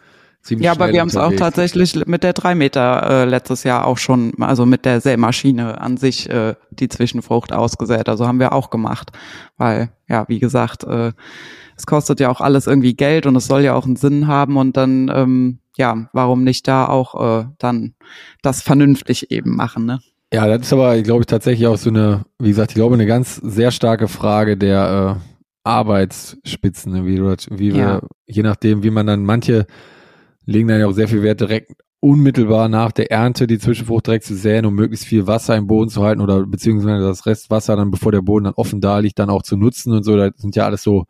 ziemlich 0.43 0.67
Ja, 0.67 0.73
aber 0.73 0.93
wir 0.93 1.01
haben 1.01 1.09
es 1.09 1.17
auch 1.17 1.33
tatsächlich 1.33 2.07
mit 2.07 2.23
der 2.23 2.33
drei 2.33 2.55
Meter 2.55 3.03
äh, 3.09 3.25
letztes 3.25 3.65
Jahr 3.65 3.87
auch 3.87 3.99
schon, 3.99 4.33
also 4.41 4.67
mit 4.67 4.85
der 4.85 5.01
Sämaschine 5.01 5.81
an 5.81 5.97
sich 5.97 6.29
äh, 6.29 6.55
die 6.71 6.89
Zwischenfrucht 6.89 7.53
ausgesät. 7.53 8.09
Also 8.09 8.27
haben 8.27 8.41
wir 8.41 8.53
auch 8.53 8.71
gemacht, 8.71 9.13
weil 9.57 9.91
ja, 10.09 10.25
wie 10.29 10.39
gesagt, 10.39 10.85
äh, 10.85 11.13
es 11.77 11.87
kostet 11.87 12.21
ja 12.21 12.31
auch 12.31 12.41
alles 12.41 12.67
irgendwie 12.67 12.95
Geld 12.95 13.27
und 13.27 13.37
es 13.37 13.47
soll 13.47 13.63
ja 13.63 13.75
auch 13.75 13.87
einen 13.87 13.97
Sinn 13.97 14.27
haben 14.27 14.57
und 14.57 14.77
dann 14.77 15.11
ähm, 15.15 15.59
ja, 15.77 16.09
warum 16.13 16.45
nicht 16.45 16.69
da 16.69 16.87
auch 16.87 17.41
äh, 17.41 17.47
dann 17.59 17.95
das 18.43 18.63
vernünftig 18.63 19.31
eben 19.31 19.57
machen, 19.57 19.87
ne? 19.87 20.01
Ja, 20.33 20.47
das 20.47 20.67
ist 20.67 20.73
aber, 20.73 21.01
glaube 21.03 21.21
ich, 21.21 21.27
tatsächlich 21.27 21.67
auch 21.67 21.77
so 21.77 21.91
eine, 21.91 22.25
wie 22.39 22.49
gesagt, 22.49 22.71
ich 22.71 22.77
glaube, 22.77 22.95
eine 22.95 23.05
ganz 23.05 23.37
sehr 23.37 23.71
starke 23.71 24.09
Frage 24.09 24.57
der 24.57 25.19
äh, 25.19 25.69
Arbeitsspitzen, 25.69 26.93
ne? 26.93 27.07
wie, 27.07 27.17
du, 27.17 27.37
wie 27.51 27.69
ja. 27.69 27.75
wir, 27.75 28.09
je 28.27 28.43
nachdem, 28.43 28.83
wie 28.83 28.91
man 28.91 29.07
dann 29.07 29.25
manche 29.25 29.67
legen 30.45 30.69
dann 30.69 30.81
ja 30.81 30.87
auch 30.87 30.93
sehr 30.93 31.09
viel 31.09 31.23
Wert 31.23 31.41
direkt 31.41 31.73
unmittelbar 32.01 32.69
nach 32.69 32.91
der 32.91 33.13
Ernte 33.13 33.47
die 33.47 33.61
Zwischenfrucht 33.61 34.09
direkt 34.09 34.25
zu 34.25 34.35
säen, 34.35 34.67
um 34.67 34.75
möglichst 34.75 35.07
viel 35.07 35.29
Wasser 35.29 35.57
im 35.57 35.69
Boden 35.69 35.89
zu 35.89 36.03
halten 36.03 36.21
oder 36.21 36.45
beziehungsweise 36.45 37.07
das 37.07 37.27
Restwasser 37.27 37.77
dann, 37.77 37.93
bevor 37.93 38.11
der 38.11 38.23
Boden 38.23 38.45
dann 38.45 38.55
offen 38.55 38.81
da 38.81 38.99
liegt, 38.99 39.21
dann 39.21 39.31
auch 39.31 39.43
zu 39.43 39.57
nutzen 39.57 39.93
und 39.93 40.03
so. 40.03 40.17
Das 40.17 40.33
sind 40.37 40.57
ja 40.57 40.65
alles 40.65 40.83
so 40.83 41.05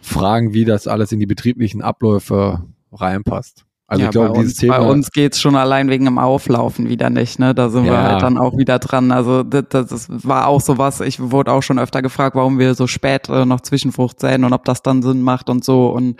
Fragen, 0.00 0.54
wie 0.54 0.64
das 0.64 0.86
alles 0.86 1.10
in 1.10 1.18
die 1.18 1.26
betrieblichen 1.26 1.82
Abläufe 1.82 2.64
reinpasst. 2.92 3.65
Also 3.88 4.02
ja, 4.02 4.08
ich 4.08 4.12
glaube, 4.12 4.32
dieses 4.32 4.52
uns, 4.52 4.60
Thema. 4.60 4.78
Bei 4.78 4.86
uns 4.88 5.12
geht's 5.12 5.40
schon 5.40 5.54
allein 5.54 5.88
wegen 5.88 6.06
dem 6.06 6.18
Auflaufen 6.18 6.88
wieder 6.88 7.08
nicht, 7.08 7.38
ne? 7.38 7.54
Da 7.54 7.68
sind 7.68 7.84
ja. 7.84 7.92
wir 7.92 8.02
halt 8.02 8.22
dann 8.22 8.36
auch 8.36 8.56
wieder 8.58 8.80
dran. 8.80 9.12
Also 9.12 9.44
das, 9.44 9.66
das 9.68 10.08
war 10.08 10.48
auch 10.48 10.60
so 10.60 10.76
was. 10.76 11.00
Ich 11.00 11.20
wurde 11.20 11.52
auch 11.52 11.62
schon 11.62 11.78
öfter 11.78 12.02
gefragt, 12.02 12.34
warum 12.34 12.58
wir 12.58 12.74
so 12.74 12.88
spät 12.88 13.28
äh, 13.28 13.44
noch 13.44 13.60
Zwischenfrucht 13.60 14.18
säen 14.18 14.42
und 14.42 14.52
ob 14.52 14.64
das 14.64 14.82
dann 14.82 15.02
Sinn 15.02 15.22
macht 15.22 15.48
und 15.48 15.64
so. 15.64 15.86
Und 15.90 16.16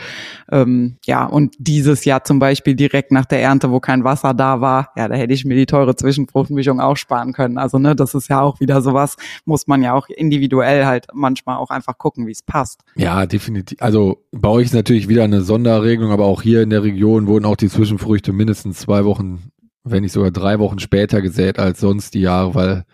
ähm, 0.52 0.98
ja, 1.06 1.24
und 1.24 1.56
dieses 1.58 2.04
Jahr 2.04 2.22
zum 2.22 2.38
Beispiel 2.38 2.76
direkt 2.76 3.10
nach 3.10 3.24
der 3.24 3.42
Ernte, 3.42 3.72
wo 3.72 3.80
kein 3.80 4.04
Wasser 4.04 4.32
da 4.32 4.60
war, 4.60 4.92
ja, 4.96 5.08
da 5.08 5.16
hätte 5.16 5.34
ich 5.34 5.44
mir 5.44 5.56
die 5.56 5.66
teure 5.66 5.96
Zwischenfruchtmischung 5.96 6.80
auch 6.80 6.96
sparen 6.96 7.32
können. 7.32 7.58
Also 7.58 7.80
ne, 7.80 7.96
das 7.96 8.14
ist 8.14 8.28
ja 8.28 8.42
auch 8.42 8.60
wieder 8.60 8.80
sowas, 8.80 9.16
muss 9.44 9.66
man 9.66 9.82
ja 9.82 9.92
auch 9.92 10.08
individuell 10.08 10.86
halt 10.86 11.08
manchmal 11.12 11.56
auch 11.56 11.70
einfach 11.70 11.98
gucken, 11.98 12.28
wie 12.28 12.32
es 12.32 12.42
passt. 12.42 12.82
Ja, 12.94 13.26
definitiv. 13.26 13.82
Also 13.82 14.18
bei 14.30 14.50
euch 14.50 14.66
ist 14.66 14.74
natürlich 14.74 15.08
wieder 15.08 15.24
eine 15.24 15.40
Sonderregelung, 15.40 16.12
aber 16.12 16.26
auch 16.26 16.42
hier 16.42 16.62
in 16.62 16.70
der 16.70 16.84
Region 16.84 17.26
wurden 17.26 17.44
auch 17.44 17.55
auch 17.56 17.58
die 17.58 17.70
Zwischenfrüchte 17.70 18.32
mindestens 18.32 18.80
zwei 18.80 19.06
Wochen, 19.06 19.50
wenn 19.82 20.02
nicht 20.02 20.12
sogar 20.12 20.30
drei 20.30 20.58
Wochen 20.58 20.78
später 20.78 21.22
gesät 21.22 21.58
als 21.58 21.80
sonst 21.80 22.12
die 22.12 22.20
Jahre, 22.20 22.54
weil 22.54 22.84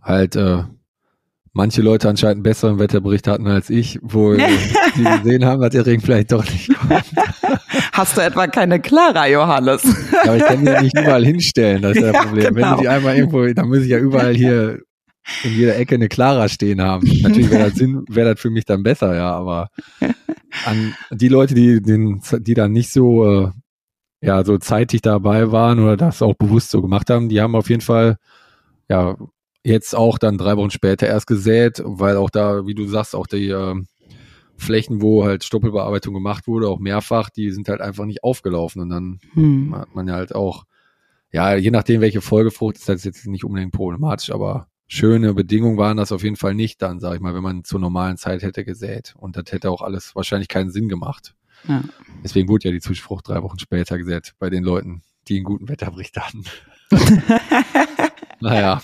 halt 0.00 0.36
äh, 0.36 0.62
manche 1.52 1.82
Leute 1.82 2.08
anscheinend 2.08 2.36
einen 2.36 2.42
besseren 2.44 2.78
Wetterbericht 2.78 3.26
hatten 3.26 3.48
als 3.48 3.68
ich, 3.68 3.98
wo 4.02 4.34
die 4.96 5.02
gesehen 5.02 5.44
haben, 5.44 5.60
dass 5.60 5.70
der 5.70 5.86
Regen 5.86 6.02
vielleicht 6.02 6.30
doch 6.30 6.44
nicht 6.44 6.72
kommt. 6.72 7.02
Hast 7.92 8.16
du 8.16 8.20
etwa 8.20 8.46
keine 8.46 8.78
Clara, 8.78 9.26
Johannes? 9.26 9.82
Ja, 10.12 10.22
aber 10.22 10.36
ich 10.36 10.44
kann 10.44 10.64
die 10.64 10.82
nicht 10.82 10.96
überall 10.96 11.24
hinstellen, 11.24 11.82
das 11.82 11.96
ist 11.96 12.02
ja, 12.02 12.12
das 12.12 12.26
Problem. 12.26 12.54
Genau. 12.54 12.66
Wenn 12.68 12.74
ich 12.74 12.80
die 12.82 12.88
einmal 12.88 13.16
irgendwo, 13.16 13.44
dann 13.52 13.68
muss 13.68 13.78
ich 13.78 13.88
ja 13.88 13.98
überall 13.98 14.36
hier 14.36 14.82
in 15.42 15.52
jeder 15.52 15.76
Ecke 15.76 15.96
eine 15.96 16.08
Clara 16.08 16.48
stehen 16.48 16.80
haben. 16.80 17.08
Natürlich 17.22 17.50
wäre 17.50 17.70
das, 17.70 17.80
wär 17.80 18.24
das 18.24 18.40
für 18.40 18.50
mich 18.50 18.66
dann 18.66 18.84
besser, 18.84 19.16
ja, 19.16 19.32
aber 19.32 19.70
an 20.64 20.94
die 21.10 21.26
Leute, 21.26 21.54
die, 21.54 21.82
den, 21.82 22.20
die 22.38 22.54
dann 22.54 22.70
nicht 22.70 22.92
so 22.92 23.46
äh, 23.46 23.50
ja 24.20 24.44
so 24.44 24.58
zeitig 24.58 25.02
dabei 25.02 25.52
waren 25.52 25.78
oder 25.80 25.96
das 25.96 26.22
auch 26.22 26.34
bewusst 26.34 26.70
so 26.70 26.82
gemacht 26.82 27.10
haben, 27.10 27.28
die 27.28 27.40
haben 27.40 27.54
auf 27.54 27.68
jeden 27.68 27.82
Fall 27.82 28.16
ja 28.88 29.16
jetzt 29.64 29.96
auch 29.96 30.18
dann 30.18 30.38
drei 30.38 30.56
Wochen 30.56 30.70
später 30.70 31.06
erst 31.06 31.26
gesät, 31.26 31.82
weil 31.84 32.16
auch 32.16 32.30
da, 32.30 32.66
wie 32.66 32.74
du 32.74 32.86
sagst, 32.86 33.14
auch 33.16 33.26
die 33.26 33.48
äh, 33.48 33.74
Flächen, 34.56 35.02
wo 35.02 35.24
halt 35.24 35.44
Stoppelbearbeitung 35.44 36.14
gemacht 36.14 36.46
wurde, 36.46 36.68
auch 36.68 36.78
mehrfach, 36.78 37.30
die 37.30 37.50
sind 37.50 37.68
halt 37.68 37.80
einfach 37.80 38.04
nicht 38.04 38.22
aufgelaufen 38.24 38.82
und 38.82 38.90
dann 38.90 39.18
hm. 39.32 39.74
hat 39.74 39.94
man 39.94 40.08
ja 40.08 40.14
halt 40.14 40.34
auch, 40.34 40.64
ja, 41.32 41.56
je 41.56 41.70
nachdem, 41.70 42.00
welche 42.00 42.20
Folgefrucht 42.20 42.76
ist 42.76 42.88
das 42.88 43.04
jetzt 43.04 43.26
nicht 43.26 43.44
unbedingt 43.44 43.72
problematisch, 43.72 44.30
aber 44.30 44.68
schöne 44.86 45.34
Bedingungen 45.34 45.76
waren 45.76 45.96
das 45.96 46.12
auf 46.12 46.22
jeden 46.22 46.36
Fall 46.36 46.54
nicht 46.54 46.80
dann, 46.80 47.00
sag 47.00 47.16
ich 47.16 47.20
mal, 47.20 47.34
wenn 47.34 47.42
man 47.42 47.64
zur 47.64 47.80
normalen 47.80 48.16
Zeit 48.16 48.42
hätte 48.42 48.64
gesät 48.64 49.14
und 49.18 49.36
das 49.36 49.50
hätte 49.50 49.70
auch 49.70 49.82
alles 49.82 50.14
wahrscheinlich 50.14 50.48
keinen 50.48 50.70
Sinn 50.70 50.88
gemacht. 50.88 51.34
Ja. 51.68 51.82
Deswegen 52.22 52.48
wurde 52.48 52.68
ja 52.68 52.72
die 52.72 52.80
Zwischenfrucht 52.80 53.28
drei 53.28 53.42
Wochen 53.42 53.58
später 53.58 53.98
gesetzt 53.98 54.34
bei 54.38 54.50
den 54.50 54.64
Leuten, 54.64 55.02
die 55.28 55.36
einen 55.36 55.44
guten 55.44 55.68
Wetterbericht 55.68 56.16
hatten. 56.16 56.44
naja, 58.40 58.82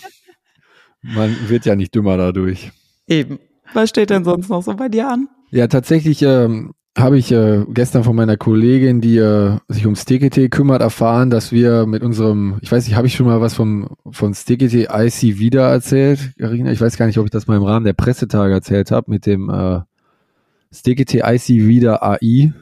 man 1.03 1.49
wird 1.49 1.67
ja 1.67 1.75
nicht 1.75 1.95
dümmer 1.95 2.17
dadurch. 2.17 2.73
Eben. 3.07 3.39
Was 3.75 3.91
steht 3.91 4.11
denn 4.11 4.25
sonst 4.25 4.49
noch 4.49 4.63
so 4.63 4.75
bei 4.75 4.89
dir 4.89 5.09
an? 5.09 5.29
Ja, 5.51 5.67
tatsächlich 5.67 6.23
ähm, 6.23 6.73
habe 6.97 7.19
ich 7.19 7.33
äh, 7.33 7.65
gestern 7.69 8.05
von 8.05 8.15
meiner 8.15 8.37
Kollegin, 8.37 9.01
die 9.01 9.17
äh, 9.17 9.57
sich 9.69 9.87
um 9.87 9.97
Stikete 9.97 10.49
kümmert, 10.51 10.83
erfahren, 10.83 11.31
dass 11.31 11.53
wir 11.53 11.87
mit 11.87 12.03
unserem, 12.03 12.59
ich 12.61 12.71
weiß 12.71 12.87
nicht, 12.87 12.97
habe 12.97 13.07
ich 13.07 13.15
schon 13.15 13.27
mal 13.27 13.41
was 13.41 13.55
vom 13.55 13.89
von 14.11 14.35
Stikete 14.35 14.89
IC 14.93 15.39
wieder 15.39 15.69
erzählt, 15.71 16.33
Carina? 16.39 16.71
Ich 16.71 16.81
weiß 16.81 16.97
gar 16.99 17.07
nicht, 17.07 17.19
ob 17.19 17.25
ich 17.25 17.31
das 17.31 17.47
mal 17.47 17.57
im 17.57 17.63
Rahmen 17.63 17.87
der 17.87 17.95
Pressetage 17.95 18.53
erzählt 18.53 18.91
habe 18.91 19.11
mit 19.11 19.25
dem 19.27 19.49
äh, 19.49 19.81
Stikete 20.71 21.23
IC 21.25 21.49
wieder 21.49 22.03
AI. 22.03 22.53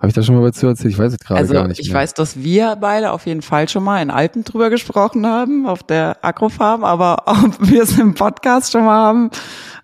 Habe 0.00 0.08
ich 0.08 0.14
da 0.14 0.22
schon 0.22 0.34
mal 0.34 0.42
was 0.42 0.56
zu 0.56 0.66
erzählt? 0.66 0.94
Ich 0.94 0.98
weiß 0.98 1.12
es 1.12 1.18
gerade 1.18 1.40
also, 1.40 1.52
gar 1.52 1.68
nicht. 1.68 1.78
Ich 1.78 1.88
mehr. 1.88 1.98
weiß, 1.98 2.14
dass 2.14 2.42
wir 2.42 2.76
beide 2.80 3.12
auf 3.12 3.26
jeden 3.26 3.42
Fall 3.42 3.68
schon 3.68 3.84
mal 3.84 4.00
in 4.00 4.10
Alpen 4.10 4.44
drüber 4.44 4.70
gesprochen 4.70 5.26
haben, 5.26 5.66
auf 5.66 5.82
der 5.82 6.24
Agrofarm, 6.24 6.84
aber 6.84 7.24
ob 7.26 7.68
wir 7.68 7.82
es 7.82 7.98
im 7.98 8.14
Podcast 8.14 8.72
schon 8.72 8.86
mal 8.86 8.96
haben, 8.96 9.30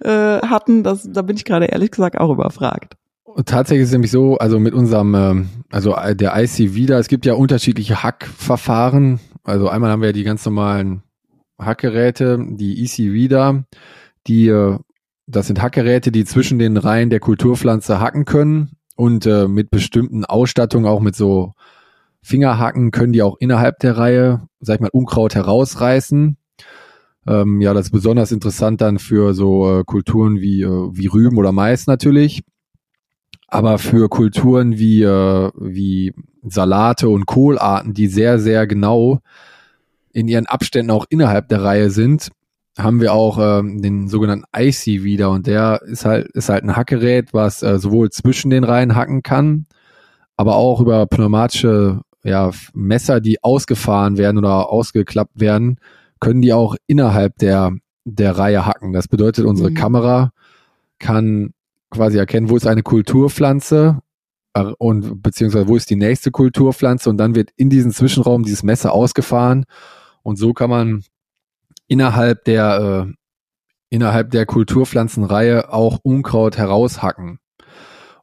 äh, 0.00 0.40
hatten, 0.46 0.82
das, 0.82 1.06
da 1.12 1.20
bin 1.20 1.36
ich 1.36 1.44
gerade 1.44 1.66
ehrlich 1.66 1.90
gesagt 1.90 2.16
auch 2.16 2.32
überfragt. 2.32 2.94
Und 3.24 3.46
tatsächlich 3.46 3.82
ist 3.82 3.88
es 3.88 3.92
nämlich 3.92 4.10
so, 4.10 4.38
also 4.38 4.58
mit 4.58 4.72
unserem, 4.72 5.14
ähm, 5.14 5.48
also 5.70 5.94
der 6.14 6.34
IC 6.34 6.74
wieder, 6.74 6.98
es 6.98 7.08
gibt 7.08 7.26
ja 7.26 7.34
unterschiedliche 7.34 8.02
Hackverfahren. 8.02 9.20
Also 9.44 9.68
einmal 9.68 9.90
haben 9.90 10.00
wir 10.00 10.08
ja 10.08 10.14
die 10.14 10.24
ganz 10.24 10.46
normalen 10.46 11.02
Hackgeräte, 11.60 12.42
die 12.52 12.82
EC 12.82 13.12
wieder, 13.12 13.64
die, 14.26 14.48
äh, 14.48 14.78
das 15.26 15.48
sind 15.48 15.60
Hackgeräte, 15.60 16.10
die 16.10 16.24
zwischen 16.24 16.58
den 16.58 16.78
Reihen 16.78 17.10
der 17.10 17.20
Kulturpflanze 17.20 18.00
hacken 18.00 18.24
können 18.24 18.75
und 18.96 19.26
äh, 19.26 19.46
mit 19.46 19.70
bestimmten 19.70 20.24
Ausstattungen, 20.24 20.86
auch 20.86 21.00
mit 21.00 21.14
so 21.14 21.52
Fingerhacken, 22.22 22.90
können 22.90 23.12
die 23.12 23.22
auch 23.22 23.36
innerhalb 23.38 23.78
der 23.78 23.96
Reihe, 23.96 24.48
sag 24.60 24.76
ich 24.76 24.80
mal, 24.80 24.90
Unkraut 24.92 25.34
herausreißen. 25.34 26.36
Ähm, 27.28 27.60
ja, 27.60 27.74
das 27.74 27.86
ist 27.86 27.92
besonders 27.92 28.32
interessant 28.32 28.80
dann 28.80 28.98
für 28.98 29.34
so 29.34 29.80
äh, 29.80 29.84
Kulturen 29.84 30.40
wie, 30.40 30.62
äh, 30.62 30.88
wie 30.92 31.06
Rüben 31.06 31.38
oder 31.38 31.52
Mais 31.52 31.86
natürlich. 31.86 32.42
Aber 33.48 33.78
für 33.78 34.08
Kulturen 34.08 34.78
wie, 34.78 35.02
äh, 35.02 35.50
wie 35.56 36.14
Salate 36.42 37.08
und 37.08 37.26
Kohlarten, 37.26 37.94
die 37.94 38.08
sehr, 38.08 38.38
sehr 38.38 38.66
genau 38.66 39.20
in 40.12 40.28
ihren 40.28 40.46
Abständen 40.46 40.90
auch 40.90 41.04
innerhalb 41.10 41.48
der 41.48 41.62
Reihe 41.62 41.90
sind, 41.90 42.30
haben 42.78 43.00
wir 43.00 43.12
auch 43.12 43.38
ähm, 43.40 43.80
den 43.80 44.08
sogenannten 44.08 44.44
IC 44.54 45.02
wieder 45.02 45.30
und 45.30 45.46
der 45.46 45.80
ist 45.82 46.04
halt 46.04 46.28
ist 46.28 46.48
halt 46.48 46.62
ein 46.62 46.76
Hackgerät, 46.76 47.32
was 47.32 47.62
äh, 47.62 47.78
sowohl 47.78 48.10
zwischen 48.10 48.50
den 48.50 48.64
Reihen 48.64 48.94
hacken 48.94 49.22
kann, 49.22 49.66
aber 50.36 50.56
auch 50.56 50.80
über 50.80 51.06
pneumatische 51.06 52.02
ja, 52.22 52.50
Messer, 52.74 53.20
die 53.20 53.42
ausgefahren 53.42 54.18
werden 54.18 54.38
oder 54.38 54.68
ausgeklappt 54.68 55.40
werden, 55.40 55.78
können 56.20 56.42
die 56.42 56.52
auch 56.52 56.76
innerhalb 56.86 57.38
der 57.38 57.72
der 58.04 58.38
Reihe 58.38 58.66
hacken. 58.66 58.92
Das 58.92 59.08
bedeutet, 59.08 59.46
unsere 59.46 59.70
mhm. 59.70 59.74
Kamera 59.74 60.32
kann 60.98 61.52
quasi 61.90 62.18
erkennen, 62.18 62.50
wo 62.50 62.56
ist 62.56 62.66
eine 62.66 62.82
Kulturpflanze 62.82 64.00
äh, 64.54 64.72
und 64.78 65.22
beziehungsweise 65.22 65.68
wo 65.68 65.76
ist 65.76 65.88
die 65.88 65.96
nächste 65.96 66.30
Kulturpflanze 66.30 67.08
und 67.08 67.16
dann 67.16 67.34
wird 67.34 67.50
in 67.56 67.70
diesen 67.70 67.92
Zwischenraum 67.92 68.42
dieses 68.42 68.62
Messer 68.62 68.92
ausgefahren 68.92 69.64
und 70.22 70.36
so 70.36 70.52
kann 70.52 70.70
man 70.70 71.04
innerhalb 71.88 72.44
der 72.44 73.06
äh, 73.08 73.12
innerhalb 73.88 74.30
der 74.30 74.46
Kulturpflanzenreihe 74.46 75.72
auch 75.72 75.98
Unkraut 76.02 76.58
heraushacken. 76.58 77.38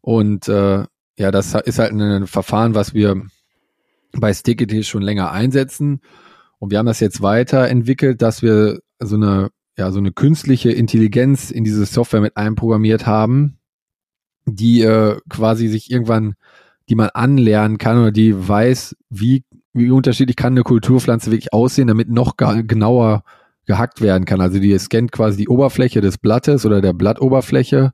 Und 0.02 0.48
äh, 0.48 0.86
ja, 1.18 1.32
das 1.32 1.54
ist 1.54 1.80
halt 1.80 1.92
ein 1.92 2.28
Verfahren, 2.28 2.76
was 2.76 2.94
wir 2.94 3.22
bei 4.12 4.34
Stickity 4.34 4.84
schon 4.84 5.02
länger 5.02 5.32
einsetzen. 5.32 6.02
Und 6.60 6.72
wir 6.72 6.80
haben 6.80 6.86
das 6.86 7.00
jetzt 7.00 7.22
weiterentwickelt, 7.22 8.22
dass 8.22 8.42
wir 8.42 8.80
so 9.00 9.16
eine, 9.16 9.50
ja, 9.78 9.92
so 9.92 10.00
eine 10.00 10.12
künstliche 10.12 10.72
Intelligenz 10.72 11.52
in 11.52 11.64
diese 11.64 11.86
Software 11.86 12.22
mit 12.22 12.38
einprogrammiert 12.38 13.06
haben, 13.06 13.58
die 14.46 14.82
äh, 14.82 15.20
quasi 15.30 15.68
sich 15.68 15.92
irgendwann, 15.92 16.36
die 16.90 16.96
man 16.96 17.10
anlernen 17.10 17.78
kann 17.78 17.98
oder 17.98 18.12
die 18.12 18.48
weiß, 18.48 18.96
wie, 19.10 19.44
wie 19.74 19.90
unterschiedlich 19.90 20.36
kann 20.36 20.54
eine 20.54 20.64
Kulturpflanze 20.64 21.32
wirklich 21.32 21.54
aussehen, 21.54 21.88
damit 21.88 22.10
noch 22.10 22.36
genauer 22.38 23.24
gehackt 23.66 24.02
werden 24.02 24.26
kann. 24.26 24.42
Also 24.42 24.60
die 24.60 24.78
scannt 24.78 25.12
quasi 25.12 25.38
die 25.38 25.48
Oberfläche 25.48 26.02
des 26.02 26.18
Blattes 26.18 26.66
oder 26.66 26.82
der 26.82 26.94
Blattoberfläche 26.94 27.92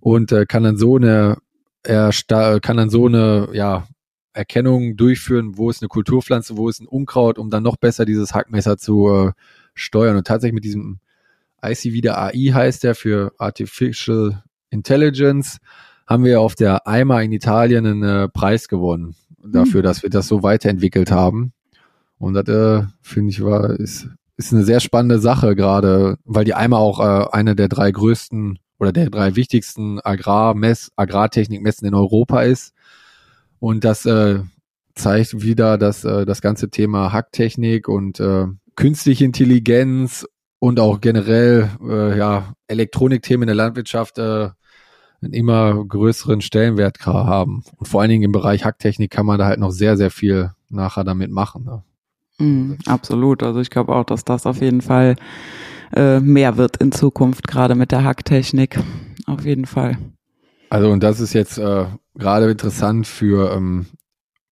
und 0.00 0.32
äh, 0.32 0.46
kann 0.46 0.62
dann 0.62 0.76
so 0.76 0.96
eine 0.96 1.38
er 1.84 2.12
kann 2.60 2.76
dann 2.76 2.90
so 2.90 3.06
eine 3.06 3.48
ja, 3.52 3.88
Erkennung 4.32 4.96
durchführen, 4.96 5.56
wo 5.56 5.70
ist 5.70 5.82
eine 5.82 5.88
Kulturpflanze, 5.88 6.56
wo 6.56 6.68
ist 6.68 6.80
ein 6.80 6.86
Unkraut, 6.86 7.38
um 7.38 7.50
dann 7.50 7.62
noch 7.62 7.76
besser 7.76 8.04
dieses 8.04 8.34
Hackmesser 8.34 8.78
zu 8.78 9.08
äh, 9.08 9.32
steuern. 9.74 10.16
Und 10.16 10.26
tatsächlich 10.26 10.54
mit 10.54 10.64
diesem 10.64 11.00
ICV 11.64 12.00
der 12.00 12.18
AI 12.18 12.52
heißt 12.52 12.84
der 12.84 12.94
für 12.94 13.32
Artificial 13.38 14.42
Intelligence, 14.70 15.58
haben 16.06 16.24
wir 16.24 16.40
auf 16.40 16.54
der 16.54 16.86
EIMA 16.86 17.22
in 17.22 17.32
Italien 17.32 17.86
einen 17.86 18.02
äh, 18.02 18.28
Preis 18.28 18.68
gewonnen 18.68 19.14
dafür, 19.44 19.80
mhm. 19.80 19.84
dass 19.84 20.02
wir 20.02 20.10
das 20.10 20.28
so 20.28 20.42
weiterentwickelt 20.42 21.10
haben. 21.10 21.52
Und 22.18 22.34
das 22.34 22.48
äh, 22.48 22.86
finde 23.00 23.30
ich 23.30 23.42
war 23.42 23.70
ist 23.70 24.08
ist 24.46 24.52
eine 24.52 24.64
sehr 24.64 24.80
spannende 24.80 25.18
Sache 25.18 25.54
gerade, 25.54 26.18
weil 26.24 26.44
die 26.44 26.54
EIMA 26.54 26.76
auch 26.76 27.00
äh, 27.00 27.26
eine 27.32 27.54
der 27.54 27.68
drei 27.68 27.90
größten 27.90 28.58
oder 28.78 28.92
der 28.92 29.10
drei 29.10 29.36
wichtigsten 29.36 30.00
Agrarmess 30.00 30.90
Agrartechnikmessen 30.96 31.86
in 31.86 31.94
Europa 31.94 32.42
ist. 32.42 32.74
Und 33.60 33.84
das 33.84 34.06
äh, 34.06 34.40
zeigt 34.94 35.42
wieder, 35.42 35.78
dass 35.78 36.04
äh, 36.04 36.26
das 36.26 36.42
ganze 36.42 36.70
Thema 36.70 37.12
Hacktechnik 37.12 37.88
und 37.88 38.18
äh, 38.20 38.46
künstliche 38.74 39.24
Intelligenz 39.24 40.26
und 40.58 40.80
auch 40.80 41.00
generell 41.00 41.70
äh, 41.82 42.18
ja 42.18 42.54
Elektronikthemen 42.66 43.42
in 43.44 43.56
der 43.56 43.66
Landwirtschaft 43.66 44.18
äh, 44.18 44.50
einen 45.22 45.32
immer 45.32 45.84
größeren 45.84 46.40
Stellenwert 46.40 46.98
haben. 47.06 47.62
Und 47.76 47.86
vor 47.86 48.00
allen 48.00 48.10
Dingen 48.10 48.24
im 48.24 48.32
Bereich 48.32 48.64
Hacktechnik 48.64 49.10
kann 49.10 49.26
man 49.26 49.38
da 49.38 49.46
halt 49.46 49.60
noch 49.60 49.70
sehr, 49.70 49.96
sehr 49.96 50.10
viel 50.10 50.50
nachher 50.68 51.04
damit 51.04 51.30
machen. 51.30 51.64
Ne? 51.64 51.84
Mm, 52.42 52.72
absolut. 52.86 53.42
Also 53.44 53.60
ich 53.60 53.70
glaube 53.70 53.94
auch, 53.94 54.04
dass 54.04 54.24
das 54.24 54.46
auf 54.46 54.60
jeden 54.60 54.80
Fall 54.80 55.14
äh, 55.94 56.18
mehr 56.18 56.56
wird 56.56 56.78
in 56.78 56.90
Zukunft, 56.90 57.46
gerade 57.46 57.76
mit 57.76 57.92
der 57.92 58.02
Hacktechnik. 58.02 58.80
Auf 59.26 59.44
jeden 59.44 59.66
Fall. 59.66 59.96
Also 60.68 60.90
und 60.90 61.02
das 61.02 61.20
ist 61.20 61.34
jetzt 61.34 61.58
äh, 61.58 61.84
gerade 62.16 62.50
interessant 62.50 63.06
für, 63.06 63.52
ähm, 63.54 63.86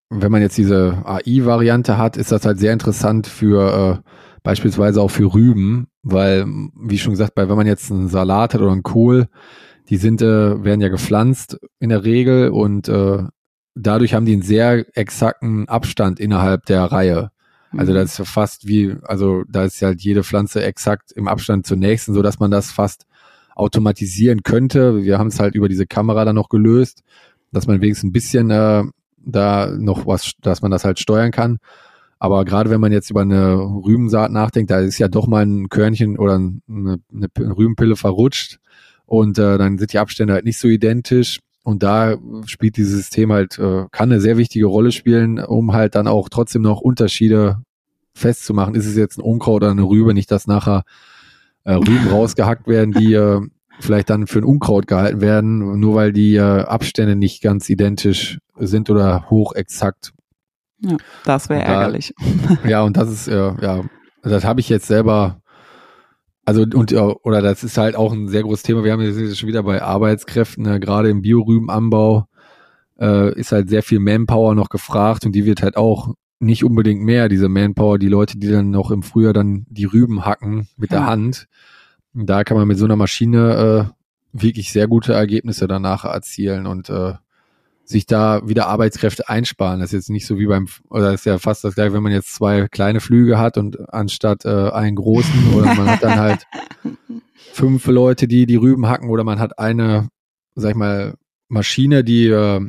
wenn 0.09 0.30
man 0.30 0.41
jetzt 0.41 0.57
diese 0.57 1.03
AI-Variante 1.05 1.99
hat, 1.99 2.16
ist 2.16 2.30
das 2.30 2.45
halt 2.45 2.61
sehr 2.61 2.72
interessant 2.72 3.26
für 3.26 4.03
äh, 4.05 4.11
beispielsweise 4.45 5.03
auch 5.03 5.11
für 5.11 5.34
Rüben, 5.34 5.88
weil, 6.03 6.47
wie 6.47 6.99
schon 6.99 7.12
gesagt, 7.12 7.34
bei, 7.34 7.49
wenn 7.49 7.57
man 7.57 7.66
jetzt 7.66 7.91
einen 7.91 8.09
Salat 8.09 8.55
hat 8.55 8.61
oder 8.61 8.72
einen 8.72 8.82
Kohl, 8.84 9.26
die 9.88 9.97
sind, 9.97 10.22
äh, 10.22 10.62
werden 10.62 10.80
ja 10.80 10.88
gepflanzt 10.88 11.59
in 11.80 11.88
der 11.88 12.05
Regel 12.05 12.51
und 12.51 12.88
äh, 12.88 13.24
dadurch 13.74 14.14
haben 14.14 14.26
die 14.26 14.34
einen 14.34 14.43
sehr 14.43 14.86
exakten 14.97 15.68
Abstand 15.68 16.20
innerhalb 16.20 16.66
der 16.66 16.84
Reihe. 16.84 17.30
Also 17.76 17.92
mhm. 17.92 17.96
das 17.96 18.12
ist 18.12 18.18
ja 18.18 18.24
fast 18.24 18.66
wie, 18.66 18.96
also 19.02 19.44
da 19.48 19.64
ist 19.64 19.80
ja 19.80 19.88
halt 19.88 20.02
jede 20.02 20.24
Pflanze 20.24 20.62
exakt 20.62 21.12
im 21.12 21.28
Abstand 21.28 21.66
zur 21.66 21.76
nächsten, 21.76 22.14
so 22.14 22.22
dass 22.22 22.38
man 22.40 22.50
das 22.50 22.70
fast 22.70 23.06
automatisieren 23.54 24.42
könnte. 24.42 25.02
Wir 25.02 25.18
haben 25.18 25.28
es 25.28 25.38
halt 25.38 25.54
über 25.54 25.68
diese 25.68 25.86
Kamera 25.86 26.24
dann 26.24 26.36
noch 26.36 26.48
gelöst, 26.48 27.02
dass 27.52 27.66
man 27.66 27.80
wenigstens 27.80 28.08
ein 28.08 28.12
bisschen 28.12 28.50
äh, 28.50 28.84
da 29.18 29.74
noch 29.78 30.06
was, 30.06 30.32
dass 30.40 30.62
man 30.62 30.70
das 30.70 30.84
halt 30.84 30.98
steuern 30.98 31.30
kann. 31.30 31.58
Aber 32.18 32.44
gerade 32.44 32.70
wenn 32.70 32.80
man 32.80 32.92
jetzt 32.92 33.10
über 33.10 33.22
eine 33.22 33.56
Rübensaat 33.56 34.30
nachdenkt, 34.30 34.70
da 34.70 34.80
ist 34.80 34.98
ja 34.98 35.08
doch 35.08 35.26
mal 35.26 35.44
ein 35.44 35.68
Körnchen 35.68 36.18
oder 36.18 36.34
eine, 36.34 36.60
eine 36.68 37.28
Rübenpille 37.38 37.96
verrutscht 37.96 38.58
und 39.06 39.38
äh, 39.38 39.56
dann 39.58 39.78
sind 39.78 39.92
die 39.92 39.98
Abstände 39.98 40.34
halt 40.34 40.44
nicht 40.44 40.58
so 40.58 40.68
identisch. 40.68 41.40
Und 41.70 41.82
da 41.82 42.16
spielt 42.46 42.76
dieses 42.76 42.94
System 42.94 43.32
halt, 43.32 43.58
äh, 43.58 43.86
kann 43.92 44.10
eine 44.10 44.20
sehr 44.20 44.36
wichtige 44.36 44.66
Rolle 44.66 44.90
spielen, 44.90 45.38
um 45.38 45.72
halt 45.72 45.94
dann 45.94 46.08
auch 46.08 46.28
trotzdem 46.28 46.62
noch 46.62 46.80
Unterschiede 46.80 47.62
festzumachen. 48.12 48.74
Ist 48.74 48.86
es 48.86 48.96
jetzt 48.96 49.18
ein 49.18 49.22
Unkraut 49.22 49.62
oder 49.62 49.70
eine 49.70 49.84
Rübe, 49.84 50.12
nicht 50.12 50.30
dass 50.30 50.46
nachher 50.46 50.82
äh, 51.64 51.74
Rüben 51.74 52.08
rausgehackt 52.10 52.66
werden, 52.66 52.92
die 52.92 53.14
äh, 53.14 53.40
vielleicht 53.78 54.10
dann 54.10 54.26
für 54.26 54.40
ein 54.40 54.44
Unkraut 54.44 54.86
gehalten 54.86 55.20
werden, 55.20 55.78
nur 55.78 55.94
weil 55.94 56.12
die 56.12 56.34
äh, 56.34 56.62
Abstände 56.62 57.16
nicht 57.16 57.40
ganz 57.40 57.68
identisch 57.70 58.38
sind 58.58 58.90
oder 58.90 59.30
hoch 59.30 59.54
exakt. 59.54 60.12
Ja, 60.80 60.96
das 61.24 61.48
wäre 61.48 61.62
ärgerlich. 61.62 62.14
Ja, 62.66 62.82
und 62.82 62.96
das 62.96 63.10
ist, 63.10 63.28
äh, 63.28 63.52
ja, 63.62 63.84
das 64.22 64.44
habe 64.44 64.60
ich 64.60 64.68
jetzt 64.68 64.86
selber, 64.86 65.40
also 66.45 66.62
und 66.62 66.93
oder 66.93 67.43
das 67.43 67.64
ist 67.64 67.78
halt 67.78 67.97
auch 67.97 68.12
ein 68.12 68.28
sehr 68.28 68.43
großes 68.43 68.62
Thema. 68.62 68.84
Wir 68.84 68.93
haben 68.93 69.03
jetzt 69.03 69.38
schon 69.38 69.49
wieder 69.49 69.62
bei 69.62 69.82
Arbeitskräften, 69.82 70.66
äh, 70.66 70.80
gerade 70.80 71.11
im 71.11 71.22
Biorübenanbau 71.22 72.26
äh, 73.01 73.34
ist 73.38 73.53
halt 73.53 73.68
sehr 73.68 73.82
viel 73.82 73.99
Manpower 73.99 74.55
noch 74.55 74.68
gefragt 74.68 75.26
und 75.26 75.32
die 75.32 75.45
wird 75.45 75.62
halt 75.62 75.76
auch 75.76 76.14
nicht 76.38 76.64
unbedingt 76.64 77.03
mehr, 77.03 77.28
diese 77.28 77.49
Manpower, 77.49 77.99
die 77.99 78.09
Leute, 78.09 78.38
die 78.38 78.49
dann 78.49 78.70
noch 78.70 78.91
im 78.91 79.03
Frühjahr 79.03 79.34
dann 79.34 79.66
die 79.68 79.84
Rüben 79.84 80.24
hacken 80.24 80.68
mit 80.76 80.91
ja. 80.91 80.99
der 80.99 81.07
Hand. 81.07 81.49
Da 82.14 82.45
kann 82.45 82.57
man 82.57 82.66
mit 82.66 82.78
so 82.78 82.86
einer 82.86 82.97
Maschine 82.97 83.93
äh, 84.32 84.41
wirklich 84.41 84.72
sehr 84.72 84.88
gute 84.88 85.12
Ergebnisse 85.12 85.68
danach 85.68 86.05
erzielen 86.05 86.66
und 86.66 86.88
äh, 86.88 87.14
sich 87.91 88.07
da 88.07 88.47
wieder 88.49 88.66
Arbeitskräfte 88.68 89.28
einsparen. 89.28 89.80
Das 89.80 89.91
ist 89.91 89.93
jetzt 89.93 90.11
nicht 90.11 90.26
so 90.26 90.38
wie 90.38 90.47
beim, 90.47 90.68
oder 90.88 91.12
ist 91.12 91.26
ja 91.26 91.38
fast 91.38 91.64
das 91.64 91.74
gleiche, 91.74 91.93
wenn 91.93 92.03
man 92.03 92.12
jetzt 92.12 92.34
zwei 92.34 92.68
kleine 92.68 93.01
Flüge 93.01 93.38
hat 93.38 93.59
und 93.59 93.93
anstatt 93.93 94.45
äh, 94.45 94.70
einen 94.70 94.97
großen 94.97 95.55
oder 95.55 95.74
man 95.74 95.91
hat 95.91 96.03
dann 96.03 96.18
halt 96.18 96.47
fünf 97.53 97.86
Leute, 97.86 98.28
die 98.28 98.47
die 98.47 98.57
Rüben 98.57 98.88
hacken 98.88 99.11
oder 99.11 99.24
man 99.24 99.38
hat 99.38 99.59
eine, 99.59 100.09
sag 100.55 100.70
ich 100.70 100.76
mal, 100.76 101.14
Maschine, 101.49 102.05
die 102.05 102.28
äh, 102.28 102.61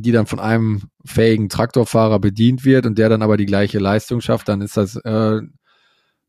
die 0.00 0.12
dann 0.12 0.26
von 0.26 0.38
einem 0.38 0.82
fähigen 1.04 1.48
Traktorfahrer 1.48 2.20
bedient 2.20 2.64
wird 2.64 2.86
und 2.86 2.98
der 2.98 3.08
dann 3.08 3.22
aber 3.22 3.36
die 3.36 3.46
gleiche 3.46 3.78
Leistung 3.78 4.20
schafft, 4.20 4.48
dann 4.48 4.60
ist 4.60 4.76
das, 4.76 4.96
äh, 4.96 5.40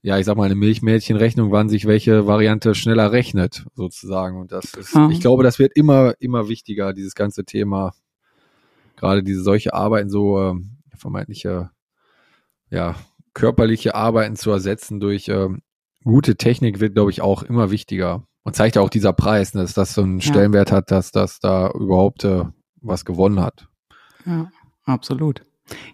ja, 0.02 0.18
ich 0.18 0.26
sag 0.26 0.38
mal, 0.38 0.46
eine 0.46 0.56
Milchmädchenrechnung, 0.56 1.52
wann 1.52 1.70
sich 1.70 1.86
welche 1.86 2.26
Variante 2.26 2.74
schneller 2.74 3.12
rechnet, 3.12 3.66
sozusagen. 3.76 4.40
Und 4.40 4.52
das 4.52 4.74
ist, 4.74 4.96
mhm. 4.96 5.12
ich 5.12 5.22
glaube, 5.22 5.44
das 5.44 5.60
wird 5.60 5.74
immer, 5.76 6.14
immer 6.20 6.50
wichtiger, 6.50 6.94
dieses 6.94 7.14
ganze 7.14 7.46
Thema, 7.46 7.94
gerade 9.00 9.24
diese 9.24 9.42
solche 9.42 9.74
Arbeiten, 9.74 10.10
so 10.10 10.40
äh, 10.40 10.54
vermeintliche, 10.96 11.72
ja, 12.70 12.96
körperliche 13.34 13.96
Arbeiten 13.96 14.36
zu 14.36 14.52
ersetzen 14.52 15.00
durch 15.00 15.30
äh, 15.30 15.48
gute 16.04 16.36
Technik 16.36 16.80
wird, 16.80 16.94
glaube 16.94 17.12
ich, 17.12 17.22
auch 17.22 17.44
immer 17.44 17.72
wichtiger. 17.72 18.24
Und 18.44 18.56
zeigt 18.56 18.76
ja 18.76 18.82
auch 18.82 18.90
dieser 18.90 19.14
Preis, 19.14 19.54
ne, 19.54 19.62
dass 19.62 19.74
das 19.74 19.94
so 19.94 20.02
einen 20.02 20.22
Stellenwert 20.22 20.72
hat, 20.72 20.92
dass 20.92 21.12
das 21.12 21.40
da 21.40 21.72
überhaupt 21.72 22.24
äh, 22.24 22.44
was 22.82 23.06
gewonnen 23.06 23.42
hat. 23.42 23.68
Ja, 24.26 24.50
absolut. 24.86 25.42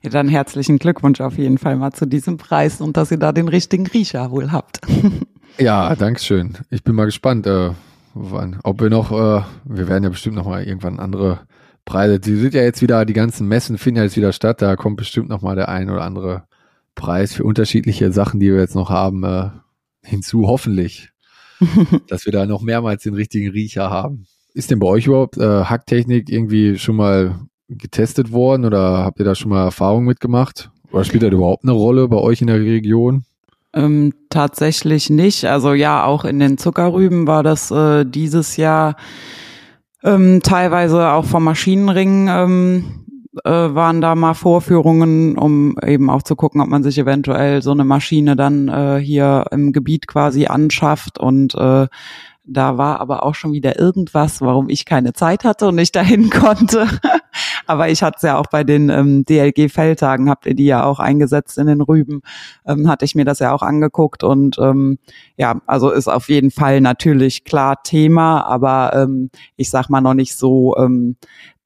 Ja, 0.01 0.09
dann 0.09 0.29
herzlichen 0.29 0.77
Glückwunsch 0.77 1.21
auf 1.21 1.37
jeden 1.37 1.57
Fall 1.57 1.75
mal 1.75 1.91
zu 1.91 2.05
diesem 2.05 2.37
Preis 2.37 2.81
und 2.81 2.97
dass 2.97 3.11
ihr 3.11 3.17
da 3.17 3.31
den 3.31 3.49
richtigen 3.49 3.87
Riecher 3.87 4.31
wohl 4.31 4.51
habt. 4.51 4.79
ja, 5.57 5.95
Dankeschön. 5.95 6.57
Ich 6.69 6.83
bin 6.83 6.95
mal 6.95 7.05
gespannt, 7.05 7.45
äh, 7.45 7.71
wann, 8.13 8.59
ob 8.63 8.79
wir 8.79 8.89
noch, 8.89 9.11
äh, 9.11 9.43
wir 9.65 9.87
werden 9.87 10.03
ja 10.03 10.09
bestimmt 10.09 10.35
noch 10.35 10.47
mal 10.47 10.63
irgendwann 10.63 10.99
andere 10.99 11.41
Preise. 11.85 12.19
Die 12.19 12.35
sind 12.35 12.53
ja 12.53 12.63
jetzt 12.63 12.81
wieder, 12.81 13.05
die 13.05 13.13
ganzen 13.13 13.47
Messen 13.47 13.77
finden 13.77 13.99
ja 13.99 14.03
jetzt 14.03 14.17
wieder 14.17 14.33
statt. 14.33 14.61
Da 14.61 14.75
kommt 14.75 14.97
bestimmt 14.97 15.29
noch 15.29 15.41
mal 15.41 15.55
der 15.55 15.69
ein 15.69 15.89
oder 15.89 16.03
andere 16.03 16.43
Preis 16.95 17.33
für 17.33 17.43
unterschiedliche 17.43 18.11
Sachen, 18.11 18.39
die 18.39 18.51
wir 18.51 18.59
jetzt 18.59 18.75
noch 18.75 18.89
haben, 18.89 19.23
äh, 19.23 19.49
hinzu, 20.03 20.47
hoffentlich. 20.47 21.09
dass 22.09 22.25
wir 22.25 22.33
da 22.33 22.45
noch 22.45 22.61
mehrmals 22.61 23.03
den 23.03 23.13
richtigen 23.13 23.49
Riecher 23.49 23.89
haben. 23.89 24.27
Ist 24.53 24.71
denn 24.71 24.79
bei 24.79 24.87
euch 24.87 25.07
überhaupt 25.07 25.37
äh, 25.37 25.63
Hacktechnik 25.63 26.29
irgendwie 26.29 26.77
schon 26.77 26.95
mal 26.95 27.39
getestet 27.69 28.31
worden 28.31 28.65
oder 28.65 28.99
habt 29.03 29.19
ihr 29.19 29.25
da 29.25 29.35
schon 29.35 29.49
mal 29.49 29.63
Erfahrung 29.63 30.05
mitgemacht? 30.05 30.69
Oder 30.91 31.03
spielt 31.03 31.23
das 31.23 31.31
überhaupt 31.31 31.63
eine 31.63 31.73
Rolle 31.73 32.07
bei 32.07 32.17
euch 32.17 32.41
in 32.41 32.47
der 32.47 32.59
Region? 32.59 33.25
Ähm, 33.73 34.13
tatsächlich 34.29 35.09
nicht. 35.09 35.45
Also 35.45 35.73
ja, 35.73 36.05
auch 36.05 36.23
in 36.23 36.39
den 36.39 36.57
Zuckerrüben 36.57 37.27
war 37.27 37.43
das 37.43 37.71
äh, 37.71 38.05
dieses 38.05 38.55
Jahr 38.55 38.95
ähm, 40.05 40.41
teilweise 40.43 41.09
auch 41.09 41.25
vom 41.25 41.43
Maschinenring 41.43 42.27
ähm, 42.29 43.05
äh, 43.43 43.51
waren 43.51 43.99
da 43.99 44.15
mal 44.15 44.33
Vorführungen, 44.33 45.37
um 45.37 45.77
eben 45.85 46.09
auch 46.09 46.23
zu 46.23 46.35
gucken, 46.35 46.61
ob 46.61 46.69
man 46.69 46.83
sich 46.83 46.97
eventuell 46.97 47.61
so 47.61 47.71
eine 47.71 47.83
Maschine 47.83 48.35
dann 48.35 48.69
äh, 48.69 48.97
hier 48.99 49.45
im 49.51 49.73
Gebiet 49.73 50.07
quasi 50.07 50.45
anschafft 50.45 51.19
und 51.19 51.53
äh, 51.55 51.87
Da 52.47 52.77
war 52.77 53.01
aber 53.01 53.23
auch 53.23 53.33
schon 53.33 53.53
wieder 53.53 53.79
irgendwas, 53.79 54.39
warum 54.39 54.69
ich 54.69 54.85
keine 54.85 55.13
Zeit 55.13 55.43
hatte 55.43 55.67
und 55.67 55.75
nicht 55.75 55.95
dahin 55.95 56.29
konnte. 56.41 56.87
Aber 57.67 57.89
ich 57.89 58.03
hatte 58.03 58.17
es 58.17 58.21
ja 58.23 58.37
auch 58.37 58.47
bei 58.47 58.63
den 58.63 58.89
ähm, 58.89 59.25
DLG-Feldtagen, 59.25 60.29
habt 60.29 60.45
ihr 60.45 60.55
die 60.55 60.65
ja 60.65 60.83
auch 60.83 60.99
eingesetzt 60.99 61.57
in 61.57 61.67
den 61.67 61.81
Rüben, 61.81 62.21
ähm, 62.65 62.87
hatte 62.87 63.05
ich 63.05 63.15
mir 63.15 63.25
das 63.25 63.39
ja 63.39 63.53
auch 63.53 63.61
angeguckt 63.61 64.23
und 64.23 64.57
ähm, 64.59 64.97
ja, 65.37 65.61
also 65.65 65.89
ist 65.89 66.07
auf 66.07 66.29
jeden 66.29 66.51
Fall 66.51 66.81
natürlich 66.81 67.43
klar 67.43 67.83
Thema, 67.83 68.41
aber 68.45 68.93
ähm, 68.93 69.29
ich 69.55 69.69
sag 69.69 69.89
mal 69.89 70.01
noch 70.01 70.13
nicht 70.13 70.35
so 70.35 70.75
ähm, 70.77 71.17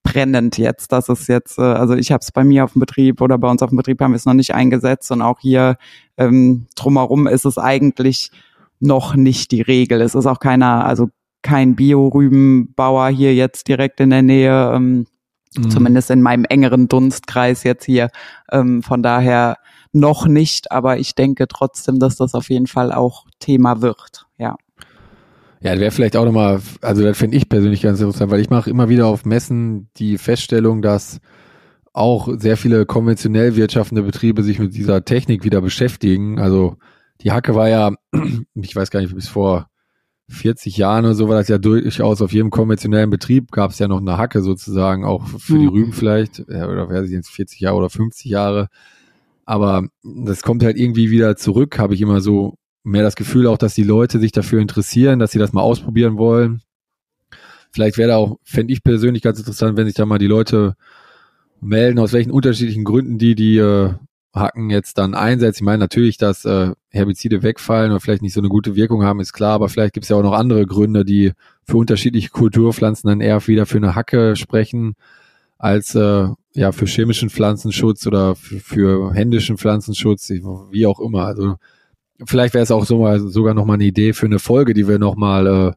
brennend 0.03 0.57
jetzt. 0.57 0.91
Das 0.91 1.09
ist 1.09 1.27
jetzt, 1.27 1.59
äh, 1.59 1.61
also 1.61 1.95
ich 1.95 2.11
habe 2.11 2.21
es 2.21 2.31
bei 2.31 2.43
mir 2.43 2.63
auf 2.63 2.73
dem 2.73 2.79
Betrieb 2.79 3.21
oder 3.21 3.37
bei 3.37 3.49
uns 3.49 3.61
auf 3.61 3.69
dem 3.69 3.77
Betrieb 3.77 4.01
haben 4.01 4.11
wir 4.11 4.17
es 4.17 4.25
noch 4.25 4.33
nicht 4.33 4.53
eingesetzt 4.53 5.11
und 5.11 5.21
auch 5.21 5.39
hier 5.39 5.77
ähm, 6.17 6.67
drumherum 6.75 7.27
ist 7.27 7.45
es 7.45 7.57
eigentlich 7.57 8.31
noch 8.79 9.15
nicht 9.15 9.51
die 9.51 9.61
Regel. 9.61 10.01
Es 10.01 10.15
ist 10.15 10.25
auch 10.25 10.39
keiner, 10.39 10.85
also 10.85 11.09
kein 11.41 11.75
Bio-Rübenbauer 11.75 13.09
hier 13.09 13.33
jetzt 13.33 13.67
direkt 13.67 13.99
in 13.99 14.09
der 14.09 14.21
Nähe, 14.21 14.71
ähm, 14.73 15.05
mhm. 15.57 15.69
zumindest 15.69 16.11
in 16.11 16.21
meinem 16.21 16.45
engeren 16.45 16.87
Dunstkreis 16.87 17.63
jetzt 17.63 17.85
hier. 17.85 18.09
Ähm, 18.51 18.83
von 18.83 19.03
daher 19.03 19.57
noch 19.91 20.27
nicht, 20.27 20.71
aber 20.71 20.99
ich 20.99 21.15
denke 21.15 21.47
trotzdem, 21.47 21.99
dass 21.99 22.15
das 22.15 22.35
auf 22.35 22.49
jeden 22.49 22.67
Fall 22.67 22.91
auch 22.91 23.25
Thema 23.39 23.81
wird. 23.81 24.25
Ja. 24.37 24.55
Ja, 25.61 25.77
wäre 25.77 25.91
vielleicht 25.91 26.15
auch 26.15 26.25
nochmal, 26.25 26.61
also 26.81 27.03
das 27.03 27.17
finde 27.17 27.35
ich 27.35 27.49
persönlich 27.49 27.81
ganz 27.81 27.99
interessant, 27.99 28.31
weil 28.31 28.39
ich 28.39 28.49
mache 28.49 28.69
immer 28.69 28.87
wieder 28.87 29.07
auf 29.07 29.25
Messen 29.25 29.89
die 29.97 30.17
Feststellung, 30.17 30.81
dass 30.81 31.19
auch 31.91 32.29
sehr 32.37 32.55
viele 32.55 32.85
konventionell 32.85 33.55
wirtschaftende 33.55 34.03
Betriebe 34.03 34.43
sich 34.43 34.59
mit 34.59 34.73
dieser 34.73 35.03
Technik 35.03 35.43
wieder 35.43 35.59
beschäftigen. 35.59 36.39
Also 36.39 36.77
die 37.21 37.31
Hacke 37.31 37.55
war 37.55 37.67
ja, 37.67 37.91
ich 38.55 38.75
weiß 38.75 38.89
gar 38.89 39.01
nicht, 39.01 39.13
bis 39.13 39.27
vor 39.27 39.68
40 40.29 40.77
Jahren 40.77 41.05
oder 41.05 41.15
so 41.15 41.27
war 41.27 41.35
das 41.35 41.47
ja 41.47 41.57
durchaus 41.57 42.21
auf 42.21 42.31
jedem 42.31 42.51
konventionellen 42.51 43.09
Betrieb 43.09 43.51
gab 43.51 43.71
es 43.71 43.79
ja 43.79 43.87
noch 43.87 43.99
eine 43.99 44.17
Hacke 44.17 44.41
sozusagen, 44.41 45.03
auch 45.03 45.27
für 45.27 45.55
mhm. 45.55 45.59
die 45.59 45.67
Rüben 45.67 45.93
vielleicht, 45.93 46.39
oder 46.41 46.89
wer 46.89 47.05
sie 47.05 47.15
jetzt 47.15 47.29
40 47.29 47.59
Jahre 47.59 47.77
oder 47.77 47.89
50 47.89 48.29
Jahre. 48.29 48.67
Aber 49.45 49.87
das 50.03 50.43
kommt 50.43 50.63
halt 50.63 50.77
irgendwie 50.77 51.09
wieder 51.09 51.35
zurück, 51.35 51.79
habe 51.79 51.95
ich 51.95 52.01
immer 52.01 52.21
so 52.21 52.55
mehr 52.83 53.03
das 53.03 53.15
Gefühl 53.15 53.47
auch, 53.47 53.57
dass 53.57 53.73
die 53.73 53.83
Leute 53.83 54.19
sich 54.19 54.31
dafür 54.31 54.61
interessieren, 54.61 55.19
dass 55.19 55.31
sie 55.31 55.39
das 55.39 55.53
mal 55.53 55.61
ausprobieren 55.61 56.17
wollen. 56.17 56.61
Vielleicht 57.71 57.97
wäre 57.97 58.09
da 58.09 58.17
auch, 58.17 58.37
fände 58.43 58.73
ich 58.73 58.83
persönlich 58.83 59.23
ganz 59.23 59.39
interessant, 59.39 59.77
wenn 59.77 59.85
sich 59.85 59.95
da 59.95 60.05
mal 60.05 60.19
die 60.19 60.27
Leute 60.27 60.75
melden, 61.61 61.99
aus 61.99 62.13
welchen 62.13 62.31
unterschiedlichen 62.31 62.83
Gründen 62.83 63.17
die 63.17 63.35
die 63.35 63.57
äh, 63.57 63.93
Hacken 64.33 64.69
jetzt 64.69 64.97
dann 64.97 65.15
einsetzen. 65.15 65.63
Ich 65.63 65.65
meine 65.65 65.79
natürlich, 65.79 66.17
dass 66.17 66.45
äh, 66.45 66.71
Herbizide 66.89 67.41
wegfallen 67.41 67.91
oder 67.91 67.99
vielleicht 67.99 68.21
nicht 68.21 68.33
so 68.33 68.41
eine 68.41 68.49
gute 68.49 68.75
Wirkung 68.75 69.03
haben, 69.03 69.19
ist 69.19 69.33
klar, 69.33 69.53
aber 69.53 69.69
vielleicht 69.69 69.93
gibt 69.93 70.05
es 70.05 70.09
ja 70.09 70.17
auch 70.17 70.23
noch 70.23 70.33
andere 70.33 70.65
Gründe, 70.65 71.03
die 71.03 71.33
für 71.63 71.77
unterschiedliche 71.77 72.29
Kulturpflanzen 72.29 73.07
dann 73.07 73.21
eher 73.21 73.45
wieder 73.47 73.65
für 73.65 73.77
eine 73.77 73.95
Hacke 73.95 74.35
sprechen, 74.35 74.95
als 75.57 75.95
äh, 75.95 76.27
ja 76.53 76.71
für 76.71 76.85
chemischen 76.85 77.29
Pflanzenschutz 77.29 78.05
oder 78.07 78.35
für, 78.35 79.13
händischen 79.13 79.57
Pflanzenschutz, 79.57 80.29
wie 80.29 80.85
auch 80.85 80.99
immer. 80.99 81.25
Also 81.25 81.55
vielleicht 82.25 82.53
wäre 82.53 82.63
es 82.63 82.71
auch 82.71 82.85
so 82.85 82.99
mal, 82.99 83.19
sogar 83.19 83.53
noch 83.53 83.65
mal 83.65 83.75
eine 83.75 83.85
Idee 83.85 84.13
für 84.13 84.27
eine 84.27 84.39
Folge, 84.39 84.73
die 84.73 84.87
wir 84.87 84.99
noch 84.99 85.15
mal 85.15 85.47
äh, 85.47 85.71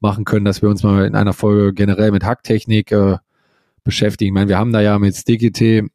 machen 0.00 0.24
können, 0.24 0.44
dass 0.44 0.62
wir 0.62 0.68
uns 0.68 0.82
mal 0.82 1.06
in 1.06 1.14
einer 1.14 1.32
Folge 1.32 1.74
generell 1.74 2.12
mit 2.12 2.24
Hacktechnik 2.24 2.92
äh, 2.92 3.16
beschäftigen. 3.84 4.28
Ich 4.28 4.34
meine, 4.34 4.48
wir 4.48 4.58
haben 4.58 4.72
da 4.72 4.80
ja 4.80 4.98
mit 4.98 5.16
StickyT, 5.16 5.90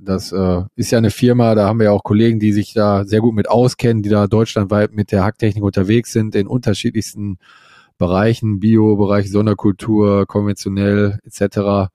das 0.00 0.32
äh, 0.32 0.62
ist 0.74 0.90
ja 0.90 0.98
eine 0.98 1.10
Firma, 1.10 1.54
da 1.54 1.66
haben 1.66 1.78
wir 1.78 1.86
ja 1.86 1.92
auch 1.92 2.04
Kollegen, 2.04 2.38
die 2.38 2.52
sich 2.52 2.72
da 2.74 3.04
sehr 3.04 3.20
gut 3.20 3.34
mit 3.34 3.48
auskennen, 3.48 4.02
die 4.02 4.08
da 4.08 4.26
deutschlandweit 4.26 4.92
mit 4.92 5.12
der 5.12 5.24
Hacktechnik 5.24 5.62
unterwegs 5.62 6.12
sind, 6.12 6.34
in 6.34 6.46
unterschiedlichsten 6.46 7.38
Bereichen, 7.98 8.60
Bio-Bereich, 8.60 9.30
Sonderkultur, 9.30 10.26
konventionell 10.26 11.18
etc. 11.24 11.90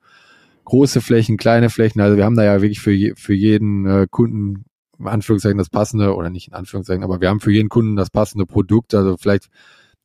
Große 0.64 1.00
Flächen, 1.00 1.36
kleine 1.36 1.70
Flächen, 1.70 2.00
also 2.00 2.16
wir 2.16 2.24
haben 2.24 2.36
da 2.36 2.44
ja 2.44 2.60
wirklich 2.62 2.80
für, 2.80 2.92
je, 2.92 3.14
für 3.16 3.34
jeden 3.34 3.86
äh, 3.86 4.06
Kunden 4.10 4.64
in 5.02 5.08
Anführungszeichen 5.08 5.58
das 5.58 5.68
passende, 5.68 6.14
oder 6.14 6.30
nicht 6.30 6.48
in 6.48 6.54
Anführungszeichen, 6.54 7.04
aber 7.04 7.20
wir 7.20 7.28
haben 7.28 7.40
für 7.40 7.52
jeden 7.52 7.68
Kunden 7.68 7.96
das 7.96 8.10
passende 8.10 8.46
Produkt. 8.46 8.94
Also 8.94 9.16
vielleicht, 9.16 9.48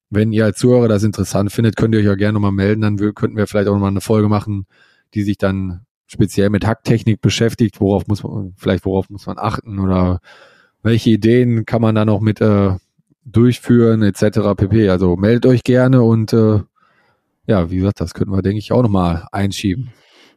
wenn 0.09 0.31
ihr 0.31 0.45
als 0.45 0.57
Zuhörer 0.57 0.87
das 0.87 1.03
interessant 1.03 1.51
findet, 1.51 1.77
könnt 1.77 1.93
ihr 1.93 1.99
euch 1.99 2.05
ja 2.05 2.15
gerne 2.15 2.33
nochmal 2.33 2.51
melden. 2.51 2.81
Dann 2.81 2.97
könnten 3.13 3.37
wir 3.37 3.47
vielleicht 3.47 3.67
auch 3.67 3.73
nochmal 3.73 3.91
eine 3.91 4.01
Folge 4.01 4.27
machen, 4.27 4.65
die 5.13 5.23
sich 5.23 5.37
dann 5.37 5.81
speziell 6.07 6.49
mit 6.49 6.65
Hacktechnik 6.65 7.21
beschäftigt. 7.21 7.79
Worauf 7.79 8.07
muss 8.07 8.23
man, 8.23 8.53
vielleicht 8.57 8.85
worauf 8.85 9.09
muss 9.09 9.27
man 9.27 9.37
achten 9.37 9.79
oder 9.79 10.19
welche 10.81 11.11
Ideen 11.11 11.65
kann 11.65 11.81
man 11.81 11.95
da 11.95 12.05
noch 12.05 12.21
mit 12.21 12.41
äh, 12.41 12.71
durchführen, 13.25 14.01
etc. 14.01 14.55
pp. 14.55 14.89
Also 14.89 15.15
meldet 15.17 15.45
euch 15.45 15.63
gerne 15.63 16.01
und 16.01 16.33
äh, 16.33 16.61
ja, 17.45 17.69
wie 17.69 17.77
gesagt, 17.77 18.01
das 18.01 18.13
könnten 18.13 18.33
wir, 18.33 18.41
denke 18.41 18.59
ich, 18.59 18.71
auch 18.71 18.81
nochmal 18.81 19.25
einschieben. 19.31 19.91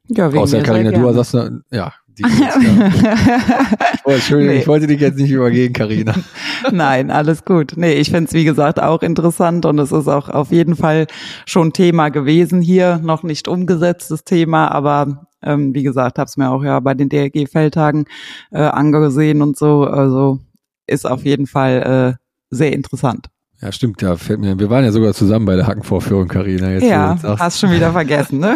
Ja, 0.09 0.33
wegen 0.33 0.43
Außer 0.43 0.63
Karina, 0.63 0.91
du 0.91 1.13
sagst, 1.13 1.35
ja, 1.71 1.93
die 2.09 2.25
oh, 4.05 4.11
Entschuldigung, 4.11 4.55
nee. 4.55 4.61
ich 4.61 4.67
wollte 4.67 4.87
dich 4.87 5.01
jetzt 5.01 5.19
nicht 5.19 5.31
übergehen, 5.31 5.73
Karina. 5.73 6.15
Nein, 6.73 7.11
alles 7.11 7.45
gut. 7.45 7.75
Nee, 7.77 7.95
ich 7.95 8.11
finde 8.11 8.27
es 8.29 8.33
wie 8.33 8.45
gesagt 8.45 8.83
auch 8.83 9.03
interessant 9.03 9.67
und 9.67 9.79
es 9.79 9.93
ist 9.93 10.09
auch 10.09 10.29
auf 10.29 10.51
jeden 10.51 10.77
Fall 10.77 11.07
schon 11.47 11.73
Thema 11.73 12.09
gewesen 12.09 12.61
hier, 12.61 12.99
noch 13.03 13.23
nicht 13.23 13.49
umgesetztes 13.49 14.25
Thema, 14.25 14.69
aber 14.69 15.29
ähm, 15.43 15.75
wie 15.75 15.83
gesagt, 15.83 16.19
habe 16.19 16.29
es 16.29 16.37
mir 16.37 16.51
auch 16.51 16.63
ja 16.63 16.81
bei 16.81 16.95
den 16.95 17.09
DLG-Feldtagen 17.09 18.07
äh, 18.51 18.59
angesehen 18.59 19.43
und 19.43 19.57
so. 19.57 19.85
Also 19.85 20.39
ist 20.87 21.07
auf 21.07 21.25
jeden 21.25 21.47
Fall 21.47 22.17
äh, 22.19 22.25
sehr 22.51 22.73
interessant. 22.73 23.29
Ja, 23.63 23.71
stimmt, 23.73 24.01
ja, 24.01 24.17
fällt 24.17 24.41
mir. 24.41 24.59
Wir 24.59 24.71
waren 24.71 24.85
ja 24.85 24.93
sogar 24.93 25.13
zusammen 25.13 25.45
bei 25.45 25.55
der 25.55 25.67
Hackenvorführung, 25.67 26.29
Karina. 26.29 26.79
Ja, 26.79 27.19
hast 27.39 27.61
schon 27.61 27.71
wieder 27.71 27.93
vergessen, 27.93 28.39
ne? 28.39 28.55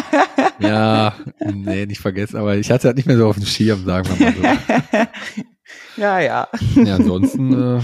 ja, 0.58 1.14
nee, 1.50 1.86
nicht 1.86 2.00
vergessen, 2.00 2.36
aber 2.36 2.56
ich 2.56 2.70
hatte 2.70 2.88
halt 2.88 2.96
nicht 2.98 3.06
mehr 3.06 3.16
so 3.16 3.26
auf 3.26 3.36
dem 3.36 3.46
Schirm, 3.46 3.86
sagen 3.86 4.06
wir 4.06 4.26
mal 4.26 4.34
so. 4.36 4.98
ja, 5.96 6.20
ja. 6.20 6.48
Ja, 6.74 6.96
ansonsten, 6.96 7.78
äh, 7.78 7.80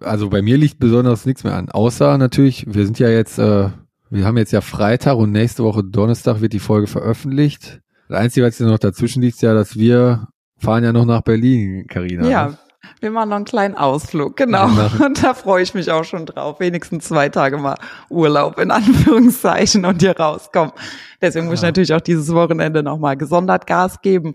also 0.00 0.30
bei 0.30 0.40
mir 0.40 0.56
liegt 0.56 0.78
besonders 0.78 1.26
nichts 1.26 1.42
mehr 1.42 1.54
an. 1.54 1.68
Außer 1.68 2.16
natürlich, 2.16 2.64
wir 2.68 2.84
sind 2.84 3.00
ja 3.00 3.08
jetzt, 3.08 3.40
äh, 3.40 3.70
wir 4.10 4.24
haben 4.24 4.36
jetzt 4.38 4.52
ja 4.52 4.60
Freitag 4.60 5.16
und 5.16 5.32
nächste 5.32 5.64
Woche 5.64 5.84
Donnerstag 5.84 6.40
wird 6.40 6.52
die 6.52 6.58
Folge 6.58 6.86
veröffentlicht. 6.86 7.80
Das 8.08 8.18
Einzige, 8.18 8.46
was 8.46 8.58
jetzt 8.58 8.68
noch 8.68 8.78
dazwischen 8.78 9.22
liegt, 9.22 9.36
ist 9.36 9.42
ja, 9.42 9.54
dass 9.54 9.76
wir 9.76 10.28
fahren 10.58 10.84
ja 10.84 10.92
noch 10.92 11.04
nach 11.04 11.22
Berlin, 11.22 11.86
Karina. 11.88 12.28
Ja, 12.28 12.46
ne? 12.48 12.58
Wir 13.00 13.10
machen 13.10 13.28
noch 13.28 13.36
einen 13.36 13.44
kleinen 13.44 13.74
Ausflug, 13.74 14.36
genau. 14.36 14.66
Und 15.04 15.22
da 15.22 15.34
freue 15.34 15.62
ich 15.62 15.74
mich 15.74 15.90
auch 15.90 16.04
schon 16.04 16.26
drauf. 16.26 16.58
Wenigstens 16.60 17.04
zwei 17.04 17.28
Tage 17.28 17.58
mal 17.58 17.76
Urlaub 18.08 18.58
in 18.58 18.70
Anführungszeichen 18.70 19.84
und 19.84 20.00
hier 20.00 20.16
rauskommen. 20.16 20.72
Deswegen 21.20 21.46
muss 21.46 21.56
ich 21.56 21.62
natürlich 21.62 21.92
auch 21.92 22.00
dieses 22.00 22.32
Wochenende 22.32 22.82
nochmal 22.82 23.16
gesondert 23.16 23.66
Gas 23.66 24.00
geben, 24.00 24.34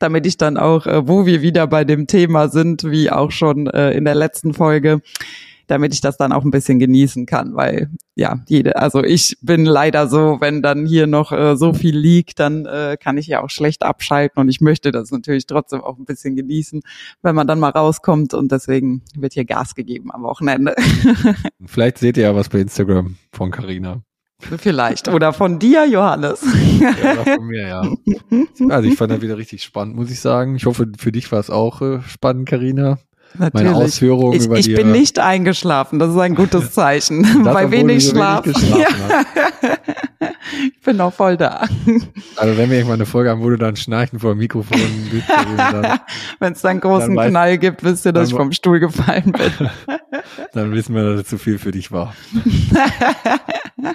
damit 0.00 0.26
ich 0.26 0.36
dann 0.36 0.56
auch, 0.56 0.86
äh, 0.86 1.06
wo 1.08 1.26
wir 1.26 1.42
wieder 1.42 1.66
bei 1.66 1.84
dem 1.84 2.06
Thema 2.06 2.48
sind, 2.48 2.84
wie 2.84 3.10
auch 3.10 3.30
schon 3.30 3.68
äh, 3.68 3.92
in 3.92 4.04
der 4.04 4.14
letzten 4.14 4.54
Folge, 4.54 5.00
damit 5.66 5.94
ich 5.94 6.00
das 6.00 6.16
dann 6.16 6.32
auch 6.32 6.44
ein 6.44 6.50
bisschen 6.50 6.78
genießen 6.78 7.26
kann, 7.26 7.54
weil 7.54 7.90
ja, 8.14 8.40
jede, 8.46 8.76
also 8.76 9.02
ich 9.02 9.36
bin 9.40 9.64
leider 9.64 10.08
so, 10.08 10.38
wenn 10.40 10.62
dann 10.62 10.86
hier 10.86 11.06
noch 11.06 11.32
äh, 11.32 11.56
so 11.56 11.72
viel 11.72 11.96
liegt, 11.96 12.38
dann 12.38 12.66
äh, 12.66 12.96
kann 13.00 13.18
ich 13.18 13.26
ja 13.26 13.42
auch 13.42 13.50
schlecht 13.50 13.82
abschalten 13.82 14.40
und 14.40 14.48
ich 14.48 14.60
möchte 14.60 14.92
das 14.92 15.10
natürlich 15.10 15.46
trotzdem 15.46 15.80
auch 15.80 15.98
ein 15.98 16.04
bisschen 16.04 16.36
genießen, 16.36 16.82
wenn 17.22 17.34
man 17.34 17.46
dann 17.46 17.58
mal 17.58 17.70
rauskommt 17.70 18.34
und 18.34 18.52
deswegen 18.52 19.02
wird 19.16 19.32
hier 19.32 19.44
Gas 19.44 19.74
gegeben 19.74 20.12
am 20.12 20.22
Wochenende. 20.22 20.74
Vielleicht 21.66 21.98
seht 21.98 22.16
ihr 22.16 22.24
ja 22.24 22.34
was 22.34 22.48
bei 22.48 22.60
Instagram 22.60 23.16
von 23.32 23.50
Carina. 23.50 24.02
Vielleicht. 24.58 25.08
Oder 25.08 25.32
von 25.32 25.58
dir, 25.58 25.86
Johannes. 25.86 26.44
Ja, 26.80 27.24
von 27.24 27.46
mir, 27.46 27.66
ja. 27.66 27.82
Also 28.68 28.88
ich 28.88 28.96
fand 28.96 29.10
das 29.10 29.22
wieder 29.22 29.38
richtig 29.38 29.62
spannend, 29.62 29.96
muss 29.96 30.10
ich 30.10 30.20
sagen. 30.20 30.56
Ich 30.56 30.66
hoffe, 30.66 30.90
für 30.98 31.12
dich 31.12 31.30
war 31.32 31.40
es 31.40 31.50
auch 31.50 31.80
äh, 31.82 32.02
spannend, 32.02 32.48
Karina. 32.48 32.98
Natürlich. 33.36 33.64
Meine 33.64 33.84
Ausführungen 33.84 34.32
ich, 34.34 34.44
über 34.44 34.58
ich 34.58 34.66
die, 34.66 34.74
bin 34.74 34.92
nicht 34.92 35.18
eingeschlafen, 35.18 35.98
das 35.98 36.10
ist 36.10 36.18
ein 36.18 36.36
gutes 36.36 36.70
Zeichen. 36.72 37.42
Bei 37.42 37.70
wenig 37.70 38.08
Schlaf. 38.08 38.46
Ja. 38.46 38.86
ich 40.72 40.80
bin 40.80 40.96
noch 40.96 41.12
voll 41.12 41.36
da. 41.36 41.66
Also 42.36 42.56
wenn 42.56 42.70
wir 42.70 42.76
irgendwann 42.76 42.94
eine 42.94 43.06
Folge 43.06 43.30
haben, 43.30 43.42
wo 43.42 43.50
du 43.50 43.56
dann 43.56 43.74
schnarchen 43.74 44.20
vor 44.20 44.34
dem 44.34 44.38
Mikrofon 44.38 44.78
wenn 46.38 46.52
es 46.52 46.62
dann 46.62 46.80
großen 46.80 47.14
dann 47.14 47.30
Knall 47.30 47.58
gibt, 47.58 47.82
wisst 47.82 48.06
ihr, 48.06 48.12
dass 48.12 48.28
ich 48.28 48.36
vom 48.36 48.52
Stuhl 48.52 48.78
gefallen 48.78 49.32
bin. 49.32 49.68
dann 50.52 50.72
wissen 50.72 50.94
wir, 50.94 51.02
dass 51.02 51.22
es 51.22 51.26
zu 51.26 51.38
viel 51.38 51.58
für 51.58 51.72
dich 51.72 51.90
war. 51.90 52.14
ja, 53.82 53.90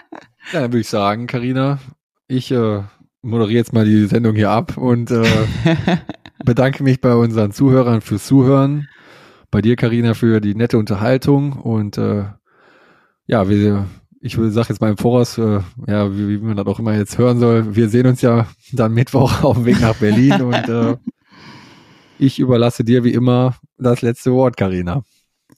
dann 0.51 0.63
würde 0.63 0.79
ich 0.79 0.89
sagen, 0.89 1.27
Karina, 1.27 1.79
ich 2.27 2.51
äh, 2.51 2.81
moderiere 3.21 3.57
jetzt 3.57 3.71
mal 3.71 3.85
die 3.85 4.05
Sendung 4.07 4.35
hier 4.35 4.51
ab 4.51 4.75
und 4.75 5.11
äh, 5.11 5.23
bedanke 6.43 6.83
mich 6.83 6.99
bei 6.99 7.13
unseren 7.15 7.53
Zuhörern 7.53 8.01
fürs 8.01 8.25
Zuhören 8.25 8.89
bei 9.51 9.61
dir, 9.61 9.75
Karina, 9.75 10.13
für 10.13 10.41
die 10.41 10.55
nette 10.55 10.77
Unterhaltung 10.77 11.53
und 11.53 11.97
äh, 11.97 12.25
ja, 13.27 13.49
wir, 13.49 13.85
ich 14.21 14.35
sage 14.35 14.69
jetzt 14.69 14.81
mal 14.81 14.91
im 14.91 14.97
Voraus, 14.97 15.37
äh, 15.37 15.59
ja, 15.87 16.15
wie, 16.15 16.29
wie 16.29 16.37
man 16.37 16.57
das 16.57 16.67
auch 16.67 16.79
immer 16.79 16.95
jetzt 16.95 17.17
hören 17.17 17.39
soll, 17.39 17.75
wir 17.75 17.89
sehen 17.89 18.07
uns 18.07 18.21
ja 18.21 18.47
dann 18.71 18.93
Mittwoch 18.93 19.43
auf 19.43 19.57
dem 19.57 19.65
Weg 19.65 19.81
nach 19.81 19.95
Berlin 19.95 20.41
und 20.41 20.69
äh, 20.69 20.97
ich 22.17 22.39
überlasse 22.39 22.83
dir 22.83 23.03
wie 23.03 23.13
immer 23.13 23.55
das 23.77 24.01
letzte 24.01 24.33
Wort, 24.33 24.57
Karina. 24.57 25.03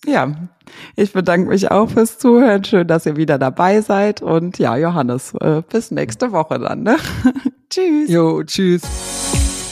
Ja, 0.06 0.50
ich 0.96 1.12
bedanke 1.12 1.50
mich 1.50 1.70
auch 1.70 1.90
fürs 1.90 2.18
Zuhören. 2.18 2.64
Schön, 2.64 2.88
dass 2.88 3.06
ihr 3.06 3.18
wieder 3.18 3.38
dabei 3.38 3.82
seid. 3.82 4.22
Und 4.22 4.58
ja, 4.58 4.76
Johannes, 4.78 5.34
äh, 5.40 5.62
bis 5.70 5.92
nächste 5.92 6.32
Woche 6.32 6.60
dann. 6.60 6.84
Ne? 6.84 6.98
tschüss. 7.70 8.10
Jo, 8.10 8.44
tschüss. 8.44 8.82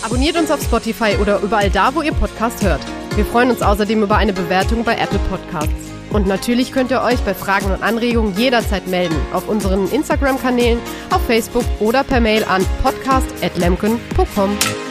Abonniert 0.04 0.38
uns 0.38 0.52
auf 0.52 0.62
Spotify 0.62 1.16
oder 1.22 1.42
überall 1.42 1.70
da, 1.70 1.94
wo 1.94 2.02
ihr 2.02 2.14
Podcast 2.14 2.64
hört. 2.64 2.82
Wir 3.20 3.26
freuen 3.26 3.50
uns 3.50 3.62
außerdem 3.62 4.02
über 4.02 4.16
eine 4.16 4.32
Bewertung 4.32 4.86
bei 4.86 4.96
Apple 4.96 5.20
Podcasts. 5.30 5.92
Und 6.10 6.26
natürlich 6.26 6.72
könnt 6.72 6.90
ihr 6.90 7.02
euch 7.02 7.20
bei 7.20 7.34
Fragen 7.34 7.66
und 7.66 7.84
Anregungen 7.84 8.34
jederzeit 8.38 8.88
melden 8.88 9.18
auf 9.34 9.50
unseren 9.50 9.92
Instagram-Kanälen, 9.92 10.80
auf 11.10 11.26
Facebook 11.26 11.66
oder 11.82 12.06
per 12.06 12.22
Mail 12.22 12.46
an 12.46 12.66
podcast.lemken.com. 12.82 14.89